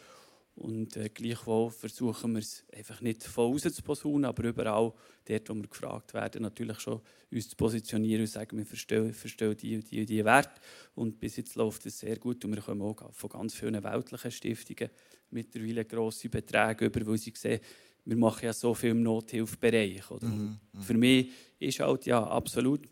Und 0.57 0.97
äh, 0.97 1.09
gleichwohl 1.09 1.71
versuchen 1.71 2.35
wir 2.35 2.39
es 2.39 2.65
einfach 2.73 3.01
nicht 3.01 3.25
von 3.25 3.53
außen 3.53 3.73
zu 3.73 3.83
posaunen, 3.83 4.25
aber 4.25 4.45
überall, 4.45 4.93
dort, 5.25 5.49
wo 5.49 5.55
wir 5.55 5.69
gefragt 5.69 6.15
werden, 6.15 6.43
natürlich 6.43 6.79
schon 6.79 7.01
uns 7.33 7.49
zu 7.49 7.57
positionieren 7.57 8.21
und 8.21 8.29
sagen, 8.29 8.57
wir 8.57 8.65
verstehen, 8.65 9.13
verstehen 9.13 9.57
die 9.57 9.77
und 9.77 9.91
die, 9.91 10.07
die 10.07 10.25
Werte. 10.25 10.61
Und 10.95 11.19
bis 11.19 11.37
jetzt 11.37 11.57
läuft 11.57 11.87
es 11.87 11.99
sehr 11.99 12.17
gut 12.19 12.45
und 12.45 12.55
wir 12.55 12.63
kommen 12.63 12.83
auch 12.83 13.13
von 13.13 13.31
ganz 13.31 13.55
vielen 13.55 13.83
weltlichen 13.83 14.31
Stiftungen 14.31 14.91
mittlerweile 15.31 15.85
grosse 15.85 16.29
Beträge 16.29 16.87
über, 16.87 17.05
weil 17.05 17.19
sie 17.19 17.33
sehen, 17.37 17.61
wir 18.05 18.17
machen 18.17 18.45
ja 18.45 18.53
so 18.53 18.75
viel 18.75 18.91
im 18.91 19.03
Nothilfebereich. 19.03 20.09
Oder? 20.11 20.27
Mhm, 20.27 20.59
mhm. 20.73 20.81
Für 20.81 20.95
mich 20.95 21.33
ist 21.59 21.81
halt 21.81 22.07
ja 22.07 22.23
absolut, 22.23 22.87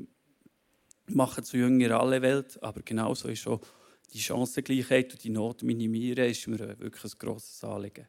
machen 1.06 1.44
zu 1.44 1.56
jünger 1.58 2.00
alle 2.00 2.20
Welt, 2.22 2.60
aber 2.62 2.82
genauso 2.82 3.28
ist 3.28 3.40
schon 3.40 3.60
die 4.12 4.20
Chancengleichheit 4.20 5.12
und 5.12 5.24
die 5.24 5.30
Not 5.30 5.62
minimieren, 5.62 6.30
ist 6.30 6.46
mir 6.46 6.58
wirklich 6.78 7.04
ein 7.04 7.18
grosses 7.18 7.62
Anliegen. 7.64 8.06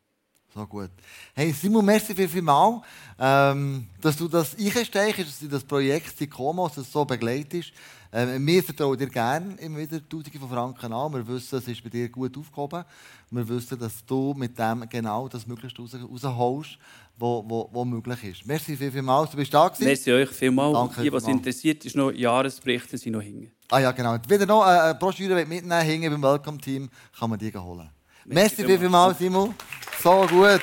So 0.53 0.67
gut. 0.67 0.91
Hey 1.33 1.51
Simon, 1.51 1.83
merci 1.83 2.13
viel, 2.13 2.27
viel 2.27 2.43
mal, 2.43 2.79
ähm, 3.17 3.87
dass 3.99 4.15
du 4.15 4.27
das 4.27 4.55
einsteichst, 4.55 5.19
dass 5.21 5.39
du 5.39 5.47
das 5.47 5.63
Projekt 5.63 6.15
Sikomos 6.15 6.75
so 6.75 7.03
begleitest. 7.05 7.71
Ähm, 8.11 8.45
wir 8.45 8.63
vertrauen 8.63 8.95
dir 8.95 9.07
gerne 9.07 9.55
immer 9.55 9.79
wieder 9.79 10.07
Tausende 10.07 10.37
von 10.37 10.49
Franken 10.49 10.93
an. 10.93 11.11
Wir 11.11 11.27
wissen, 11.27 11.57
es 11.57 11.67
ist 11.67 11.83
bei 11.83 11.89
dir 11.89 12.07
gut 12.07 12.37
aufgehoben. 12.37 12.85
Wir 13.31 13.49
wissen, 13.49 13.79
dass 13.79 14.05
du 14.05 14.35
mit 14.37 14.59
dem 14.59 14.87
genau 14.87 15.27
das 15.27 15.47
Möglichste 15.47 15.81
raus, 15.81 15.95
rausholst, 15.95 16.77
was 17.17 17.85
möglich 17.85 18.23
ist. 18.23 18.45
Merci 18.45 18.77
viel, 18.77 18.91
viel 18.91 19.01
mal, 19.01 19.25
du 19.25 19.35
bist 19.35 19.51
da 19.51 19.67
gewesen. 19.67 19.85
Merci 19.85 20.11
euch 20.11 20.29
vielmals. 20.29 20.73
Danke 20.73 21.01
Die, 21.01 21.11
was 21.11 21.23
vielmals. 21.23 21.39
interessiert, 21.39 21.83
ist 21.83 21.95
noch 21.95 22.11
Jahresberichte, 22.11 22.95
sind 22.99 23.13
noch 23.13 23.21
hinten. 23.21 23.51
Ah 23.71 23.79
ja, 23.79 23.91
genau. 23.91 24.17
Wieder 24.27 24.45
noch 24.45 24.61
eine 24.61 24.93
Broschüre 24.93 25.33
mitnehmen, 25.33 25.81
hängen 25.81 26.11
beim 26.11 26.21
Welcome-Team, 26.21 26.91
kann 27.17 27.29
man 27.31 27.39
die 27.39 27.51
holen. 27.51 27.89
Merci, 28.25 28.63
viel, 28.63 28.79
viel 28.79 28.87
mal, 28.87 29.13
Simon. 29.13 29.53
So 30.01 30.25
gut. 30.27 30.61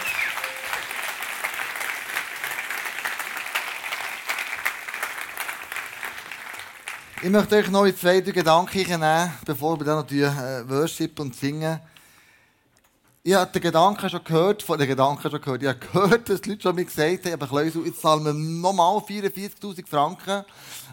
Ich 7.23 7.29
möchte 7.29 7.57
euch 7.57 7.69
noch 7.69 7.85
in 7.85 7.95
zwei 7.95 8.23
drei 8.23 8.33
Gedanken 8.33 8.79
nehmen, 8.79 9.31
bevor 9.45 9.79
wir 9.79 9.85
dann 9.85 9.97
natürlich 9.97 10.33
äh, 10.33 10.67
Worship 10.71 11.21
und 11.21 11.37
singen. 11.37 11.79
Ich 13.23 13.35
habe 13.35 13.53
den 13.53 13.61
Gedanken 13.61 14.09
schon 14.09 14.25
gehört, 14.25 14.63
von 14.63 14.79
den 14.79 14.89
Gedanken 14.89 15.31
schon 15.31 15.43
gehört. 15.43 15.63
Ich 15.63 15.69
habe 15.69 15.79
gehört, 15.79 16.27
dass 16.31 16.41
die 16.41 16.49
Leute 16.49 16.63
schon 16.63 16.75
mir 16.75 16.87
gesagt 16.87 17.27
haben, 17.27 17.35
aber 17.35 17.47
Kleusel, 17.49 17.85
jetzt 17.85 18.01
zahlen 18.01 18.25
wir 18.25 18.33
nochmal 18.33 18.97
44'000 18.97 19.87
Franken. 19.87 20.43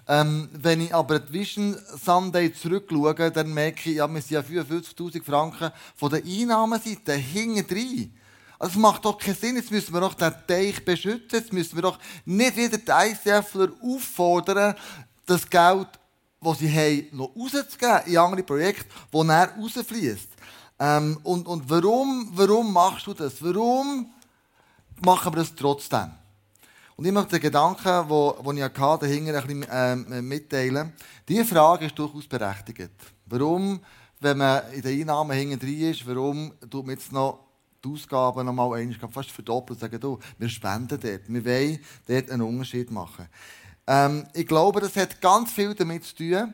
Ähm, 0.09 0.49
wenn 0.51 0.81
ich 0.81 0.93
aber 0.93 1.19
die 1.19 1.31
Vision 1.31 1.77
Sunday 2.03 2.51
zurückschaue, 2.51 3.31
dann 3.31 3.53
merke 3.53 3.89
ich, 3.89 3.95
ja, 3.95 4.13
wir 4.13 4.21
sind 4.21 4.31
ja 4.31 4.41
55'000 4.41 5.23
Franken 5.23 5.71
von 5.95 6.09
der 6.09 6.21
Einnahmenseite 6.25 7.13
hinten 7.13 7.65
drin. 7.65 8.13
Also, 8.59 8.73
es 8.73 8.77
macht 8.77 9.05
doch 9.05 9.17
keinen 9.17 9.35
Sinn. 9.35 9.55
Jetzt 9.55 9.71
müssen 9.71 9.93
wir 9.93 10.01
doch 10.01 10.13
den 10.13 10.33
Teich 10.45 10.83
beschützen. 10.83 11.39
Jetzt 11.39 11.53
müssen 11.53 11.75
wir 11.77 11.83
doch 11.83 11.97
nicht 12.25 12.57
wieder 12.57 12.77
die 12.77 12.91
ICFler 12.91 13.69
auffordern, 13.81 14.75
das 15.25 15.49
Geld, 15.49 15.87
das 16.41 16.59
sie 16.59 16.69
haben, 16.69 17.07
noch 17.17 17.33
rauszugeben 17.37 18.01
in 18.05 18.17
andere 18.17 18.43
Projekte, 18.43 18.85
wo 19.13 19.23
näher 19.23 19.53
rausfließt. 19.57 20.27
Ähm, 20.79 21.19
und, 21.23 21.47
und 21.47 21.69
warum, 21.69 22.29
warum 22.33 22.71
machst 22.71 23.07
du 23.07 23.13
das? 23.13 23.41
Warum 23.41 24.11
machen 25.01 25.33
wir 25.33 25.39
das 25.39 25.55
trotzdem? 25.55 26.11
Und 26.95 27.05
ich 27.05 27.11
möchte 27.11 27.31
den 27.31 27.41
Gedanken, 27.41 27.83
den 27.83 28.09
wo, 28.09 28.51
ich 28.51 28.63
hatte, 28.63 29.05
dahinter 29.05 29.41
ein 29.41 29.47
bisschen 29.47 29.65
ähm, 29.71 30.27
mitteilen. 30.27 30.93
Diese 31.27 31.45
Frage 31.45 31.85
ist 31.85 31.97
durchaus 31.97 32.27
berechtigt. 32.27 32.91
Warum, 33.25 33.79
wenn 34.19 34.37
man 34.37 34.63
in 34.71 34.81
den 34.81 35.01
Einnahmen 35.01 35.37
hinten 35.37 35.59
drin 35.59 35.91
ist, 35.91 36.07
warum 36.07 36.53
tut 36.69 36.85
man 36.85 36.95
jetzt 36.95 37.11
noch 37.11 37.47
die 37.83 37.89
Ausgaben 37.89 38.45
noch 38.45 38.53
mal 38.53 38.73
einmal 38.73 39.09
fast 39.11 39.31
verdoppeln 39.31 39.75
und 39.75 39.79
sagen, 39.79 39.99
du, 39.99 40.19
wir 40.37 40.49
spenden 40.49 40.99
dort. 40.99 41.21
Wir 41.27 41.45
wollen 41.45 41.79
dort 42.07 42.31
einen 42.31 42.41
Unterschied 42.41 42.89
machen. 42.89 43.27
Ähm, 43.85 44.25
ich 44.33 44.47
glaube, 44.47 44.81
das 44.81 44.95
hat 44.95 45.21
ganz 45.21 45.51
viel 45.51 45.73
damit 45.75 46.03
zu 46.03 46.15
tun, 46.15 46.53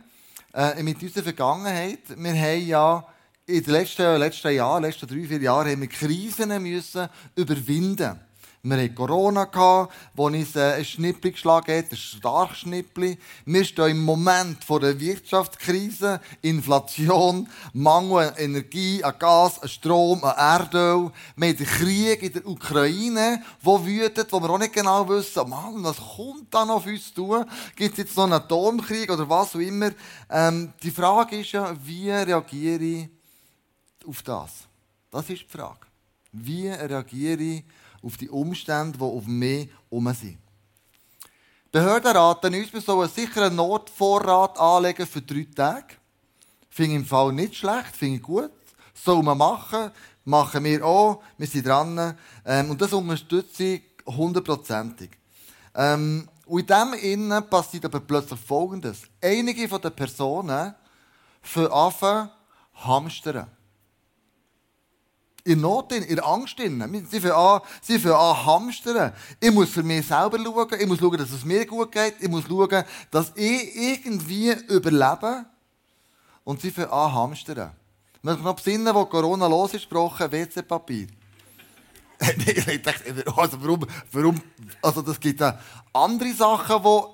äh, 0.54 0.84
mit 0.84 1.02
unserer 1.02 1.24
Vergangenheit. 1.24 2.02
Wir 2.16 2.34
haben 2.34 2.68
ja 2.68 3.08
in 3.46 3.64
den 3.64 3.74
letzten, 3.74 4.18
letzten 4.20 4.54
Jahren, 4.54 4.84
letzten 4.84 5.08
drei, 5.08 5.28
vier 5.28 5.42
Jahren, 5.42 5.72
haben 5.72 5.82
wir 5.82 5.90
Krisen 5.90 6.62
müssen 6.62 7.10
überwinden 7.36 8.20
wir 8.66 8.78
hatten 8.78 8.96
Corona, 8.96 9.90
wo 10.14 10.28
uns 10.28 10.56
äh, 10.56 10.76
ein 10.76 10.86
Schnippli 10.86 11.32
geschlagen 11.32 11.78
hat, 11.78 11.92
ein 11.92 11.98
starkes 11.98 12.60
Schnippli. 12.60 13.18
Wir 13.44 13.66
stehen 13.66 13.90
im 13.90 14.06
Moment 14.06 14.64
vor 14.64 14.82
einer 14.82 14.98
Wirtschaftskrise, 14.98 16.22
Inflation, 16.42 17.50
Mangel 17.74 18.30
an 18.30 18.38
Energie, 18.38 19.04
an 19.04 19.16
Gas, 19.20 19.62
an 19.62 19.68
Strom, 19.68 20.24
an 20.24 20.38
Erdöl. 20.38 21.12
Wir 21.36 21.50
haben 21.50 21.58
den 21.58 21.66
Krieg 21.66 22.24
in 22.24 22.32
der 22.32 22.48
Ukraine, 22.48 23.44
der 23.66 23.86
wütet, 23.86 24.32
wo 24.32 24.40
wir 24.40 24.50
auch 24.50 24.58
nicht 24.58 24.72
genau 24.72 25.10
wissen, 25.10 25.50
Mann, 25.50 25.84
was 25.84 25.98
kommt 25.98 26.46
da 26.50 26.64
noch 26.64 26.76
auf 26.76 26.86
uns 26.86 27.14
zu? 27.14 27.44
Gibt 27.76 27.92
es 27.92 27.98
jetzt 27.98 28.16
noch 28.16 28.24
einen 28.24 28.32
Atomkrieg 28.32 29.12
oder 29.12 29.30
was 29.30 29.58
auch 29.58 29.60
immer? 29.60 29.92
Ähm, 30.30 30.72
die 30.82 30.92
Frage 30.92 31.42
ist 31.42 31.52
ja, 31.52 31.76
wie 31.84 32.10
reagiere 32.10 32.82
ich 32.82 33.10
auf 34.06 34.22
das? 34.24 34.68
Das 35.12 35.30
ist 35.30 35.44
die 35.44 35.58
Frage. 35.58 35.88
Wie 36.32 36.68
reagiere 36.68 37.42
ich 37.42 37.64
auf 38.02 38.18
die 38.18 38.30
Umstände, 38.30 38.98
die 38.98 39.04
auf 39.04 39.26
mich 39.26 39.70
herum 39.90 40.14
sind? 40.14 40.40
Behörden 41.72 42.16
raten 42.16 42.54
uns, 42.54 42.72
wir 42.72 42.82
sollen 42.82 43.10
einen 43.36 43.56
Notvorrat 43.56 44.60
anlegen 44.60 45.08
für 45.08 45.22
drei 45.22 45.48
Tage. 45.56 45.96
Finde 46.70 46.92
ich 46.92 47.02
im 47.02 47.06
Fall 47.06 47.34
nicht 47.34 47.56
schlecht, 47.56 47.96
finde 47.96 48.18
ich 48.18 48.22
gut. 48.22 48.52
Soll 48.94 49.24
man 49.24 49.38
machen, 49.38 49.92
machen 50.26 50.64
wir 50.64 50.86
auch, 50.86 51.24
wir 51.38 51.48
sind 51.48 51.66
dran. 51.66 52.16
Ähm, 52.46 52.70
und 52.70 52.82
das 52.82 52.94
unterstütze 52.94 53.64
ich 53.64 53.84
hundertprozentig. 54.06 55.12
Ähm, 55.76 56.28
und 56.46 56.60
in 56.60 56.66
dem 56.68 56.94
Innen 56.94 57.50
passiert 57.50 57.86
aber 57.86 58.00
plötzlich 58.00 58.40
Folgendes. 58.40 59.04
Einige 59.22 59.68
von 59.68 59.82
den 59.82 59.96
Personen 59.96 60.76
für 61.42 61.74
anfangen 61.74 62.30
hamstern. 62.76 63.48
In 65.46 65.60
Not, 65.60 65.92
in 65.92 66.20
Angst. 66.20 66.56
Sie 66.58 67.20
fangen 67.20 67.32
an, 67.32 67.62
sie 67.82 68.00
fangen 68.00 68.16
an 68.16 68.46
hamstern. 68.46 69.14
Ich 69.40 69.52
muss 69.52 69.70
für 69.70 69.84
mich 69.84 70.08
selber 70.08 70.38
schauen. 70.42 70.68
Ich 70.80 70.88
muss 70.88 71.00
schauen, 71.00 71.18
dass 71.18 71.32
es 71.32 71.44
mir 71.44 71.66
gut 71.66 71.92
geht. 71.92 72.16
Ich 72.20 72.30
muss 72.30 72.46
schauen, 72.48 72.84
dass 73.12 73.34
ich 73.36 73.76
irgendwie 73.76 74.52
überlebe. 74.70 75.46
Und 76.46 76.62
sie 76.62 76.72
fangen 76.72 76.92
an 76.92 77.14
hamstern. 77.14 77.72
Ich 78.16 78.24
möchte 78.24 78.42
noch 78.42 78.56
besinnen, 78.56 78.96
wo 78.96 79.06
Corona 79.06 79.48
losgesprochen 79.48 80.32
WC-Papier. 80.32 81.08
ich 82.48 82.82
dachte, 82.82 83.24
also 83.36 83.62
warum, 83.62 83.86
warum, 84.12 84.42
also 84.82 85.02
das 85.02 85.20
gibt 85.20 85.42
ja 85.42 85.60
andere 85.92 86.34
Sachen, 86.34 86.84
wo, 86.84 87.10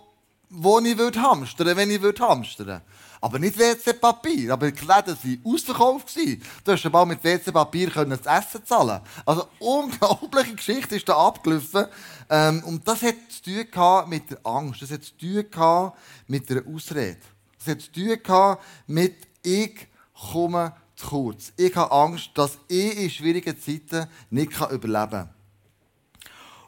wo 0.50 0.80
ich 0.80 0.98
würde 0.98 1.20
hamstern, 1.20 1.76
wenn 1.76 1.90
ich 1.90 2.02
würde 2.02 2.22
hamstern. 2.22 2.82
Aber 3.22 3.40
nicht 3.40 3.58
WC-Papier. 3.58 4.54
Aber 4.54 4.72
die 4.72 4.80
Läden 4.80 5.18
waren 5.18 5.42
ausverkauft. 5.44 6.16
Du 6.64 6.72
hast 6.72 6.92
bald 6.92 7.08
mit 7.08 7.24
WC-Papier 7.24 7.90
das 7.90 8.26
Essen 8.26 8.66
zahlen. 8.66 9.02
Also 9.26 9.48
unglaubliche 9.60 10.56
Geschichte 10.56 10.96
ist 10.96 11.08
da 11.08 11.18
abgelaufen. 11.18 11.86
Ähm, 12.30 12.64
und 12.66 12.88
das 12.88 13.02
hat 13.02 13.16
zu 13.30 13.66
tun 13.70 14.10
mit 14.10 14.32
der 14.32 14.40
Angst. 14.44 14.82
Das 14.82 14.92
hat 14.92 15.04
zu 15.04 15.44
tun 15.44 15.92
mit 16.28 16.50
der 16.50 16.64
Ausrede. 16.66 17.18
Das 17.58 17.68
hat 17.68 17.82
zu 17.82 17.92
tun 17.92 18.58
mit 18.88 19.16
ich 19.44 19.88
komme 20.32 20.74
zu 20.96 21.08
kurz. 21.08 21.54
Ich 21.56 21.76
habe 21.76 21.92
Angst, 21.92 22.32
dass 22.34 22.58
ich 22.68 22.98
in 22.98 23.10
schwierigen 23.10 23.60
Zeiten 23.60 24.08
nicht 24.30 24.52
überleben 24.70 25.12
kann. 25.12 25.30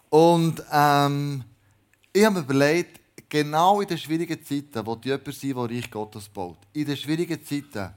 Und 0.09 0.63
ähm, 0.71 1.43
ich 2.11 2.25
habe 2.25 2.35
mir 2.35 2.41
überlegt, 2.41 3.00
genau 3.31 3.79
in 3.79 3.87
den 3.87 3.97
schwierigen 3.97 4.43
Zeiten, 4.43 4.85
wo 4.85 4.95
die 4.95 5.07
jemand 5.07 5.33
sein, 5.33 5.55
der 5.55 5.69
Reich 5.69 5.89
Gottes 5.89 6.27
baut, 6.29 6.57
in 6.73 6.85
den 6.85 6.97
schwierigen 6.97 7.43
Zeiten 7.43 7.89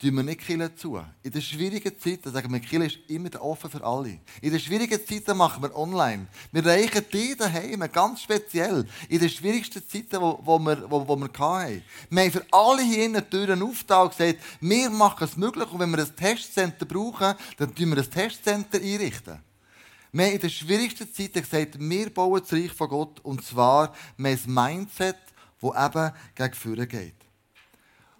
tun 0.00 0.14
wir 0.14 0.22
nicht 0.22 0.40
Kirche 0.40 0.74
zu. 0.74 0.98
In 1.22 1.30
den 1.30 1.42
schwierigen 1.42 1.92
Zeiten 2.00 2.32
sagen 2.32 2.50
wir, 2.50 2.60
Kirche 2.60 2.86
ist 2.86 3.10
immer 3.10 3.30
offen 3.42 3.70
für 3.70 3.84
alle. 3.84 4.18
In 4.40 4.50
den 4.50 4.58
schwierigen 4.58 4.98
Zeiten 5.06 5.36
machen 5.36 5.62
wir 5.62 5.76
online. 5.76 6.26
Wir 6.52 6.64
reichen 6.64 7.04
die 7.12 7.36
daheim, 7.36 7.84
ganz 7.92 8.22
speziell. 8.22 8.86
In 9.10 9.18
den 9.18 9.28
schwierigsten 9.28 9.86
Zeiten, 9.86 10.22
wo, 10.22 10.40
wo 10.42 10.58
wir, 10.58 10.90
wo, 10.90 11.06
wo 11.06 11.16
wir 11.16 11.28
hatten. 11.38 11.82
Wir 12.08 12.22
haben 12.22 12.32
für 12.32 12.46
alle 12.50 12.82
hier 12.82 13.04
in 13.04 13.12
den 13.12 13.28
Türen 13.28 13.62
aufgetan 13.62 14.04
und 14.04 14.16
gesagt, 14.16 14.38
wir 14.60 14.88
machen 14.88 15.24
es 15.24 15.36
möglich 15.36 15.70
und 15.70 15.80
wenn 15.80 15.90
wir 15.90 15.98
ein 15.98 16.16
Testcenter 16.16 16.86
brauchen, 16.86 17.34
dann 17.58 17.74
tun 17.74 17.90
wir 17.90 17.98
ein 17.98 18.10
Testcenter 18.10 18.78
einrichten. 18.78 19.49
Wir 20.12 20.26
haben 20.26 20.32
in 20.32 20.40
den 20.40 20.50
schwierigsten 20.50 21.12
Zeiten 21.12 21.40
gesagt, 21.40 21.78
wir 21.78 22.12
bauen 22.12 22.40
das 22.40 22.52
Reich 22.52 22.72
von 22.72 22.88
Gott 22.88 23.20
und 23.20 23.44
zwar 23.44 23.94
mit 24.16 24.44
einem 24.44 24.54
Mindset, 24.54 25.16
das 25.60 25.86
eben 25.86 26.12
gegen 26.34 26.54
Führer 26.54 26.86
geht. 26.86 27.14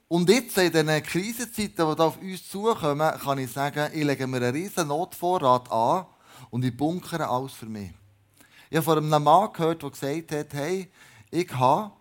Und 0.07 0.29
jetzt 0.29 0.57
in 0.59 0.73
diesen 0.73 1.03
Krisenzeiten, 1.03 1.75
die 1.77 2.03
auf 2.03 2.21
uns 2.21 2.49
zukommen, 2.49 3.13
kann 3.19 3.39
ich 3.39 3.51
sagen, 3.51 3.91
ich 3.93 4.05
lege 4.05 4.27
mir 4.27 4.37
einen 4.37 4.55
riesen 4.55 4.89
Notvorrat 4.89 5.71
an 5.71 6.07
und 6.51 6.65
ich 6.65 6.77
bunkere 6.77 7.29
alles 7.29 7.53
für 7.53 7.67
mich. 7.67 7.91
Ich 8.71 8.77
habe 8.77 8.85
von 8.85 8.99
einem 8.99 9.23
Mann 9.23 9.53
gehört, 9.53 9.83
der 9.83 9.91
gesagt 9.91 10.33
hat, 10.33 10.53
hey, 10.53 10.91
ich 11.31 11.53
habe 11.53 11.93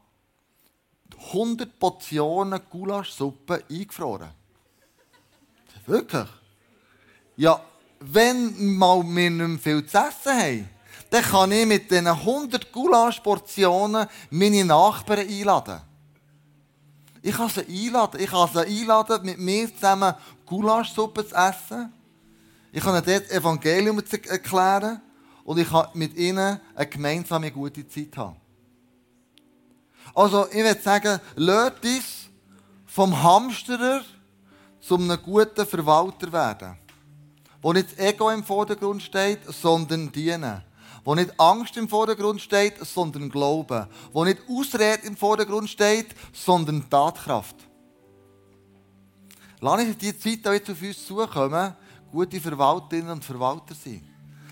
100 1.34 1.80
Portionen 1.80 2.60
Gulaschsuppe 2.70 3.64
eingefroren. 3.70 4.32
Wirklich? 5.86 6.28
Ja, 7.38 7.60
wenn 8.00 8.76
mal 8.76 9.04
wir 9.04 9.30
nicht 9.30 9.64
viel 9.64 9.86
zu 9.86 9.98
essen 9.98 10.40
haben, 10.40 10.70
dann 11.10 11.24
kann 11.24 11.52
ich 11.52 11.66
mit 11.66 11.90
diesen 11.90 12.08
100 12.08 12.72
Gulaschportionen 12.72 14.08
meine 14.30 14.66
Nachbarn 14.66 15.28
einladen. 15.28 15.82
Ich 17.22 17.36
kann 17.36 17.50
sie 17.50 17.66
einladen. 17.66 18.22
Ich 18.22 18.30
kann 18.30 18.50
sie 18.54 18.60
einladen, 18.60 19.26
mit 19.26 19.40
mir 19.40 19.74
zusammen 19.74 20.14
Gulaschsuppe 20.46 21.28
zu 21.28 21.36
essen. 21.36 21.92
Ich 22.72 22.84
kann 22.84 22.96
ihnen 22.96 23.06
dort 23.06 23.32
Evangelium 23.32 24.06
zu 24.06 24.24
erklären. 24.24 25.02
Und 25.44 25.58
ich 25.58 25.70
kann 25.70 25.88
mit 25.96 26.16
ihnen 26.16 26.60
eine 26.76 26.88
gemeinsame 26.88 27.52
gute 27.52 27.88
Zeit 27.88 28.16
haben. 28.16 28.36
Also, 30.14 30.48
ich 30.50 30.64
würde 30.64 30.82
sagen, 30.82 31.20
lasst 31.36 31.84
uns 31.84 32.30
vom 32.86 33.22
Hamsterer 33.22 34.04
zu 34.80 34.96
einem 34.96 35.22
guten 35.22 35.66
Verwalter 35.66 36.32
werden. 36.32 36.78
Wo 37.62 37.74
nicht 37.74 37.92
das 37.92 38.00
Ego 38.00 38.30
im 38.30 38.44
Vordergrund 38.44 39.02
steht, 39.02 39.40
sondern 39.46 40.12
dienen. 40.12 40.64
Wo 41.04 41.16
nicht 41.16 41.38
Angst 41.40 41.76
im 41.78 41.90
Vordergrund 41.90 42.42
steht, 42.42 42.76
sondern 42.86 43.30
Glauben. 43.30 43.88
Wo 44.14 44.24
nicht 44.24 44.40
Ausrede 44.50 45.06
im 45.06 45.18
Vordergrund 45.18 45.70
steht, 45.70 46.08
sondern 46.34 46.90
Tatkraft. 46.90 47.56
Lass 49.62 49.82
uns 49.82 49.98
die 49.98 50.18
Zeit, 50.18 50.46
die 50.46 50.50
jetzt 50.50 50.70
auf 50.70 50.82
uns 50.82 51.06
zukommen, 51.06 51.76
gute 52.12 52.40
Verwalterinnen 52.40 53.12
und 53.12 53.26
Verwalter 53.26 53.76
sein. 53.76 54.08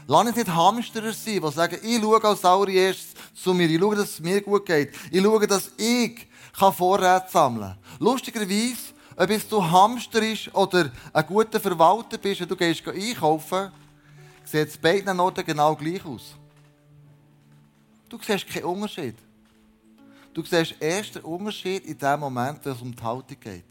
Lass 0.05 0.28
uns 0.28 0.36
nicht 0.36 0.53
Hamsterer 0.53 1.14
sein, 1.14 1.41
die 1.41 1.51
sagen, 1.51 1.78
ich 1.82 2.01
schaue 2.01 2.24
als 2.24 2.45
allererstes 2.45 3.14
zu 3.34 3.53
mir, 3.53 3.70
ich 3.70 3.80
schaue, 3.80 3.95
dass 3.95 4.12
es 4.12 4.20
mir 4.20 4.41
gut 4.41 4.66
geht, 4.66 4.91
ich 5.12 5.22
schaue, 5.22 5.47
dass 5.47 5.72
ich 5.78 6.28
Vorräte 6.53 7.28
sammeln 7.30 7.70
kann. 7.70 7.78
Lustigerweise, 7.99 8.93
ob 9.18 9.30
jetzt 9.32 9.51
du 9.51 9.63
Hamster 9.63 10.20
bist 10.20 10.53
oder 10.53 10.91
ein 11.11 11.26
guter 11.26 11.59
Verwalter 11.59 12.20
bist 12.20 12.41
und 12.41 12.51
du 12.51 12.55
gehst 12.55 12.88
einkaufen, 12.88 13.72
sieht 14.43 14.68
es 14.68 14.78
beiden 14.78 15.20
Orten 15.20 15.43
genau 15.43 15.76
gleich 15.76 16.05
aus. 16.05 16.36
Du 18.07 18.20
siehst 18.22 18.47
keinen 18.47 18.65
Unterschied. 18.65 19.15
Du 20.34 20.43
siehst 20.43 20.76
erst 20.80 21.15
den 21.15 21.24
Unterschied 21.24 21.84
in 21.86 21.97
dem 21.97 22.20
Moment, 22.20 22.63
wenn 22.63 22.74
es 22.74 22.82
um 22.82 22.95
die 22.95 23.03
Haltung 23.03 23.39
geht. 23.39 23.65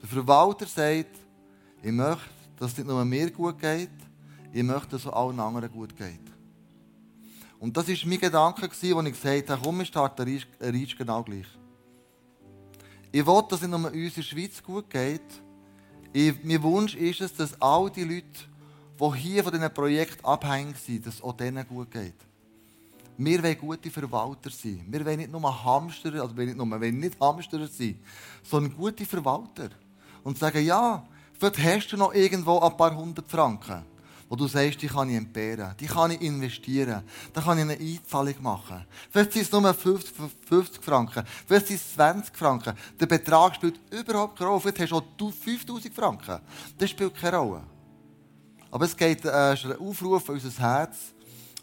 Der 0.00 0.08
Verwalter 0.08 0.66
sagt, 0.66 1.18
ich 1.82 1.92
möchte, 1.92 2.30
dass 2.56 2.70
es 2.70 2.78
nicht 2.78 2.86
nur 2.86 3.04
mir 3.04 3.30
gut 3.32 3.58
geht, 3.58 3.90
ich 4.52 4.62
möchte, 4.62 4.90
dass 4.90 5.06
es 5.06 5.12
allen 5.12 5.40
anderen 5.40 5.70
gut 5.72 5.96
geht. 5.96 6.20
Und 7.58 7.76
das 7.76 7.88
war 7.88 8.08
mein 8.08 8.20
Gedanke, 8.20 8.62
als 8.62 8.82
ich 8.82 8.94
gesagt 8.94 9.50
habe, 9.50 9.60
komm, 9.62 9.80
ich 9.80 9.88
starte 9.88 10.24
Reach 10.24 10.96
genau 10.96 11.22
gleich. 11.24 11.46
Ich 13.12 13.26
will, 13.26 13.42
dass 13.48 13.62
es 13.62 13.68
uns 13.68 13.92
in 13.92 14.12
der 14.14 14.22
Schweiz 14.22 14.62
gut 14.62 14.88
geht. 14.88 15.20
Ich, 16.12 16.44
mein 16.44 16.62
Wunsch 16.62 16.94
ist 16.94 17.20
es, 17.20 17.34
dass 17.34 17.60
all 17.60 17.90
die 17.90 18.04
Leute, 18.04 18.24
die 19.00 19.18
hier 19.18 19.42
von 19.42 19.52
diesem 19.52 19.72
Projekt 19.74 20.24
abhängig 20.24 20.76
sind, 20.78 21.06
dass 21.06 21.14
es 21.14 21.22
auch 21.22 21.36
denen 21.36 21.66
gut 21.66 21.90
geht. 21.90 22.14
Wir 23.18 23.42
wollen 23.42 23.58
gute 23.58 23.90
Verwalter 23.90 24.50
sein. 24.50 24.86
Wir 24.88 25.04
wollen 25.04 25.18
nicht 25.18 25.32
nur 25.32 25.64
Hamster, 25.64 26.22
also 26.22 26.36
wir 26.36 26.46
nicht 26.46 26.56
nur, 26.56 26.80
wir 26.80 26.92
nicht 26.92 27.20
Hamster 27.20 27.66
sein, 27.66 27.98
sondern 28.44 28.76
gute 28.76 29.04
Verwalter. 29.04 29.70
Und 30.22 30.38
sagen, 30.38 30.64
ja, 30.64 31.04
vielleicht 31.38 31.58
hast 31.58 31.92
du 31.92 31.96
noch 31.96 32.14
irgendwo 32.14 32.60
ein 32.60 32.76
paar 32.76 32.94
hundert 32.94 33.28
Franken 33.28 33.84
wo 34.30 34.36
du 34.36 34.46
sagst, 34.46 34.80
die 34.80 34.86
kann 34.86 35.10
ich 35.10 35.16
entbehren, 35.16 35.74
die 35.80 35.86
kann 35.86 36.12
ich 36.12 36.20
investieren, 36.22 37.02
da 37.32 37.40
kann 37.40 37.58
ich 37.58 37.64
eine 37.64 37.72
Einzahlung 37.72 38.40
machen. 38.40 38.86
Vielleicht 39.10 39.32
sind 39.32 39.42
es 39.42 39.50
nur 39.50 39.74
50, 39.74 40.14
50 40.46 40.84
Franken, 40.84 41.24
vielleicht 41.44 41.66
sind 41.66 41.80
es 41.80 41.94
20 41.94 42.36
Franken. 42.36 42.72
Der 43.00 43.06
Betrag 43.06 43.56
spielt 43.56 43.80
überhaupt 43.90 44.38
keine 44.38 44.50
Rolle. 44.50 44.60
Vielleicht 44.60 44.92
hast 44.92 45.04
du 45.18 45.26
auch 45.26 45.32
5000 45.32 45.92
Franken. 45.92 46.38
Das 46.78 46.90
spielt 46.90 47.16
keine 47.16 47.38
Rolle. 47.38 47.64
Aber 48.70 48.84
es 48.84 48.96
geht 48.96 49.24
äh, 49.24 49.54
ist 49.54 49.64
ein 49.64 49.76
Aufruf 49.80 50.30
an 50.30 50.36
unser 50.36 50.62
Herz. 50.62 50.96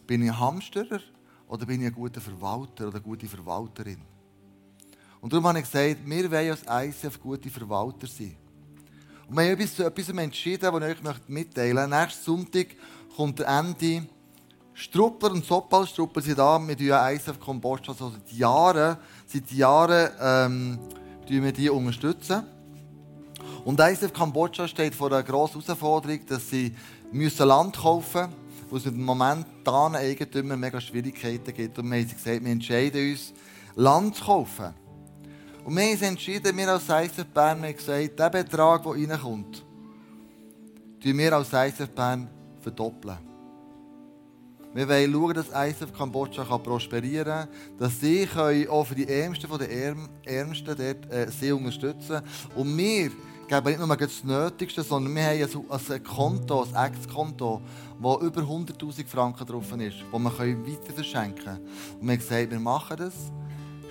Bin 0.06 0.24
ich 0.24 0.30
ein 0.30 0.38
Hamsterer 0.38 1.00
oder 1.48 1.66
bin 1.66 1.80
ich 1.80 1.88
ein 1.88 1.94
guter 1.94 2.20
Verwalter 2.20 2.90
oder 2.90 2.98
eine 2.98 3.02
gute 3.02 3.28
Verwalterin? 3.28 4.02
Und 5.22 5.32
darum 5.32 5.48
habe 5.48 5.60
ich 5.60 5.72
gesagt, 5.72 6.02
wir 6.06 6.32
wollen 6.32 6.52
als 6.52 6.64
ICF 6.68 7.18
gute 7.22 7.50
Verwalter 7.50 8.08
sein. 8.08 8.36
Und 9.30 9.38
wir 9.38 9.52
haben 9.52 9.60
etwas 9.60 10.10
entschieden, 10.10 10.62
das 10.62 10.90
ich 10.90 11.06
euch 11.06 11.28
mitteilen 11.28 11.90
möchte. 11.90 12.02
Nächsten 12.02 12.24
Sonntag 12.24 12.68
kommt 13.16 13.40
der 13.40 13.48
Ende. 13.48 14.08
Struppler 14.74 15.32
und 15.32 15.44
Sopal. 15.44 15.86
Struppler 15.86 16.22
sind 16.22 16.40
da 16.40 16.58
mit 16.58 16.80
ISF 16.80 17.40
Kompost. 17.40 17.90
Also 17.90 18.12
seit 18.12 18.32
Jahren, 18.32 18.98
seit 19.26 19.52
Jahren 19.52 20.12
ähm, 20.22 20.80
wir 21.28 21.52
die 21.52 21.70
unterstützen. 21.70 22.44
Und 23.66 23.80
ISF 23.82 24.14
Kambodscha 24.14 24.66
steht 24.66 24.96
vor 24.96 25.12
einer 25.12 25.24
grossen 25.24 25.62
Herausforderung, 25.62 26.26
dass 26.28 26.50
sie 26.50 26.74
müssen 27.12 27.48
Land 27.48 27.76
kaufen 27.76 28.22
müssen, 28.22 28.70
wo 28.70 28.78
es 28.78 28.86
mit 28.86 28.94
dem 28.94 29.04
momentanen 29.04 29.98
Eigentümer 29.98 30.56
mega 30.56 30.80
Schwierigkeiten 30.80 31.54
gibt. 31.54 31.78
Und 31.78 31.92
wir 31.92 31.98
haben 32.00 32.08
gesagt, 32.08 32.46
wir 32.46 32.52
entscheiden 32.52 33.12
uns, 33.12 33.34
Land 33.76 34.16
zu 34.16 34.24
kaufen. 34.24 34.74
Und 35.68 35.76
wir 35.76 35.84
haben 35.84 36.02
entschieden, 36.02 36.56
wir 36.56 36.70
als 36.70 36.88
ISF 36.88 37.26
Bern 37.26 37.62
haben 37.62 37.76
gesagt, 37.76 38.18
der 38.18 38.30
Betrag, 38.30 38.84
der 38.84 38.94
reinkommt, 38.94 39.66
verdoppeln 41.04 41.18
wir 41.18 41.34
als 41.34 41.52
ISF 41.52 41.90
Bern 41.90 42.30
verdoppeln. 42.62 43.18
Wir 44.74 44.88
wollen 44.88 45.12
schauen, 45.12 45.34
dass 45.34 45.68
ISF 45.68 45.92
Kambodscha 45.92 46.58
prosperieren 46.58 47.26
kann, 47.26 47.50
dass 47.78 48.00
sie 48.00 48.30
auch 48.70 48.86
für 48.86 48.96
die 48.96 49.10
Ärmsten 49.10 49.50
von 49.50 49.60
den 49.60 50.08
Ärmsten 50.24 50.74
dort, 50.74 51.12
äh, 51.12 51.30
sie 51.30 51.52
unterstützen 51.52 52.22
Und 52.56 52.78
wir 52.78 53.12
geben 53.50 53.66
nicht 53.66 53.80
nur 53.80 53.98
das 53.98 54.24
Nötigste, 54.24 54.84
sondern 54.84 55.14
wir 55.14 55.24
haben 55.26 55.66
ein 55.92 56.04
Konto, 56.06 56.66
ein 56.74 56.94
Ex-Konto, 56.94 57.62
wo 58.00 58.18
über 58.22 58.40
100'000 58.40 59.06
Franken 59.06 59.46
drauf 59.46 59.70
ist, 59.74 59.98
das 60.14 60.22
wir 60.22 60.66
weiter 60.66 60.94
verschenken 60.96 61.44
können. 61.44 61.68
Und 62.00 62.08
wir 62.08 62.14
haben 62.14 62.20
gesagt, 62.20 62.52
wir 62.52 62.60
machen 62.62 62.96
das 62.96 63.16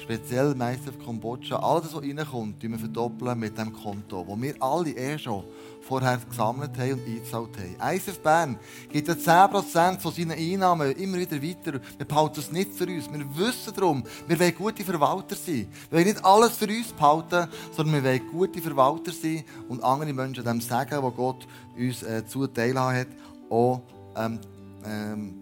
speziell 0.07 0.55
meist 0.55 0.89
auf 0.89 1.05
Kambodscha, 1.05 1.57
alles, 1.57 1.93
was 1.93 2.01
reinkommt, 2.01 2.63
wir 2.63 2.79
verdoppeln 2.79 3.39
mit 3.41 3.59
dem 3.59 3.73
Konto, 3.73 4.25
das 4.29 4.41
wir 4.41 4.55
alle 4.63 4.91
eh 4.91 5.19
schon 5.19 5.43
vorher 5.81 6.19
gesammelt 6.29 6.79
haben 6.79 6.93
und 6.93 7.07
eingezahlt 7.07 7.51
haben. 7.59 7.97
ISF 7.97 8.21
Bern 8.21 8.57
gibt 8.89 9.09
ja 9.09 9.15
10% 9.15 9.99
von 9.99 10.13
seinen 10.13 10.33
Einnahmen 10.33 10.93
immer 10.93 11.19
wieder 11.19 11.43
weiter. 11.43 11.81
Wir 11.99 12.07
behalten 12.07 12.39
es 12.39 12.53
nicht 12.53 12.73
für 12.75 12.87
uns. 12.87 13.11
Wir 13.13 13.37
wissen 13.37 13.75
darum, 13.75 14.05
wir 14.29 14.39
wollen 14.39 14.55
gute 14.55 14.85
Verwalter 14.85 15.35
sein. 15.35 15.67
Wir 15.91 15.99
wollen 15.99 16.07
nicht 16.07 16.25
alles 16.25 16.57
für 16.57 16.67
uns 16.67 16.93
behalten, 16.93 17.49
sondern 17.73 17.95
wir 17.97 18.05
wollen 18.05 18.31
gute 18.31 18.63
Verwalter 18.63 19.11
sein 19.11 19.45
und 19.69 19.83
andere 19.83 20.13
Menschen 20.13 20.45
dem 20.45 20.61
sagen, 20.61 21.03
was 21.03 21.15
Gott 21.15 21.47
uns 21.77 22.03
äh, 22.05 22.25
zuteil 22.27 22.79
hat, 22.79 23.09
auch 23.51 23.83
ähm, 24.17 24.39
ähm, 24.85 25.35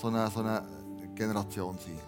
so, 0.00 0.08
eine, 0.08 0.28
so 0.30 0.40
eine 0.40 0.62
Generation 1.14 1.76
sein. 1.78 2.03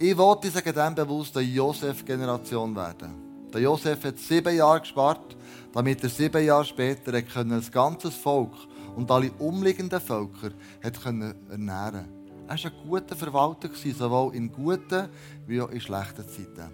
Ich 0.00 0.16
wollte 0.16 0.48
sagen 0.48 0.72
dem 0.72 0.94
bewusst 0.94 1.36
eine 1.36 1.46
Josef-Generation 1.46 2.76
werden. 2.76 3.48
Der 3.52 3.62
Josef 3.62 4.04
hat 4.04 4.16
sieben 4.16 4.54
Jahre 4.54 4.78
gespart, 4.78 5.36
damit 5.72 6.04
er 6.04 6.08
sieben 6.08 6.44
Jahre 6.44 6.64
später 6.64 7.10
das 7.10 7.72
ganze 7.72 8.12
Volk 8.12 8.52
und 8.94 9.10
alle 9.10 9.32
umliegenden 9.40 10.00
Völker 10.00 10.52
ernähren 10.80 10.94
konnte. 11.02 12.04
Er 12.46 12.56
war 12.56 12.64
ein 12.64 12.88
guter 12.88 13.16
Verwalter, 13.16 13.70
sowohl 13.74 14.36
in 14.36 14.52
guten 14.52 15.08
wie 15.48 15.60
auch 15.60 15.70
in 15.70 15.80
schlechten 15.80 16.28
Zeiten. 16.28 16.72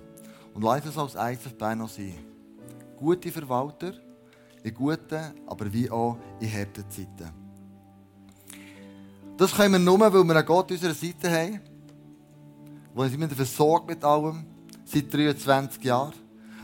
Und 0.53 0.63
lass 0.63 0.85
es 0.85 0.99
als 0.99 1.15
ISF 1.15 1.55
noch 1.77 1.89
sein. 1.89 2.19
Gute 2.99 3.33
Verwalter 3.33 3.95
in 4.63 4.75
guten, 4.75 5.33
aber 5.47 5.73
wie 5.73 5.91
auch 5.91 6.19
in 6.41 6.53
harten 6.53 6.85
Zeiten. 6.91 7.33
Das 9.39 9.55
können 9.55 9.73
wir 9.73 9.79
nur, 9.79 9.99
weil 9.99 10.13
wir 10.13 10.37
einen 10.37 10.47
Gott 10.47 10.71
an 10.71 10.75
unserer 10.75 10.93
Seite 10.93 11.31
haben 11.31 11.74
wo 12.95 13.03
immer 13.05 13.29
versorgt 13.29 13.89
mit 13.89 14.03
allem, 14.05 14.45
seit 14.85 15.13
23 15.13 15.83
Jahren. 15.83 16.15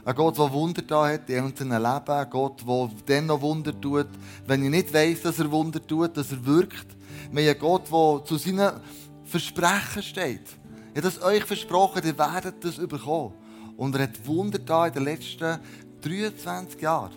Ein 0.05 0.15
Gott, 0.15 0.39
der 0.39 0.53
Wunder 0.53 0.83
da 0.83 1.09
hat 1.09 1.29
in 1.29 1.45
unserem 1.45 1.73
Leben. 1.73 1.83
Ein 1.83 2.31
Gott, 2.31 2.65
der 2.67 2.91
dann 3.07 3.27
noch 3.27 3.41
Wunder 3.43 3.79
tut, 3.79 4.09
wenn 4.47 4.65
ich 4.65 4.71
nicht 4.71 4.95
weiss, 4.95 5.23
dass 5.23 5.39
er 5.39 5.51
Wunder 5.51 5.85
tut, 5.87 6.17
dass 6.17 6.33
er 6.33 6.45
wirkt. 6.47 6.87
Wir 7.31 7.51
haben 7.51 7.59
Gott, 7.59 7.91
der 7.91 8.25
zu 8.25 8.37
seinen 8.39 8.81
Versprechen 9.25 10.03
steht. 10.03 10.47
Er 10.95 11.03
hat 11.03 11.13
es 11.13 11.23
euch 11.23 11.45
versprochen, 11.45 12.03
ihr 12.05 12.17
werdet 12.17 12.65
das 12.65 12.77
bekommen. 12.77 13.35
Und 13.77 13.95
er 13.95 14.05
hat 14.05 14.27
Wunder 14.27 14.59
da 14.59 14.87
in 14.87 14.95
den 14.95 15.05
letzten 15.05 15.59
23 16.01 16.81
Jahren, 16.81 17.13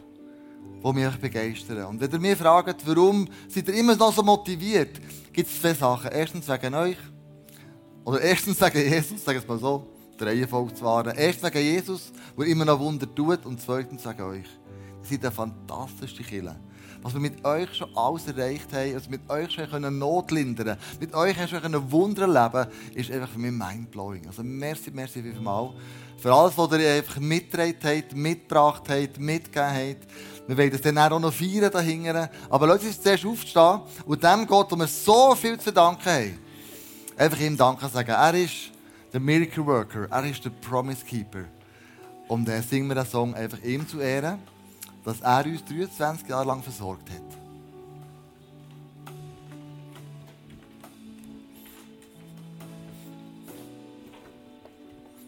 die 0.84 0.94
mich 0.94 1.16
begeistern. 1.18 1.86
Und 1.86 2.02
wenn 2.02 2.12
ihr 2.12 2.20
mich 2.20 2.38
fragt, 2.38 2.86
warum 2.86 3.28
seid 3.48 3.68
ihr 3.70 3.76
immer 3.76 3.96
noch 3.96 4.14
so 4.14 4.24
motiviert, 4.24 5.00
gibt 5.32 5.50
es 5.50 5.62
zwei 5.62 5.74
Sachen. 5.74 6.12
Erstens 6.12 6.48
wegen 6.48 6.74
euch. 6.76 6.98
Oder 8.06 8.22
erstens 8.22 8.58
sagen 8.58 8.78
Jesus, 8.78 9.24
sage 9.24 9.40
es 9.40 9.48
mal 9.48 9.58
so, 9.58 9.88
der 10.20 10.28
Reihenfolge 10.28 10.74
zu 10.74 10.84
wahren. 10.84 11.14
Erstens 11.16 11.42
sagen 11.42 11.60
Jesus, 11.60 12.12
der 12.38 12.46
immer 12.46 12.66
noch 12.66 12.80
Wunder 12.80 13.08
tut. 13.14 13.46
Und 13.46 13.62
zweitens 13.62 14.04
sagen 14.04 14.22
euch, 14.24 14.40
ihr 14.40 15.10
seid 15.10 15.22
eine 15.22 15.32
fantastische 15.32 16.24
Kirche. 16.24 16.56
Was 17.02 17.14
wir 17.14 17.20
mit 17.20 17.44
euch 17.44 17.74
schon 17.76 17.96
alles 17.98 18.28
erreicht 18.28 18.72
haben, 18.72 18.96
was 18.96 19.10
wir 19.10 19.18
mit 19.18 19.30
euch 19.30 19.52
schon 19.52 20.00
Not 20.00 20.32
lindern 20.32 20.78
mit 21.02 21.14
euch 21.14 21.36
schon 21.50 21.92
Wunder 21.92 22.22
erleben 22.22 22.72
ist 22.96 23.12
einfach 23.12 23.30
für 23.30 23.40
mich 23.40 23.52
mindblowing. 23.52 24.26
Also 24.28 24.42
merci, 24.42 24.90
merci 24.90 25.22
vielmal 25.22 25.72
für 26.18 26.34
alles, 26.34 26.58
was 26.58 26.72
ihr 26.80 26.94
einfach 26.94 27.20
mitgetragen 27.20 27.76
habt, 27.84 28.16
mitgebracht 28.16 28.84
habt, 28.88 29.20
mitgegeben 29.20 29.76
habt. 29.76 30.08
Wir 30.48 30.58
werden 30.58 30.72
das 30.72 30.82
dann 30.82 30.98
auch 30.98 31.20
noch 31.20 31.34
feiern 31.34 31.70
dahinter. 31.70 32.30
Aber 32.50 32.68
lasst 32.68 32.86
uns 32.86 33.02
zuerst 33.02 33.26
aufstehen 33.26 33.82
und 34.06 34.24
dem 34.24 34.48
Gott, 34.48 34.72
dem 34.72 34.80
wir 34.80 34.88
so 34.88 35.36
viel 35.36 35.58
zu 35.58 35.64
verdanken 35.64 36.06
haben, 36.06 36.40
einfach 37.18 37.40
ihm 37.40 37.58
Danke 37.58 37.88
sagen. 37.88 38.10
Er 38.10 38.34
ist 38.34 38.72
der 39.12 39.20
Miracle 39.20 39.66
Worker, 39.66 40.08
er 40.10 40.26
ist 40.26 40.44
der 40.44 40.50
Promise 40.50 41.06
Keeper. 41.06 41.46
Und 42.28 42.48
dann 42.48 42.64
singen 42.64 42.88
wir 42.88 42.96
den 42.96 43.06
Song 43.06 43.36
einfach 43.36 43.62
ihm 43.64 43.88
zu 43.88 44.00
Ehren, 44.00 44.40
dass 45.04 45.22
er 45.22 45.46
uns 45.46 45.64
23 45.66 46.28
Jahre 46.28 46.48
lang 46.48 46.64
versorgt 46.64 47.10
hat. 47.10 47.43